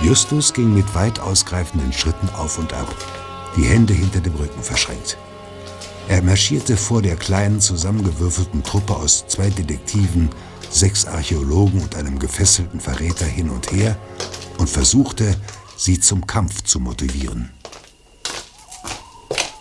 Justus 0.00 0.52
ging 0.52 0.72
mit 0.72 0.94
weit 0.94 1.18
ausgreifenden 1.18 1.92
Schritten 1.92 2.28
auf 2.30 2.58
und 2.58 2.72
ab, 2.74 2.94
die 3.56 3.64
Hände 3.64 3.92
hinter 3.92 4.20
dem 4.20 4.36
Rücken 4.36 4.62
verschränkt. 4.62 5.18
Er 6.10 6.22
marschierte 6.22 6.76
vor 6.76 7.02
der 7.02 7.14
kleinen, 7.14 7.60
zusammengewürfelten 7.60 8.64
Truppe 8.64 8.96
aus 8.96 9.28
zwei 9.28 9.48
Detektiven, 9.48 10.28
sechs 10.68 11.06
Archäologen 11.06 11.80
und 11.80 11.94
einem 11.94 12.18
gefesselten 12.18 12.80
Verräter 12.80 13.26
hin 13.26 13.48
und 13.48 13.70
her 13.70 13.96
und 14.58 14.68
versuchte, 14.68 15.36
sie 15.76 16.00
zum 16.00 16.26
Kampf 16.26 16.64
zu 16.64 16.80
motivieren. 16.80 17.52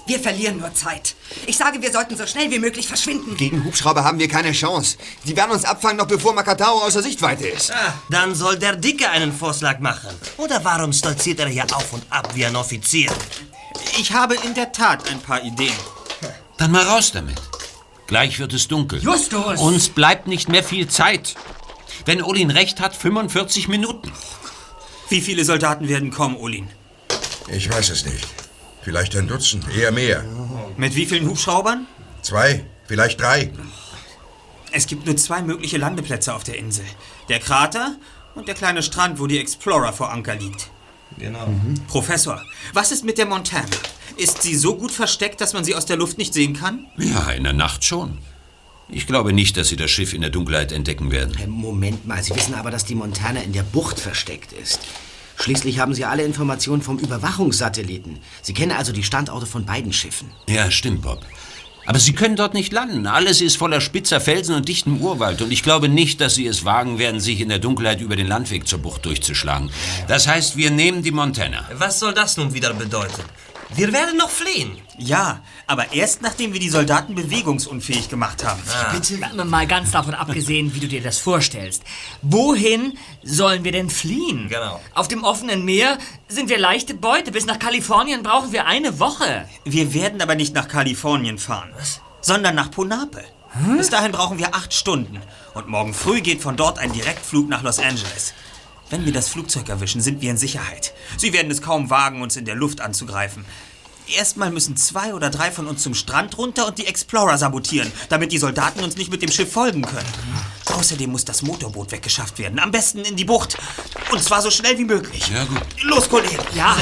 Wir 0.07 0.19
verlieren 0.19 0.57
nur 0.57 0.73
Zeit. 0.73 1.13
Ich 1.45 1.55
sage, 1.55 1.83
wir 1.83 1.91
sollten 1.91 2.17
so 2.17 2.25
schnell 2.25 2.49
wie 2.49 2.57
möglich 2.57 2.87
verschwinden. 2.87 3.37
Gegen 3.37 3.63
Hubschrauber 3.63 4.03
haben 4.03 4.17
wir 4.17 4.27
keine 4.27 4.51
Chance. 4.51 4.97
Die 5.25 5.37
werden 5.37 5.51
uns 5.51 5.65
abfangen, 5.65 5.97
noch 5.97 6.07
bevor 6.07 6.33
Makatao 6.33 6.79
außer 6.79 7.03
Sichtweite 7.03 7.47
ist. 7.47 7.71
Ah, 7.71 7.93
dann 8.09 8.33
soll 8.33 8.57
der 8.57 8.75
Dicke 8.75 9.07
einen 9.07 9.31
Vorschlag 9.31 9.77
machen. 9.81 10.09
Oder 10.37 10.65
warum 10.65 10.93
stolziert 10.93 11.41
er 11.41 11.47
hier 11.47 11.65
auf 11.75 11.93
und 11.93 12.01
ab 12.09 12.31
wie 12.33 12.43
ein 12.43 12.55
Offizier? 12.55 13.11
Ich 13.99 14.11
habe 14.11 14.33
in 14.43 14.55
der 14.55 14.71
Tat 14.71 15.07
ein 15.11 15.19
paar 15.19 15.43
Ideen. 15.43 15.77
Dann 16.59 16.71
mal 16.71 16.83
raus 16.83 17.11
damit. 17.13 17.41
Gleich 18.07 18.37
wird 18.39 18.53
es 18.53 18.67
dunkel. 18.67 19.01
Justus! 19.01 19.59
Uns 19.61 19.89
bleibt 19.89 20.27
nicht 20.27 20.49
mehr 20.49 20.63
viel 20.63 20.87
Zeit. 20.87 21.35
Wenn 22.05 22.21
Olin 22.21 22.51
recht 22.51 22.81
hat, 22.81 22.95
45 22.95 23.67
Minuten. 23.69 24.11
Wie 25.07 25.21
viele 25.21 25.45
Soldaten 25.45 25.87
werden 25.87 26.11
kommen, 26.11 26.35
Olin? 26.35 26.67
Ich 27.47 27.71
weiß 27.71 27.89
es 27.89 28.05
nicht. 28.05 28.27
Vielleicht 28.81 29.15
ein 29.15 29.27
Dutzend, 29.27 29.65
eher 29.73 29.91
mehr. 29.91 30.25
Mit 30.75 30.95
wie 30.95 31.05
vielen 31.05 31.27
Hubschraubern? 31.27 31.87
Zwei, 32.21 32.65
vielleicht 32.87 33.21
drei. 33.21 33.51
Es 34.71 34.85
gibt 34.85 35.05
nur 35.05 35.15
zwei 35.17 35.41
mögliche 35.41 35.77
Landeplätze 35.77 36.33
auf 36.33 36.43
der 36.43 36.57
Insel. 36.57 36.85
Der 37.29 37.39
Krater 37.39 37.95
und 38.35 38.47
der 38.47 38.55
kleine 38.55 38.83
Strand, 38.83 39.19
wo 39.19 39.27
die 39.27 39.39
Explorer 39.39 39.93
vor 39.93 40.11
Anker 40.11 40.35
liegt. 40.35 40.69
Genau. 41.17 41.47
Professor, 41.87 42.41
was 42.73 42.91
ist 42.91 43.03
mit 43.03 43.17
der 43.17 43.25
Montana? 43.25 43.65
Ist 44.19 44.41
sie 44.41 44.55
so 44.55 44.75
gut 44.75 44.91
versteckt, 44.91 45.39
dass 45.39 45.53
man 45.53 45.63
sie 45.63 45.75
aus 45.75 45.85
der 45.85 45.95
Luft 45.95 46.17
nicht 46.17 46.33
sehen 46.33 46.53
kann? 46.53 46.87
Ja, 46.97 47.31
in 47.31 47.45
der 47.45 47.53
Nacht 47.53 47.85
schon. 47.85 48.17
Ich 48.89 49.07
glaube 49.07 49.31
nicht, 49.31 49.55
dass 49.55 49.69
Sie 49.69 49.77
das 49.77 49.91
Schiff 49.91 50.13
in 50.13 50.19
der 50.19 50.29
Dunkelheit 50.29 50.73
entdecken 50.73 51.11
werden. 51.11 51.37
Moment 51.47 52.05
mal, 52.05 52.21
Sie 52.21 52.35
wissen 52.35 52.53
aber, 52.53 52.69
dass 52.69 52.83
die 52.83 52.95
Montana 52.95 53.41
in 53.41 53.53
der 53.53 53.63
Bucht 53.63 53.97
versteckt 53.97 54.51
ist. 54.51 54.81
Schließlich 55.37 55.79
haben 55.79 55.93
Sie 55.93 56.03
alle 56.03 56.23
Informationen 56.23 56.81
vom 56.81 56.97
Überwachungssatelliten. 56.97 58.17
Sie 58.41 58.53
kennen 58.53 58.73
also 58.73 58.91
die 58.91 59.03
Standorte 59.03 59.45
von 59.45 59.65
beiden 59.65 59.93
Schiffen. 59.93 60.31
Ja, 60.49 60.69
stimmt, 60.69 61.03
Bob. 61.03 61.21
Aber 61.85 61.99
Sie 61.99 62.13
können 62.13 62.35
dort 62.35 62.53
nicht 62.53 62.73
landen. 62.73 63.07
Alles 63.07 63.39
ist 63.39 63.55
voller 63.55 63.79
spitzer 63.79 64.19
Felsen 64.19 64.53
und 64.53 64.67
dichtem 64.67 65.01
Urwald. 65.01 65.41
Und 65.41 65.51
ich 65.53 65.63
glaube 65.63 65.87
nicht, 65.87 66.19
dass 66.19 66.35
Sie 66.35 66.45
es 66.45 66.65
wagen 66.65 66.99
werden, 66.99 67.21
sich 67.21 67.39
in 67.39 67.49
der 67.49 67.59
Dunkelheit 67.59 68.01
über 68.01 68.17
den 68.17 68.27
Landweg 68.27 68.67
zur 68.67 68.79
Bucht 68.79 69.05
durchzuschlagen. 69.05 69.71
Das 70.07 70.27
heißt, 70.27 70.57
wir 70.57 70.71
nehmen 70.71 71.03
die 71.03 71.11
Montana. 71.11 71.69
Was 71.73 71.99
soll 71.99 72.13
das 72.13 72.35
nun 72.37 72.53
wieder 72.53 72.73
bedeuten? 72.73 73.23
Wir 73.75 73.93
werden 73.93 74.17
noch 74.17 74.29
fliehen. 74.29 74.81
Ja, 74.97 75.41
aber 75.67 75.93
erst 75.93 76.21
nachdem 76.21 76.53
wir 76.53 76.59
die 76.59 76.69
Soldaten 76.69 77.13
bewegungsunfähig 77.15 78.09
gemacht 78.09 78.43
haben. 78.43 78.61
Bitte? 78.91 79.45
Mal 79.45 79.67
ganz 79.67 79.91
davon 79.91 80.15
abgesehen, 80.15 80.73
wie 80.73 80.79
du 80.79 80.87
dir 80.87 81.01
das 81.01 81.19
vorstellst. 81.19 81.83
Wohin 82.21 82.97
sollen 83.23 83.63
wir 83.63 83.71
denn 83.71 83.89
fliehen? 83.89 84.49
Genau. 84.49 84.81
Auf 84.95 85.07
dem 85.07 85.23
offenen 85.23 85.65
Meer 85.65 85.97
sind 86.27 86.49
wir 86.49 86.57
leichte 86.57 86.95
Beute. 86.95 87.31
Bis 87.31 87.45
nach 87.45 87.59
Kalifornien 87.59 88.23
brauchen 88.23 88.51
wir 88.51 88.65
eine 88.65 88.99
Woche. 88.99 89.47
Wir 89.65 89.93
werden 89.93 90.21
aber 90.21 90.35
nicht 90.35 90.55
nach 90.55 90.67
Kalifornien 90.67 91.37
fahren, 91.37 91.71
sondern 92.21 92.55
nach 92.55 92.71
Ponape. 92.71 93.23
Bis 93.77 93.89
dahin 93.89 94.11
brauchen 94.11 94.39
wir 94.39 94.53
acht 94.55 94.73
Stunden. 94.73 95.21
Und 95.53 95.67
morgen 95.67 95.93
früh 95.93 96.21
geht 96.21 96.41
von 96.41 96.55
dort 96.55 96.79
ein 96.79 96.91
Direktflug 96.91 97.49
nach 97.49 97.63
Los 97.63 97.79
Angeles. 97.79 98.33
Wenn 98.89 99.05
wir 99.05 99.13
das 99.13 99.29
Flugzeug 99.29 99.69
erwischen, 99.69 100.01
sind 100.01 100.21
wir 100.21 100.31
in 100.31 100.37
Sicherheit. 100.37 100.93
Sie 101.17 101.31
werden 101.31 101.51
es 101.51 101.61
kaum 101.61 101.89
wagen, 101.89 102.21
uns 102.21 102.37
in 102.37 102.45
der 102.45 102.55
Luft 102.55 102.81
anzugreifen. 102.81 103.45
Erstmal 104.07 104.49
müssen 104.49 104.75
zwei 104.75 105.13
oder 105.13 105.29
drei 105.29 105.51
von 105.51 105.67
uns 105.67 105.83
zum 105.83 105.93
Strand 105.93 106.35
runter 106.39 106.65
und 106.65 106.79
die 106.79 106.87
Explorer 106.87 107.37
sabotieren, 107.37 107.91
damit 108.09 108.31
die 108.31 108.39
Soldaten 108.39 108.83
uns 108.83 108.97
nicht 108.97 109.11
mit 109.11 109.21
dem 109.21 109.31
Schiff 109.31 109.51
folgen 109.51 109.83
können. 109.83 110.09
Außerdem 110.65 111.11
muss 111.11 111.25
das 111.25 111.43
Motorboot 111.43 111.91
weggeschafft 111.91 112.39
werden. 112.39 112.57
Am 112.57 112.71
besten 112.71 112.99
in 112.99 113.15
die 113.15 113.25
Bucht. 113.25 113.57
Und 114.11 114.23
zwar 114.23 114.41
so 114.41 114.49
schnell 114.49 114.79
wie 114.79 114.85
möglich. 114.85 115.27
Ja, 115.27 115.43
gut. 115.43 115.61
Los, 115.83 116.09
Kollege. 116.09 116.39
Ja. 116.55 116.75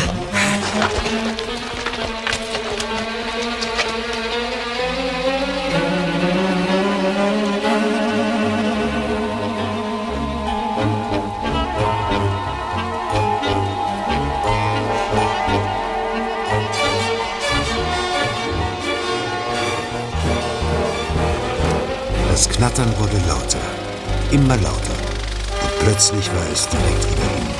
Es 26.57 26.67
direkt 26.69 27.05
über 27.05 27.23
ihnen. 27.37 27.55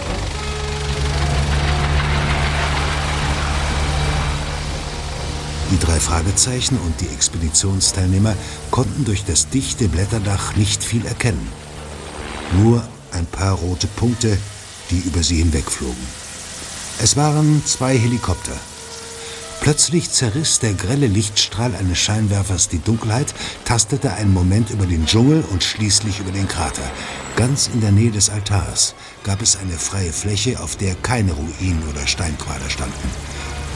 Die 5.71 5.79
drei 5.79 5.99
Fragezeichen 5.99 6.79
und 6.79 6.99
die 6.99 7.07
Expeditionsteilnehmer 7.09 8.33
konnten 8.71 9.05
durch 9.05 9.23
das 9.23 9.49
dichte 9.49 9.87
Blätterdach 9.87 10.55
nicht 10.55 10.83
viel 10.83 11.05
erkennen. 11.05 11.47
Nur 12.53 12.87
ein 13.11 13.27
paar 13.27 13.53
rote 13.53 13.87
Punkte, 13.87 14.37
die 14.89 14.99
über 14.99 15.21
sie 15.21 15.37
hinwegflogen. 15.37 16.07
Es 16.99 17.15
waren 17.17 17.61
zwei 17.65 17.95
Helikopter. 17.97 18.57
Plötzlich 19.59 20.09
zerriss 20.09 20.59
der 20.59 20.73
grelle 20.73 21.07
Lichtstrahl 21.07 21.75
eines 21.75 21.99
Scheinwerfers 21.99 22.69
die 22.69 22.79
Dunkelheit, 22.79 23.35
tastete 23.65 24.13
einen 24.13 24.33
Moment 24.33 24.71
über 24.71 24.87
den 24.87 25.05
Dschungel 25.05 25.43
und 25.51 25.63
schließlich 25.63 26.19
über 26.19 26.31
den 26.31 26.47
Krater. 26.47 26.89
Ganz 27.37 27.69
in 27.71 27.81
der 27.81 27.91
Nähe 27.91 28.09
des 28.09 28.31
Altars 28.31 28.95
gab 29.23 29.43
es 29.43 29.57
eine 29.57 29.73
freie 29.73 30.11
Fläche, 30.11 30.59
auf 30.59 30.75
der 30.75 30.95
keine 30.95 31.33
Ruinen 31.33 31.87
oder 31.87 32.07
Steinquader 32.07 32.67
standen. 32.67 33.11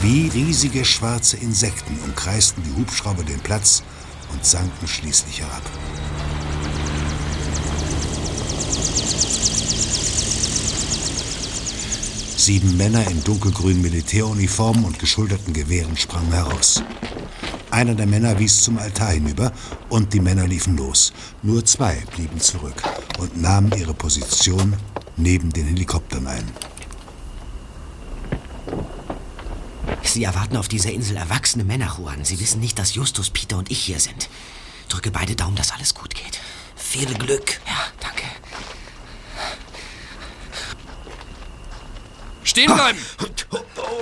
Wie 0.00 0.26
riesige 0.34 0.84
schwarze 0.84 1.36
Insekten 1.36 1.96
umkreisten 2.04 2.64
die 2.64 2.80
Hubschrauber 2.80 3.22
den 3.22 3.38
Platz 3.38 3.84
und 4.32 4.44
sanken 4.44 4.88
schließlich 4.88 5.42
herab. 5.42 5.62
Sieben 12.36 12.76
Männer 12.76 13.08
in 13.08 13.22
dunkelgrünen 13.22 13.80
Militäruniformen 13.80 14.84
und 14.84 14.98
geschulterten 14.98 15.52
Gewehren 15.52 15.96
sprangen 15.96 16.32
heraus. 16.32 16.82
Einer 17.72 17.94
der 17.94 18.06
Männer 18.06 18.38
wies 18.38 18.62
zum 18.62 18.76
Altar 18.78 19.12
hinüber 19.12 19.50
und 19.88 20.12
die 20.12 20.20
Männer 20.20 20.46
liefen 20.46 20.76
los. 20.76 21.10
Nur 21.42 21.64
zwei 21.64 21.94
blieben 22.14 22.38
zurück 22.38 22.82
und 23.18 23.40
nahmen 23.40 23.72
ihre 23.78 23.94
Position 23.94 24.76
neben 25.16 25.50
den 25.54 25.66
Helikoptern 25.68 26.26
ein. 26.26 26.52
Sie 30.02 30.22
erwarten 30.24 30.58
auf 30.58 30.68
dieser 30.68 30.90
Insel 30.92 31.16
erwachsene 31.16 31.64
Männer, 31.64 31.96
Juan. 31.98 32.26
Sie 32.26 32.38
wissen 32.40 32.60
nicht, 32.60 32.78
dass 32.78 32.94
Justus, 32.94 33.30
Peter 33.30 33.56
und 33.56 33.70
ich 33.70 33.78
hier 33.78 34.00
sind. 34.00 34.28
Drücke 34.90 35.10
beide 35.10 35.34
Daumen, 35.34 35.56
dass 35.56 35.72
alles 35.72 35.94
gut 35.94 36.14
geht. 36.14 36.38
Viel 36.76 37.14
Glück. 37.14 37.58
Ja, 37.66 37.86
danke. 38.00 38.24
Stehen 42.44 42.74
bleiben! 42.74 42.98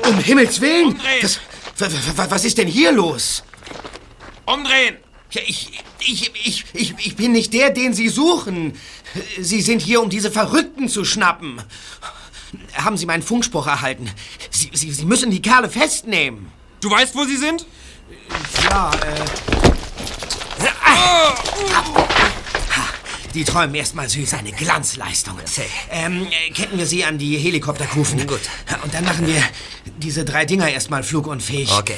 Um 0.08 0.18
Himmels 0.18 0.60
Willen! 0.60 0.88
Umdrehen! 0.88 1.20
Das, 1.22 1.38
wa- 1.78 1.86
wa- 1.86 2.16
wa- 2.24 2.30
was 2.30 2.44
ist 2.44 2.58
denn 2.58 2.66
hier 2.66 2.90
los? 2.90 3.44
Umdrehen! 4.52 4.96
Ja, 5.30 5.42
ich, 5.46 5.70
ich, 6.00 6.32
ich, 6.44 6.64
ich, 6.72 6.94
ich 6.98 7.16
bin 7.16 7.32
nicht 7.32 7.52
der, 7.52 7.70
den 7.70 7.94
Sie 7.94 8.08
suchen. 8.08 8.76
Sie 9.38 9.60
sind 9.62 9.80
hier, 9.80 10.02
um 10.02 10.10
diese 10.10 10.30
Verrückten 10.30 10.88
zu 10.88 11.04
schnappen. 11.04 11.62
Haben 12.74 12.96
Sie 12.96 13.06
meinen 13.06 13.22
Funkspruch 13.22 13.66
erhalten? 13.68 14.10
Sie, 14.50 14.70
Sie, 14.72 14.90
Sie 14.90 15.04
müssen 15.04 15.30
die 15.30 15.40
Kerle 15.40 15.70
festnehmen. 15.70 16.50
Du 16.80 16.90
weißt, 16.90 17.14
wo 17.14 17.24
sie 17.24 17.36
sind? 17.36 17.66
Ja, 18.64 18.90
äh... 18.90 19.50
Die 23.34 23.44
träumen 23.44 23.76
erstmal 23.76 24.08
süß, 24.08 24.34
eine 24.34 24.50
Glanzleistung. 24.50 25.38
Ähm, 25.90 26.26
äh, 26.26 26.50
ketten 26.50 26.76
wir 26.76 26.86
sie 26.86 27.04
an 27.04 27.16
die 27.16 27.38
Helikopterkufen. 27.38 28.26
Gut. 28.26 28.40
Und 28.82 28.92
dann 28.92 29.04
machen 29.04 29.24
wir 29.24 29.40
diese 29.98 30.24
drei 30.24 30.44
Dinger 30.44 30.68
erstmal 30.68 31.04
flugunfähig. 31.04 31.70
Okay. 31.70 31.96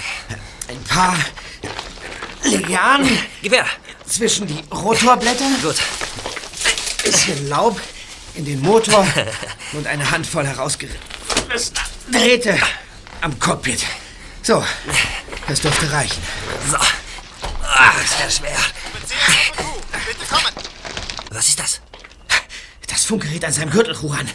Ein 0.69 0.83
paar 0.85 1.17
Lianen 2.43 3.19
Gewehr. 3.43 3.67
zwischen 4.07 4.47
die 4.47 4.63
Rotorblätter. 4.73 5.45
Gut. 5.63 5.77
Bisschen 7.05 7.49
Laub 7.49 7.81
in 8.35 8.45
den 8.45 8.61
Motor 8.61 9.07
und 9.73 9.87
eine 9.87 10.11
Handvoll 10.11 10.47
herausgerissener 10.47 11.81
Drähte 12.11 12.59
am 13.21 13.39
Cockpit. 13.39 13.85
So, 14.43 14.65
das 15.49 15.61
dürfte 15.61 15.91
reichen. 15.93 16.23
So. 16.71 16.77
Ah, 16.77 17.93
das 18.01 18.19
wäre 18.19 18.31
schwer. 18.31 18.59
Bitte 20.07 20.27
kommen! 20.27 20.53
Was 21.31 21.49
ist 21.49 21.59
das? 21.59 21.81
Das 22.89 23.05
Funkgerät 23.05 23.45
an 23.45 23.53
seinem 23.53 23.71
Gürtel, 23.71 23.97
Juan. 24.01 24.29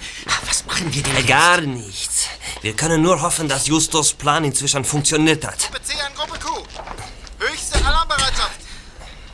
Was 0.47 0.65
machen 0.65 0.91
wir 0.93 1.03
denn 1.03 1.15
jetzt? 1.15 1.27
Gar 1.27 1.61
nichts. 1.61 2.27
Wir 2.61 2.73
können 2.75 3.01
nur 3.01 3.21
hoffen, 3.21 3.47
dass 3.47 3.67
Justus 3.67 4.13
Plan 4.13 4.43
inzwischen 4.43 4.83
funktioniert 4.83 5.45
hat. 5.45 5.59
Gruppe 5.59 5.83
C 5.83 5.93
an 6.01 6.13
Gruppe 6.15 6.39
Q. 6.39 6.63
Höchste 7.39 7.85
Alarmbereitschaft. 7.85 8.61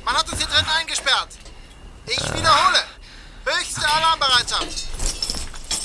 Man 0.03 0.13
hat 0.15 0.29
uns 0.29 0.37
hier 0.37 0.47
drin 0.47 0.65
eingesperrt. 0.77 1.29
Ich 2.05 2.19
wiederhole. 2.19 2.83
Höchste 3.45 3.87
Alarmbereitschaft. 3.89 4.87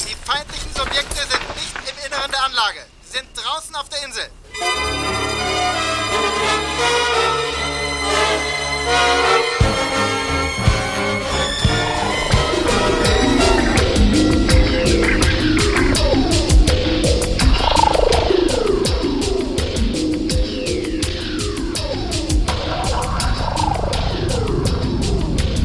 Die 0.01 0.17
feindlichen 0.27 0.75
Subjekte 0.75 1.15
sind 1.15 1.57
nicht 1.57 1.77
im 1.91 2.07
Inneren 2.07 2.31
der 2.31 2.45
Anlage. 2.45 2.87
Sie 3.05 3.19
sind 3.19 3.29
draußen 3.37 3.75
auf 3.77 3.89
der 3.89 4.03
Insel. 4.05 4.29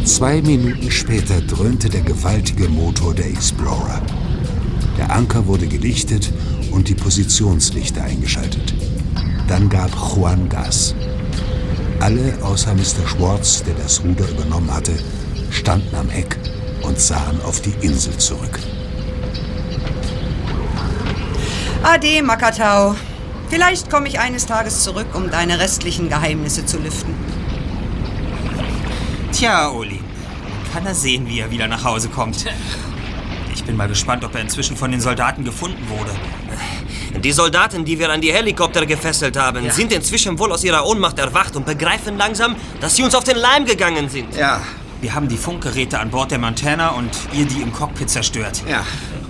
Zwei 0.05 0.41
Minuten 0.41 0.91
später 0.91 1.39
dröhnte 1.39 1.89
der 1.89 2.01
gewaltige 2.01 2.67
Motor 2.67 3.13
der 3.13 3.27
Explorer. 3.27 4.01
Der 4.97 5.09
Anker 5.09 5.47
wurde 5.47 5.65
gelichtet 5.65 6.29
und 6.71 6.89
die 6.89 6.93
Positionslichter 6.93 8.03
eingeschaltet. 8.03 8.73
Dann 9.47 9.69
gab 9.69 9.91
Juan 9.95 10.49
Gas. 10.49 10.93
Alle 12.01 12.37
außer 12.41 12.73
Mr. 12.73 13.07
Schwartz, 13.07 13.63
der 13.63 13.75
das 13.75 14.03
Ruder 14.03 14.29
übernommen 14.29 14.73
hatte, 14.73 14.91
standen 15.51 15.95
am 15.95 16.09
Heck 16.09 16.37
und 16.81 16.99
sahen 16.99 17.39
auf 17.41 17.61
die 17.61 17.73
Insel 17.79 18.17
zurück. 18.17 18.59
Ade, 21.81 22.21
Makatau. 22.23 22.95
Vielleicht 23.49 23.89
komme 23.89 24.09
ich 24.09 24.19
eines 24.19 24.47
Tages 24.47 24.83
zurück, 24.83 25.07
um 25.13 25.31
deine 25.31 25.59
restlichen 25.59 26.09
Geheimnisse 26.09 26.65
zu 26.65 26.77
lüften. 26.77 27.13
Tja, 29.43 29.69
Oli. 29.71 29.99
Kann 30.71 30.85
er 30.85 30.95
sehen, 30.95 31.27
wie 31.27 31.41
er 31.41 31.51
wieder 31.51 31.67
nach 31.67 31.83
Hause 31.83 32.07
kommt. 32.07 32.45
Ich 33.53 33.61
bin 33.65 33.75
mal 33.75 33.89
gespannt, 33.89 34.23
ob 34.23 34.33
er 34.35 34.39
inzwischen 34.39 34.77
von 34.77 34.89
den 34.89 35.01
Soldaten 35.01 35.43
gefunden 35.43 35.85
wurde. 35.89 36.11
Die 37.19 37.31
Soldaten, 37.33 37.83
die 37.83 37.99
wir 37.99 38.09
an 38.09 38.21
die 38.21 38.31
Helikopter 38.31 38.85
gefesselt 38.85 39.35
haben, 39.35 39.65
Ja. 39.65 39.73
sind 39.73 39.91
inzwischen 39.91 40.39
wohl 40.39 40.53
aus 40.53 40.63
ihrer 40.63 40.85
Ohnmacht 40.85 41.19
erwacht 41.19 41.57
und 41.57 41.65
begreifen 41.65 42.17
langsam, 42.17 42.55
dass 42.79 42.95
sie 42.95 43.03
uns 43.03 43.15
auf 43.15 43.25
den 43.25 43.35
Leim 43.35 43.65
gegangen 43.65 44.07
sind. 44.07 44.33
Ja. 44.33 44.61
Wir 45.01 45.13
haben 45.13 45.27
die 45.27 45.35
Funkgeräte 45.35 45.99
an 45.99 46.09
Bord 46.09 46.31
der 46.31 46.39
Montana 46.39 46.91
und 46.91 47.09
ihr 47.33 47.45
die 47.45 47.61
im 47.61 47.73
Cockpit 47.73 48.09
zerstört. 48.09 48.63
Ja. 48.65 48.85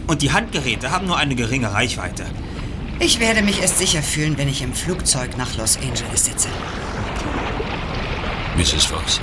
Und 0.05 0.21
die 0.21 0.31
Handgeräte 0.31 0.91
haben 0.91 1.07
nur 1.07 1.17
eine 1.17 1.33
geringe 1.33 1.73
Reichweite. 1.73 2.25
Ich 2.99 3.19
werde 3.19 3.41
mich 3.41 3.63
erst 3.63 3.79
sicher 3.79 4.03
fühlen, 4.03 4.37
wenn 4.37 4.47
ich 4.47 4.61
im 4.61 4.73
Flugzeug 4.75 5.39
nach 5.39 5.57
Los 5.57 5.79
Angeles 5.81 6.25
sitze. 6.25 6.49
Mrs. 8.55 8.85
Fox, 8.85 9.19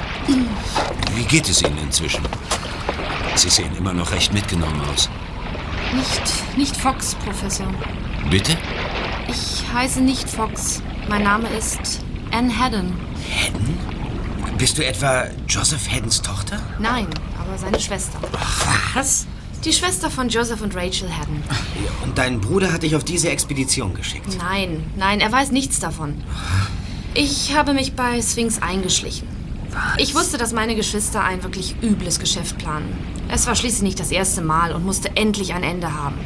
wie 1.14 1.24
geht 1.24 1.48
es 1.48 1.62
Ihnen 1.62 1.78
inzwischen? 1.78 2.22
Sie 3.34 3.48
sehen 3.48 3.74
immer 3.76 3.92
noch 3.92 4.12
recht 4.12 4.32
mitgenommen 4.32 4.80
aus. 4.92 5.08
Nicht, 5.94 6.56
nicht 6.56 6.76
Fox, 6.76 7.14
Professor. 7.16 7.66
Bitte? 8.30 8.56
Ich 9.28 9.64
heiße 9.72 10.00
nicht 10.00 10.28
Fox. 10.28 10.82
Mein 11.08 11.22
Name 11.22 11.48
ist 11.48 12.00
Anne 12.32 12.56
Haddon. 12.56 12.92
Bist 14.58 14.78
du 14.78 14.86
etwa 14.86 15.24
Joseph 15.48 15.90
Haddons 15.90 16.20
Tochter? 16.20 16.60
Nein, 16.78 17.06
aber 17.40 17.56
seine 17.58 17.80
Schwester. 17.80 18.18
Was? 18.94 19.26
Die 19.64 19.72
Schwester 19.72 20.10
von 20.10 20.28
Joseph 20.28 20.60
und 20.62 20.74
Rachel 20.74 21.10
Haddon. 21.10 21.42
Und 22.02 22.16
dein 22.18 22.40
Bruder 22.40 22.72
hat 22.72 22.82
dich 22.82 22.94
auf 22.96 23.04
diese 23.04 23.30
Expedition 23.30 23.94
geschickt. 23.94 24.36
Nein, 24.38 24.84
nein, 24.96 25.20
er 25.20 25.32
weiß 25.32 25.50
nichts 25.50 25.80
davon. 25.80 26.22
Ich 27.14 27.54
habe 27.56 27.72
mich 27.74 27.94
bei 27.94 28.22
Sphinx 28.22 28.62
eingeschlichen. 28.62 29.39
Ich 29.98 30.14
wusste, 30.14 30.38
dass 30.38 30.52
meine 30.52 30.74
Geschwister 30.74 31.22
ein 31.22 31.42
wirklich 31.42 31.76
übles 31.82 32.18
Geschäft 32.18 32.58
planen. 32.58 32.96
Es 33.28 33.46
war 33.46 33.54
schließlich 33.54 33.82
nicht 33.82 34.00
das 34.00 34.10
erste 34.10 34.42
Mal 34.42 34.72
und 34.72 34.84
musste 34.84 35.16
endlich 35.16 35.54
ein 35.54 35.62
Ende 35.62 35.94
haben. 35.94 36.18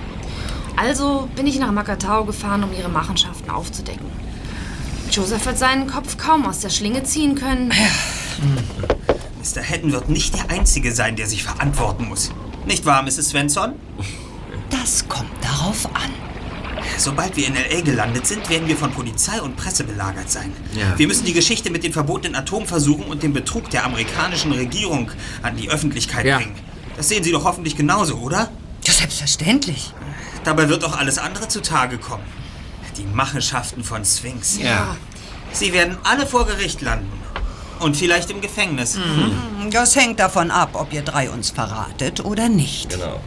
Also 0.76 1.28
bin 1.36 1.46
ich 1.46 1.58
nach 1.58 1.70
Makatao 1.70 2.24
gefahren, 2.24 2.64
um 2.64 2.72
ihre 2.72 2.88
Machenschaften 2.88 3.50
aufzudecken. 3.50 4.06
Joseph 5.10 5.46
wird 5.46 5.58
seinen 5.58 5.86
Kopf 5.86 6.16
kaum 6.16 6.46
aus 6.46 6.60
der 6.60 6.70
Schlinge 6.70 7.04
ziehen 7.04 7.34
können. 7.34 7.68
Mr. 9.38 9.62
Haddon 9.62 9.92
wird 9.92 10.08
nicht 10.08 10.34
der 10.34 10.50
Einzige 10.50 10.92
sein, 10.92 11.16
der 11.16 11.26
sich 11.26 11.44
verantworten 11.44 12.08
muss. 12.08 12.30
Nicht 12.66 12.86
wahr, 12.86 13.02
Mrs. 13.02 13.28
Svensson? 13.28 13.74
Das 14.70 15.06
kommt 15.08 15.30
darauf 15.42 15.86
an. 15.94 16.23
Sobald 16.96 17.36
wir 17.36 17.46
in 17.46 17.56
L.A. 17.56 17.80
gelandet 17.80 18.26
sind, 18.26 18.48
werden 18.48 18.68
wir 18.68 18.76
von 18.76 18.90
Polizei 18.92 19.40
und 19.40 19.56
Presse 19.56 19.84
belagert 19.84 20.30
sein. 20.30 20.52
Ja. 20.74 20.96
Wir 20.98 21.06
müssen 21.06 21.24
die 21.26 21.32
Geschichte 21.32 21.70
mit 21.70 21.82
den 21.84 21.92
verbotenen 21.92 22.34
Atomversuchen 22.36 23.04
und 23.06 23.22
dem 23.22 23.32
Betrug 23.32 23.68
der 23.70 23.84
amerikanischen 23.84 24.52
Regierung 24.52 25.10
an 25.42 25.56
die 25.56 25.70
Öffentlichkeit 25.70 26.24
Ja. 26.24 26.36
bringen. 26.38 26.54
Das 26.96 27.08
sehen 27.08 27.24
Sie 27.24 27.32
doch 27.32 27.44
hoffentlich 27.44 27.76
genauso, 27.76 28.16
oder? 28.18 28.50
Ja, 28.84 28.92
selbstverständlich. 28.92 29.92
Dabei 30.44 30.68
wird 30.68 30.84
auch 30.84 30.96
alles 30.96 31.18
andere 31.18 31.48
zutage 31.48 31.98
kommen. 31.98 32.24
Die 32.96 33.04
Machenschaften 33.04 33.82
von 33.82 34.04
Sphinx. 34.04 34.58
Ja. 34.58 34.96
Sie 35.52 35.72
werden 35.72 35.96
alle 36.04 36.26
vor 36.26 36.46
Gericht 36.46 36.80
landen. 36.80 37.10
Und 37.80 37.96
vielleicht 37.96 38.30
im 38.30 38.40
Gefängnis. 38.40 38.96
Das 39.70 39.96
hängt 39.96 40.20
davon 40.20 40.52
ab, 40.52 40.70
ob 40.74 40.92
ihr 40.92 41.02
drei 41.02 41.28
uns 41.28 41.50
verratet 41.50 42.24
oder 42.24 42.48
nicht. 42.48 42.90
Genau. 42.90 43.20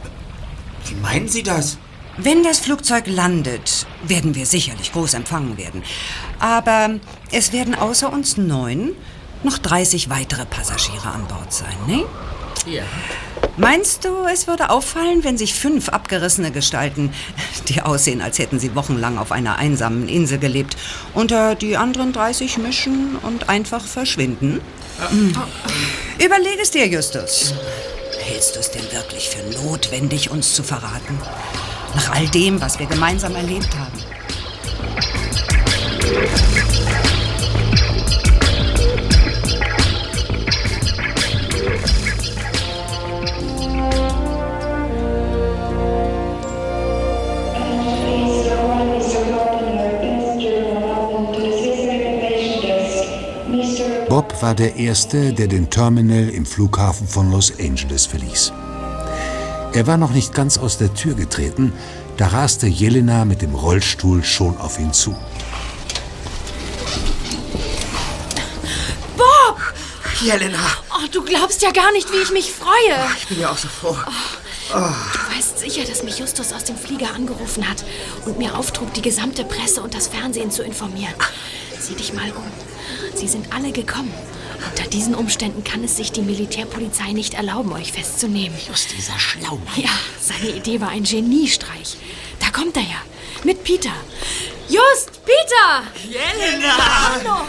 Wie 0.85 0.95
meinen 0.95 1.27
Sie 1.27 1.43
das? 1.43 1.77
Wenn 2.17 2.43
das 2.43 2.59
Flugzeug 2.59 3.05
landet, 3.05 3.85
werden 4.03 4.33
wir 4.33 4.47
sicherlich 4.47 4.91
groß 4.91 5.13
empfangen 5.13 5.57
werden. 5.57 5.83
Aber 6.39 6.95
es 7.31 7.53
werden 7.53 7.75
außer 7.75 8.11
uns 8.11 8.37
neun 8.37 8.93
noch 9.43 9.59
30 9.59 10.09
weitere 10.09 10.45
Passagiere 10.45 11.09
an 11.09 11.27
Bord 11.27 11.53
sein, 11.53 11.75
ne? 11.85 12.05
Ja. 12.65 12.83
Meinst 13.55 14.03
du, 14.03 14.25
es 14.25 14.47
würde 14.47 14.71
auffallen, 14.71 15.23
wenn 15.23 15.37
sich 15.37 15.53
fünf 15.53 15.89
abgerissene 15.89 16.51
Gestalten, 16.51 17.13
die 17.67 17.81
aussehen, 17.81 18.21
als 18.21 18.39
hätten 18.39 18.59
sie 18.59 18.75
wochenlang 18.75 19.19
auf 19.19 19.31
einer 19.31 19.57
einsamen 19.57 20.09
Insel 20.09 20.39
gelebt, 20.39 20.75
unter 21.13 21.53
die 21.53 21.77
anderen 21.77 22.13
30 22.13 22.57
mischen 22.57 23.15
und 23.21 23.47
einfach 23.47 23.85
verschwinden? 23.85 24.59
Hm. 25.09 25.33
Überleg 26.23 26.59
es 26.61 26.71
dir, 26.71 26.87
Justus. 26.87 27.53
Hältst 28.19 28.55
du 28.55 28.59
es 28.59 28.71
denn 28.71 28.91
wirklich 28.91 29.29
für 29.29 29.43
notwendig, 29.63 30.31
uns 30.31 30.55
zu 30.55 30.63
verraten? 30.63 31.19
Nach 31.95 32.11
all 32.13 32.27
dem, 32.27 32.61
was 32.61 32.79
wir 32.79 32.85
gemeinsam 32.85 33.35
erlebt 33.35 33.69
haben. 33.77 34.17
Bob 54.09 54.41
war 54.41 54.55
der 54.55 54.75
Erste, 54.77 55.33
der 55.33 55.47
den 55.47 55.69
Terminal 55.69 56.29
im 56.29 56.45
Flughafen 56.45 57.07
von 57.07 57.29
Los 57.29 57.53
Angeles 57.59 58.05
verließ. 58.05 58.51
Er 59.77 59.85
war 59.85 59.97
noch 59.97 60.09
nicht 60.09 60.33
ganz 60.33 60.57
aus 60.57 60.79
der 60.79 60.91
Tür 60.95 61.13
getreten, 61.13 61.71
da 62.17 62.29
raste 62.29 62.65
Jelena 62.65 63.25
mit 63.25 63.43
dem 63.43 63.53
Rollstuhl 63.53 64.23
schon 64.23 64.57
auf 64.57 64.79
ihn 64.79 64.91
zu. 64.91 65.15
Bob! 69.15 69.59
Jelena, 70.19 70.57
Oh, 70.89 71.05
du 71.11 71.23
glaubst 71.23 71.61
ja 71.61 71.69
gar 71.69 71.91
nicht, 71.91 72.11
wie 72.11 72.17
ich 72.17 72.31
mich 72.31 72.51
freue. 72.51 73.07
ich 73.19 73.27
bin 73.27 73.39
ja 73.39 73.51
auch 73.51 73.57
so 73.59 73.67
froh. 73.67 73.95
Du 74.71 75.37
weißt 75.37 75.59
sicher, 75.59 75.85
dass 75.85 76.01
mich 76.01 76.17
Justus 76.17 76.53
aus 76.53 76.63
dem 76.63 76.75
Flieger 76.75 77.13
angerufen 77.13 77.69
hat 77.69 77.85
und 78.25 78.39
mir 78.39 78.57
auftrug, 78.57 78.91
die 78.95 79.03
gesamte 79.03 79.43
Presse 79.45 79.83
und 79.83 79.93
das 79.93 80.07
Fernsehen 80.07 80.49
zu 80.49 80.63
informieren. 80.63 81.13
Sieh 81.79 81.93
dich 81.93 82.13
mal 82.13 82.31
um. 82.31 82.51
Sie 83.13 83.27
sind 83.27 83.53
alle 83.53 83.71
gekommen. 83.71 84.11
Unter 84.69 84.89
diesen 84.89 85.15
Umständen 85.15 85.63
kann 85.63 85.83
es 85.83 85.97
sich 85.97 86.11
die 86.11 86.21
Militärpolizei 86.21 87.11
nicht 87.13 87.33
erlauben, 87.35 87.71
euch 87.73 87.91
festzunehmen. 87.91 88.57
Just 88.67 88.95
dieser 88.95 89.17
Schlaumann. 89.19 89.61
Ja, 89.75 89.89
seine 90.19 90.49
Idee 90.49 90.81
war 90.81 90.89
ein 90.89 91.03
Geniestreich. 91.03 91.97
Da 92.39 92.49
kommt 92.49 92.75
er 92.77 92.83
ja. 92.83 93.01
Mit 93.43 93.63
Peter. 93.63 93.91
Just, 94.67 95.23
Peter! 95.23 95.83
Jelena! 96.03 97.45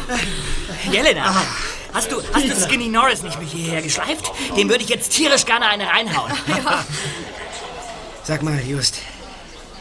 Jelena, 0.92 1.42
hast 1.92 2.12
du, 2.12 2.22
hast 2.32 2.48
du 2.48 2.54
Skinny 2.54 2.88
Norris 2.88 3.22
nicht 3.22 3.38
mit 3.40 3.48
hierher 3.48 3.82
geschleift? 3.82 4.30
Dem 4.56 4.68
würde 4.68 4.84
ich 4.84 4.90
jetzt 4.90 5.12
tierisch 5.12 5.44
gerne 5.44 5.66
eine 5.66 5.88
reinhauen. 5.88 6.32
Sag 8.22 8.42
mal, 8.42 8.60
Just, 8.60 9.00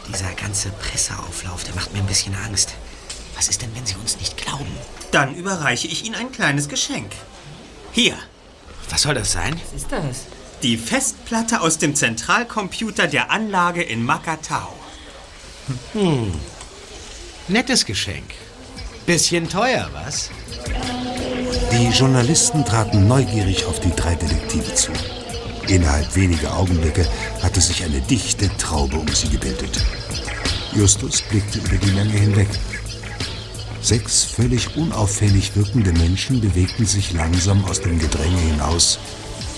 dieser 0.08 0.32
ganze 0.32 0.70
Presseauflauf, 0.70 1.62
der 1.64 1.74
macht 1.74 1.92
mir 1.92 2.00
ein 2.00 2.06
bisschen 2.06 2.34
Angst. 2.34 2.74
Was 3.38 3.46
ist 3.46 3.62
denn, 3.62 3.74
wenn 3.76 3.86
Sie 3.86 3.94
uns 3.94 4.18
nicht 4.18 4.36
glauben? 4.36 4.66
Dann 5.12 5.36
überreiche 5.36 5.86
ich 5.86 6.04
Ihnen 6.04 6.16
ein 6.16 6.32
kleines 6.32 6.68
Geschenk. 6.68 7.12
Hier. 7.92 8.14
Was 8.90 9.02
soll 9.02 9.14
das 9.14 9.30
sein? 9.30 9.60
Was 9.64 9.82
ist 9.82 9.92
das? 9.92 10.26
Die 10.62 10.76
Festplatte 10.76 11.60
aus 11.60 11.78
dem 11.78 11.94
Zentralcomputer 11.94 13.06
der 13.06 13.30
Anlage 13.30 13.82
in 13.82 14.02
Makatao. 14.04 14.74
Hm. 15.92 16.32
Nettes 17.46 17.86
Geschenk. 17.86 18.34
Bisschen 19.06 19.48
teuer, 19.48 19.88
was? 19.92 20.30
Die 21.70 21.96
Journalisten 21.96 22.64
traten 22.64 23.06
neugierig 23.06 23.64
auf 23.66 23.78
die 23.78 23.94
drei 23.94 24.16
Detektive 24.16 24.74
zu. 24.74 24.90
Innerhalb 25.68 26.16
weniger 26.16 26.56
Augenblicke 26.56 27.06
hatte 27.40 27.60
sich 27.60 27.84
eine 27.84 28.00
dichte 28.00 28.50
Traube 28.56 28.96
um 28.96 29.08
sie 29.14 29.28
gebildet. 29.28 29.84
Justus 30.74 31.22
blickte 31.22 31.58
über 31.58 31.76
die 31.76 31.92
Menge 31.92 32.12
hinweg. 32.12 32.48
Sechs 33.80 34.24
völlig 34.24 34.76
unauffällig 34.76 35.54
wirkende 35.56 35.92
Menschen 35.92 36.40
bewegten 36.40 36.86
sich 36.86 37.12
langsam 37.12 37.64
aus 37.64 37.80
dem 37.80 37.98
Gedränge 37.98 38.38
hinaus 38.38 38.98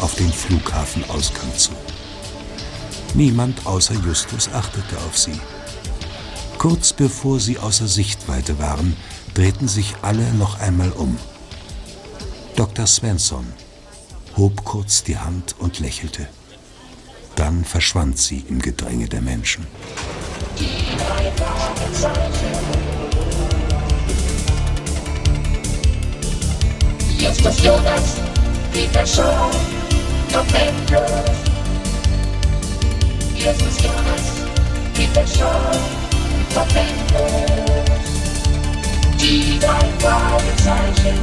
auf 0.01 0.15
den 0.15 0.33
Flughafenausgang 0.33 1.57
zu. 1.57 1.73
Niemand 3.15 3.67
außer 3.67 3.95
Justus 3.95 4.49
achtete 4.53 4.97
auf 4.99 5.19
sie. 5.19 5.39
Kurz 6.59 6.93
bevor 6.93 7.41
sie 7.41 7.59
außer 7.59 7.89
Sichtweite 7.89 8.59
waren, 8.59 8.97
drehten 9.35 9.69
sich 9.69 9.95
alle 10.03 10.33
noch 10.35 10.61
einmal 10.61 10.91
um. 10.93 11.17
Dr. 12.57 12.87
Svensson 12.87 13.47
hob 14.37 14.65
kurz 14.65 15.03
die 15.03 15.19
Hand 15.19 15.57
und 15.59 15.81
lächelte. 15.81 16.29
Dann 17.37 17.65
verschwand 17.65 18.19
sie 18.19 18.45
im 18.49 18.61
Gedränge 18.61 19.09
der 19.09 19.23
Menschen. 19.23 19.67
Justus 27.21 27.63
Jonas, 27.63 28.19
Peter 28.73 29.05
Shaw, 29.05 29.51
Tom 30.31 30.47
Andrews. 30.57 31.39
Justus 33.37 33.77
Jonas, 33.83 34.41
Peter 34.95 35.27
Shaw, 35.27 35.71
Tom 36.55 36.69
Andrews. 36.75 38.01
Die 39.19 39.59
drei 39.59 39.87
Fragezeichen. 39.99 41.19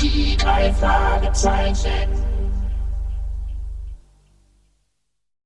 Die 0.00 0.36
drei 0.36 0.72
Fragezeichen. 0.72 2.29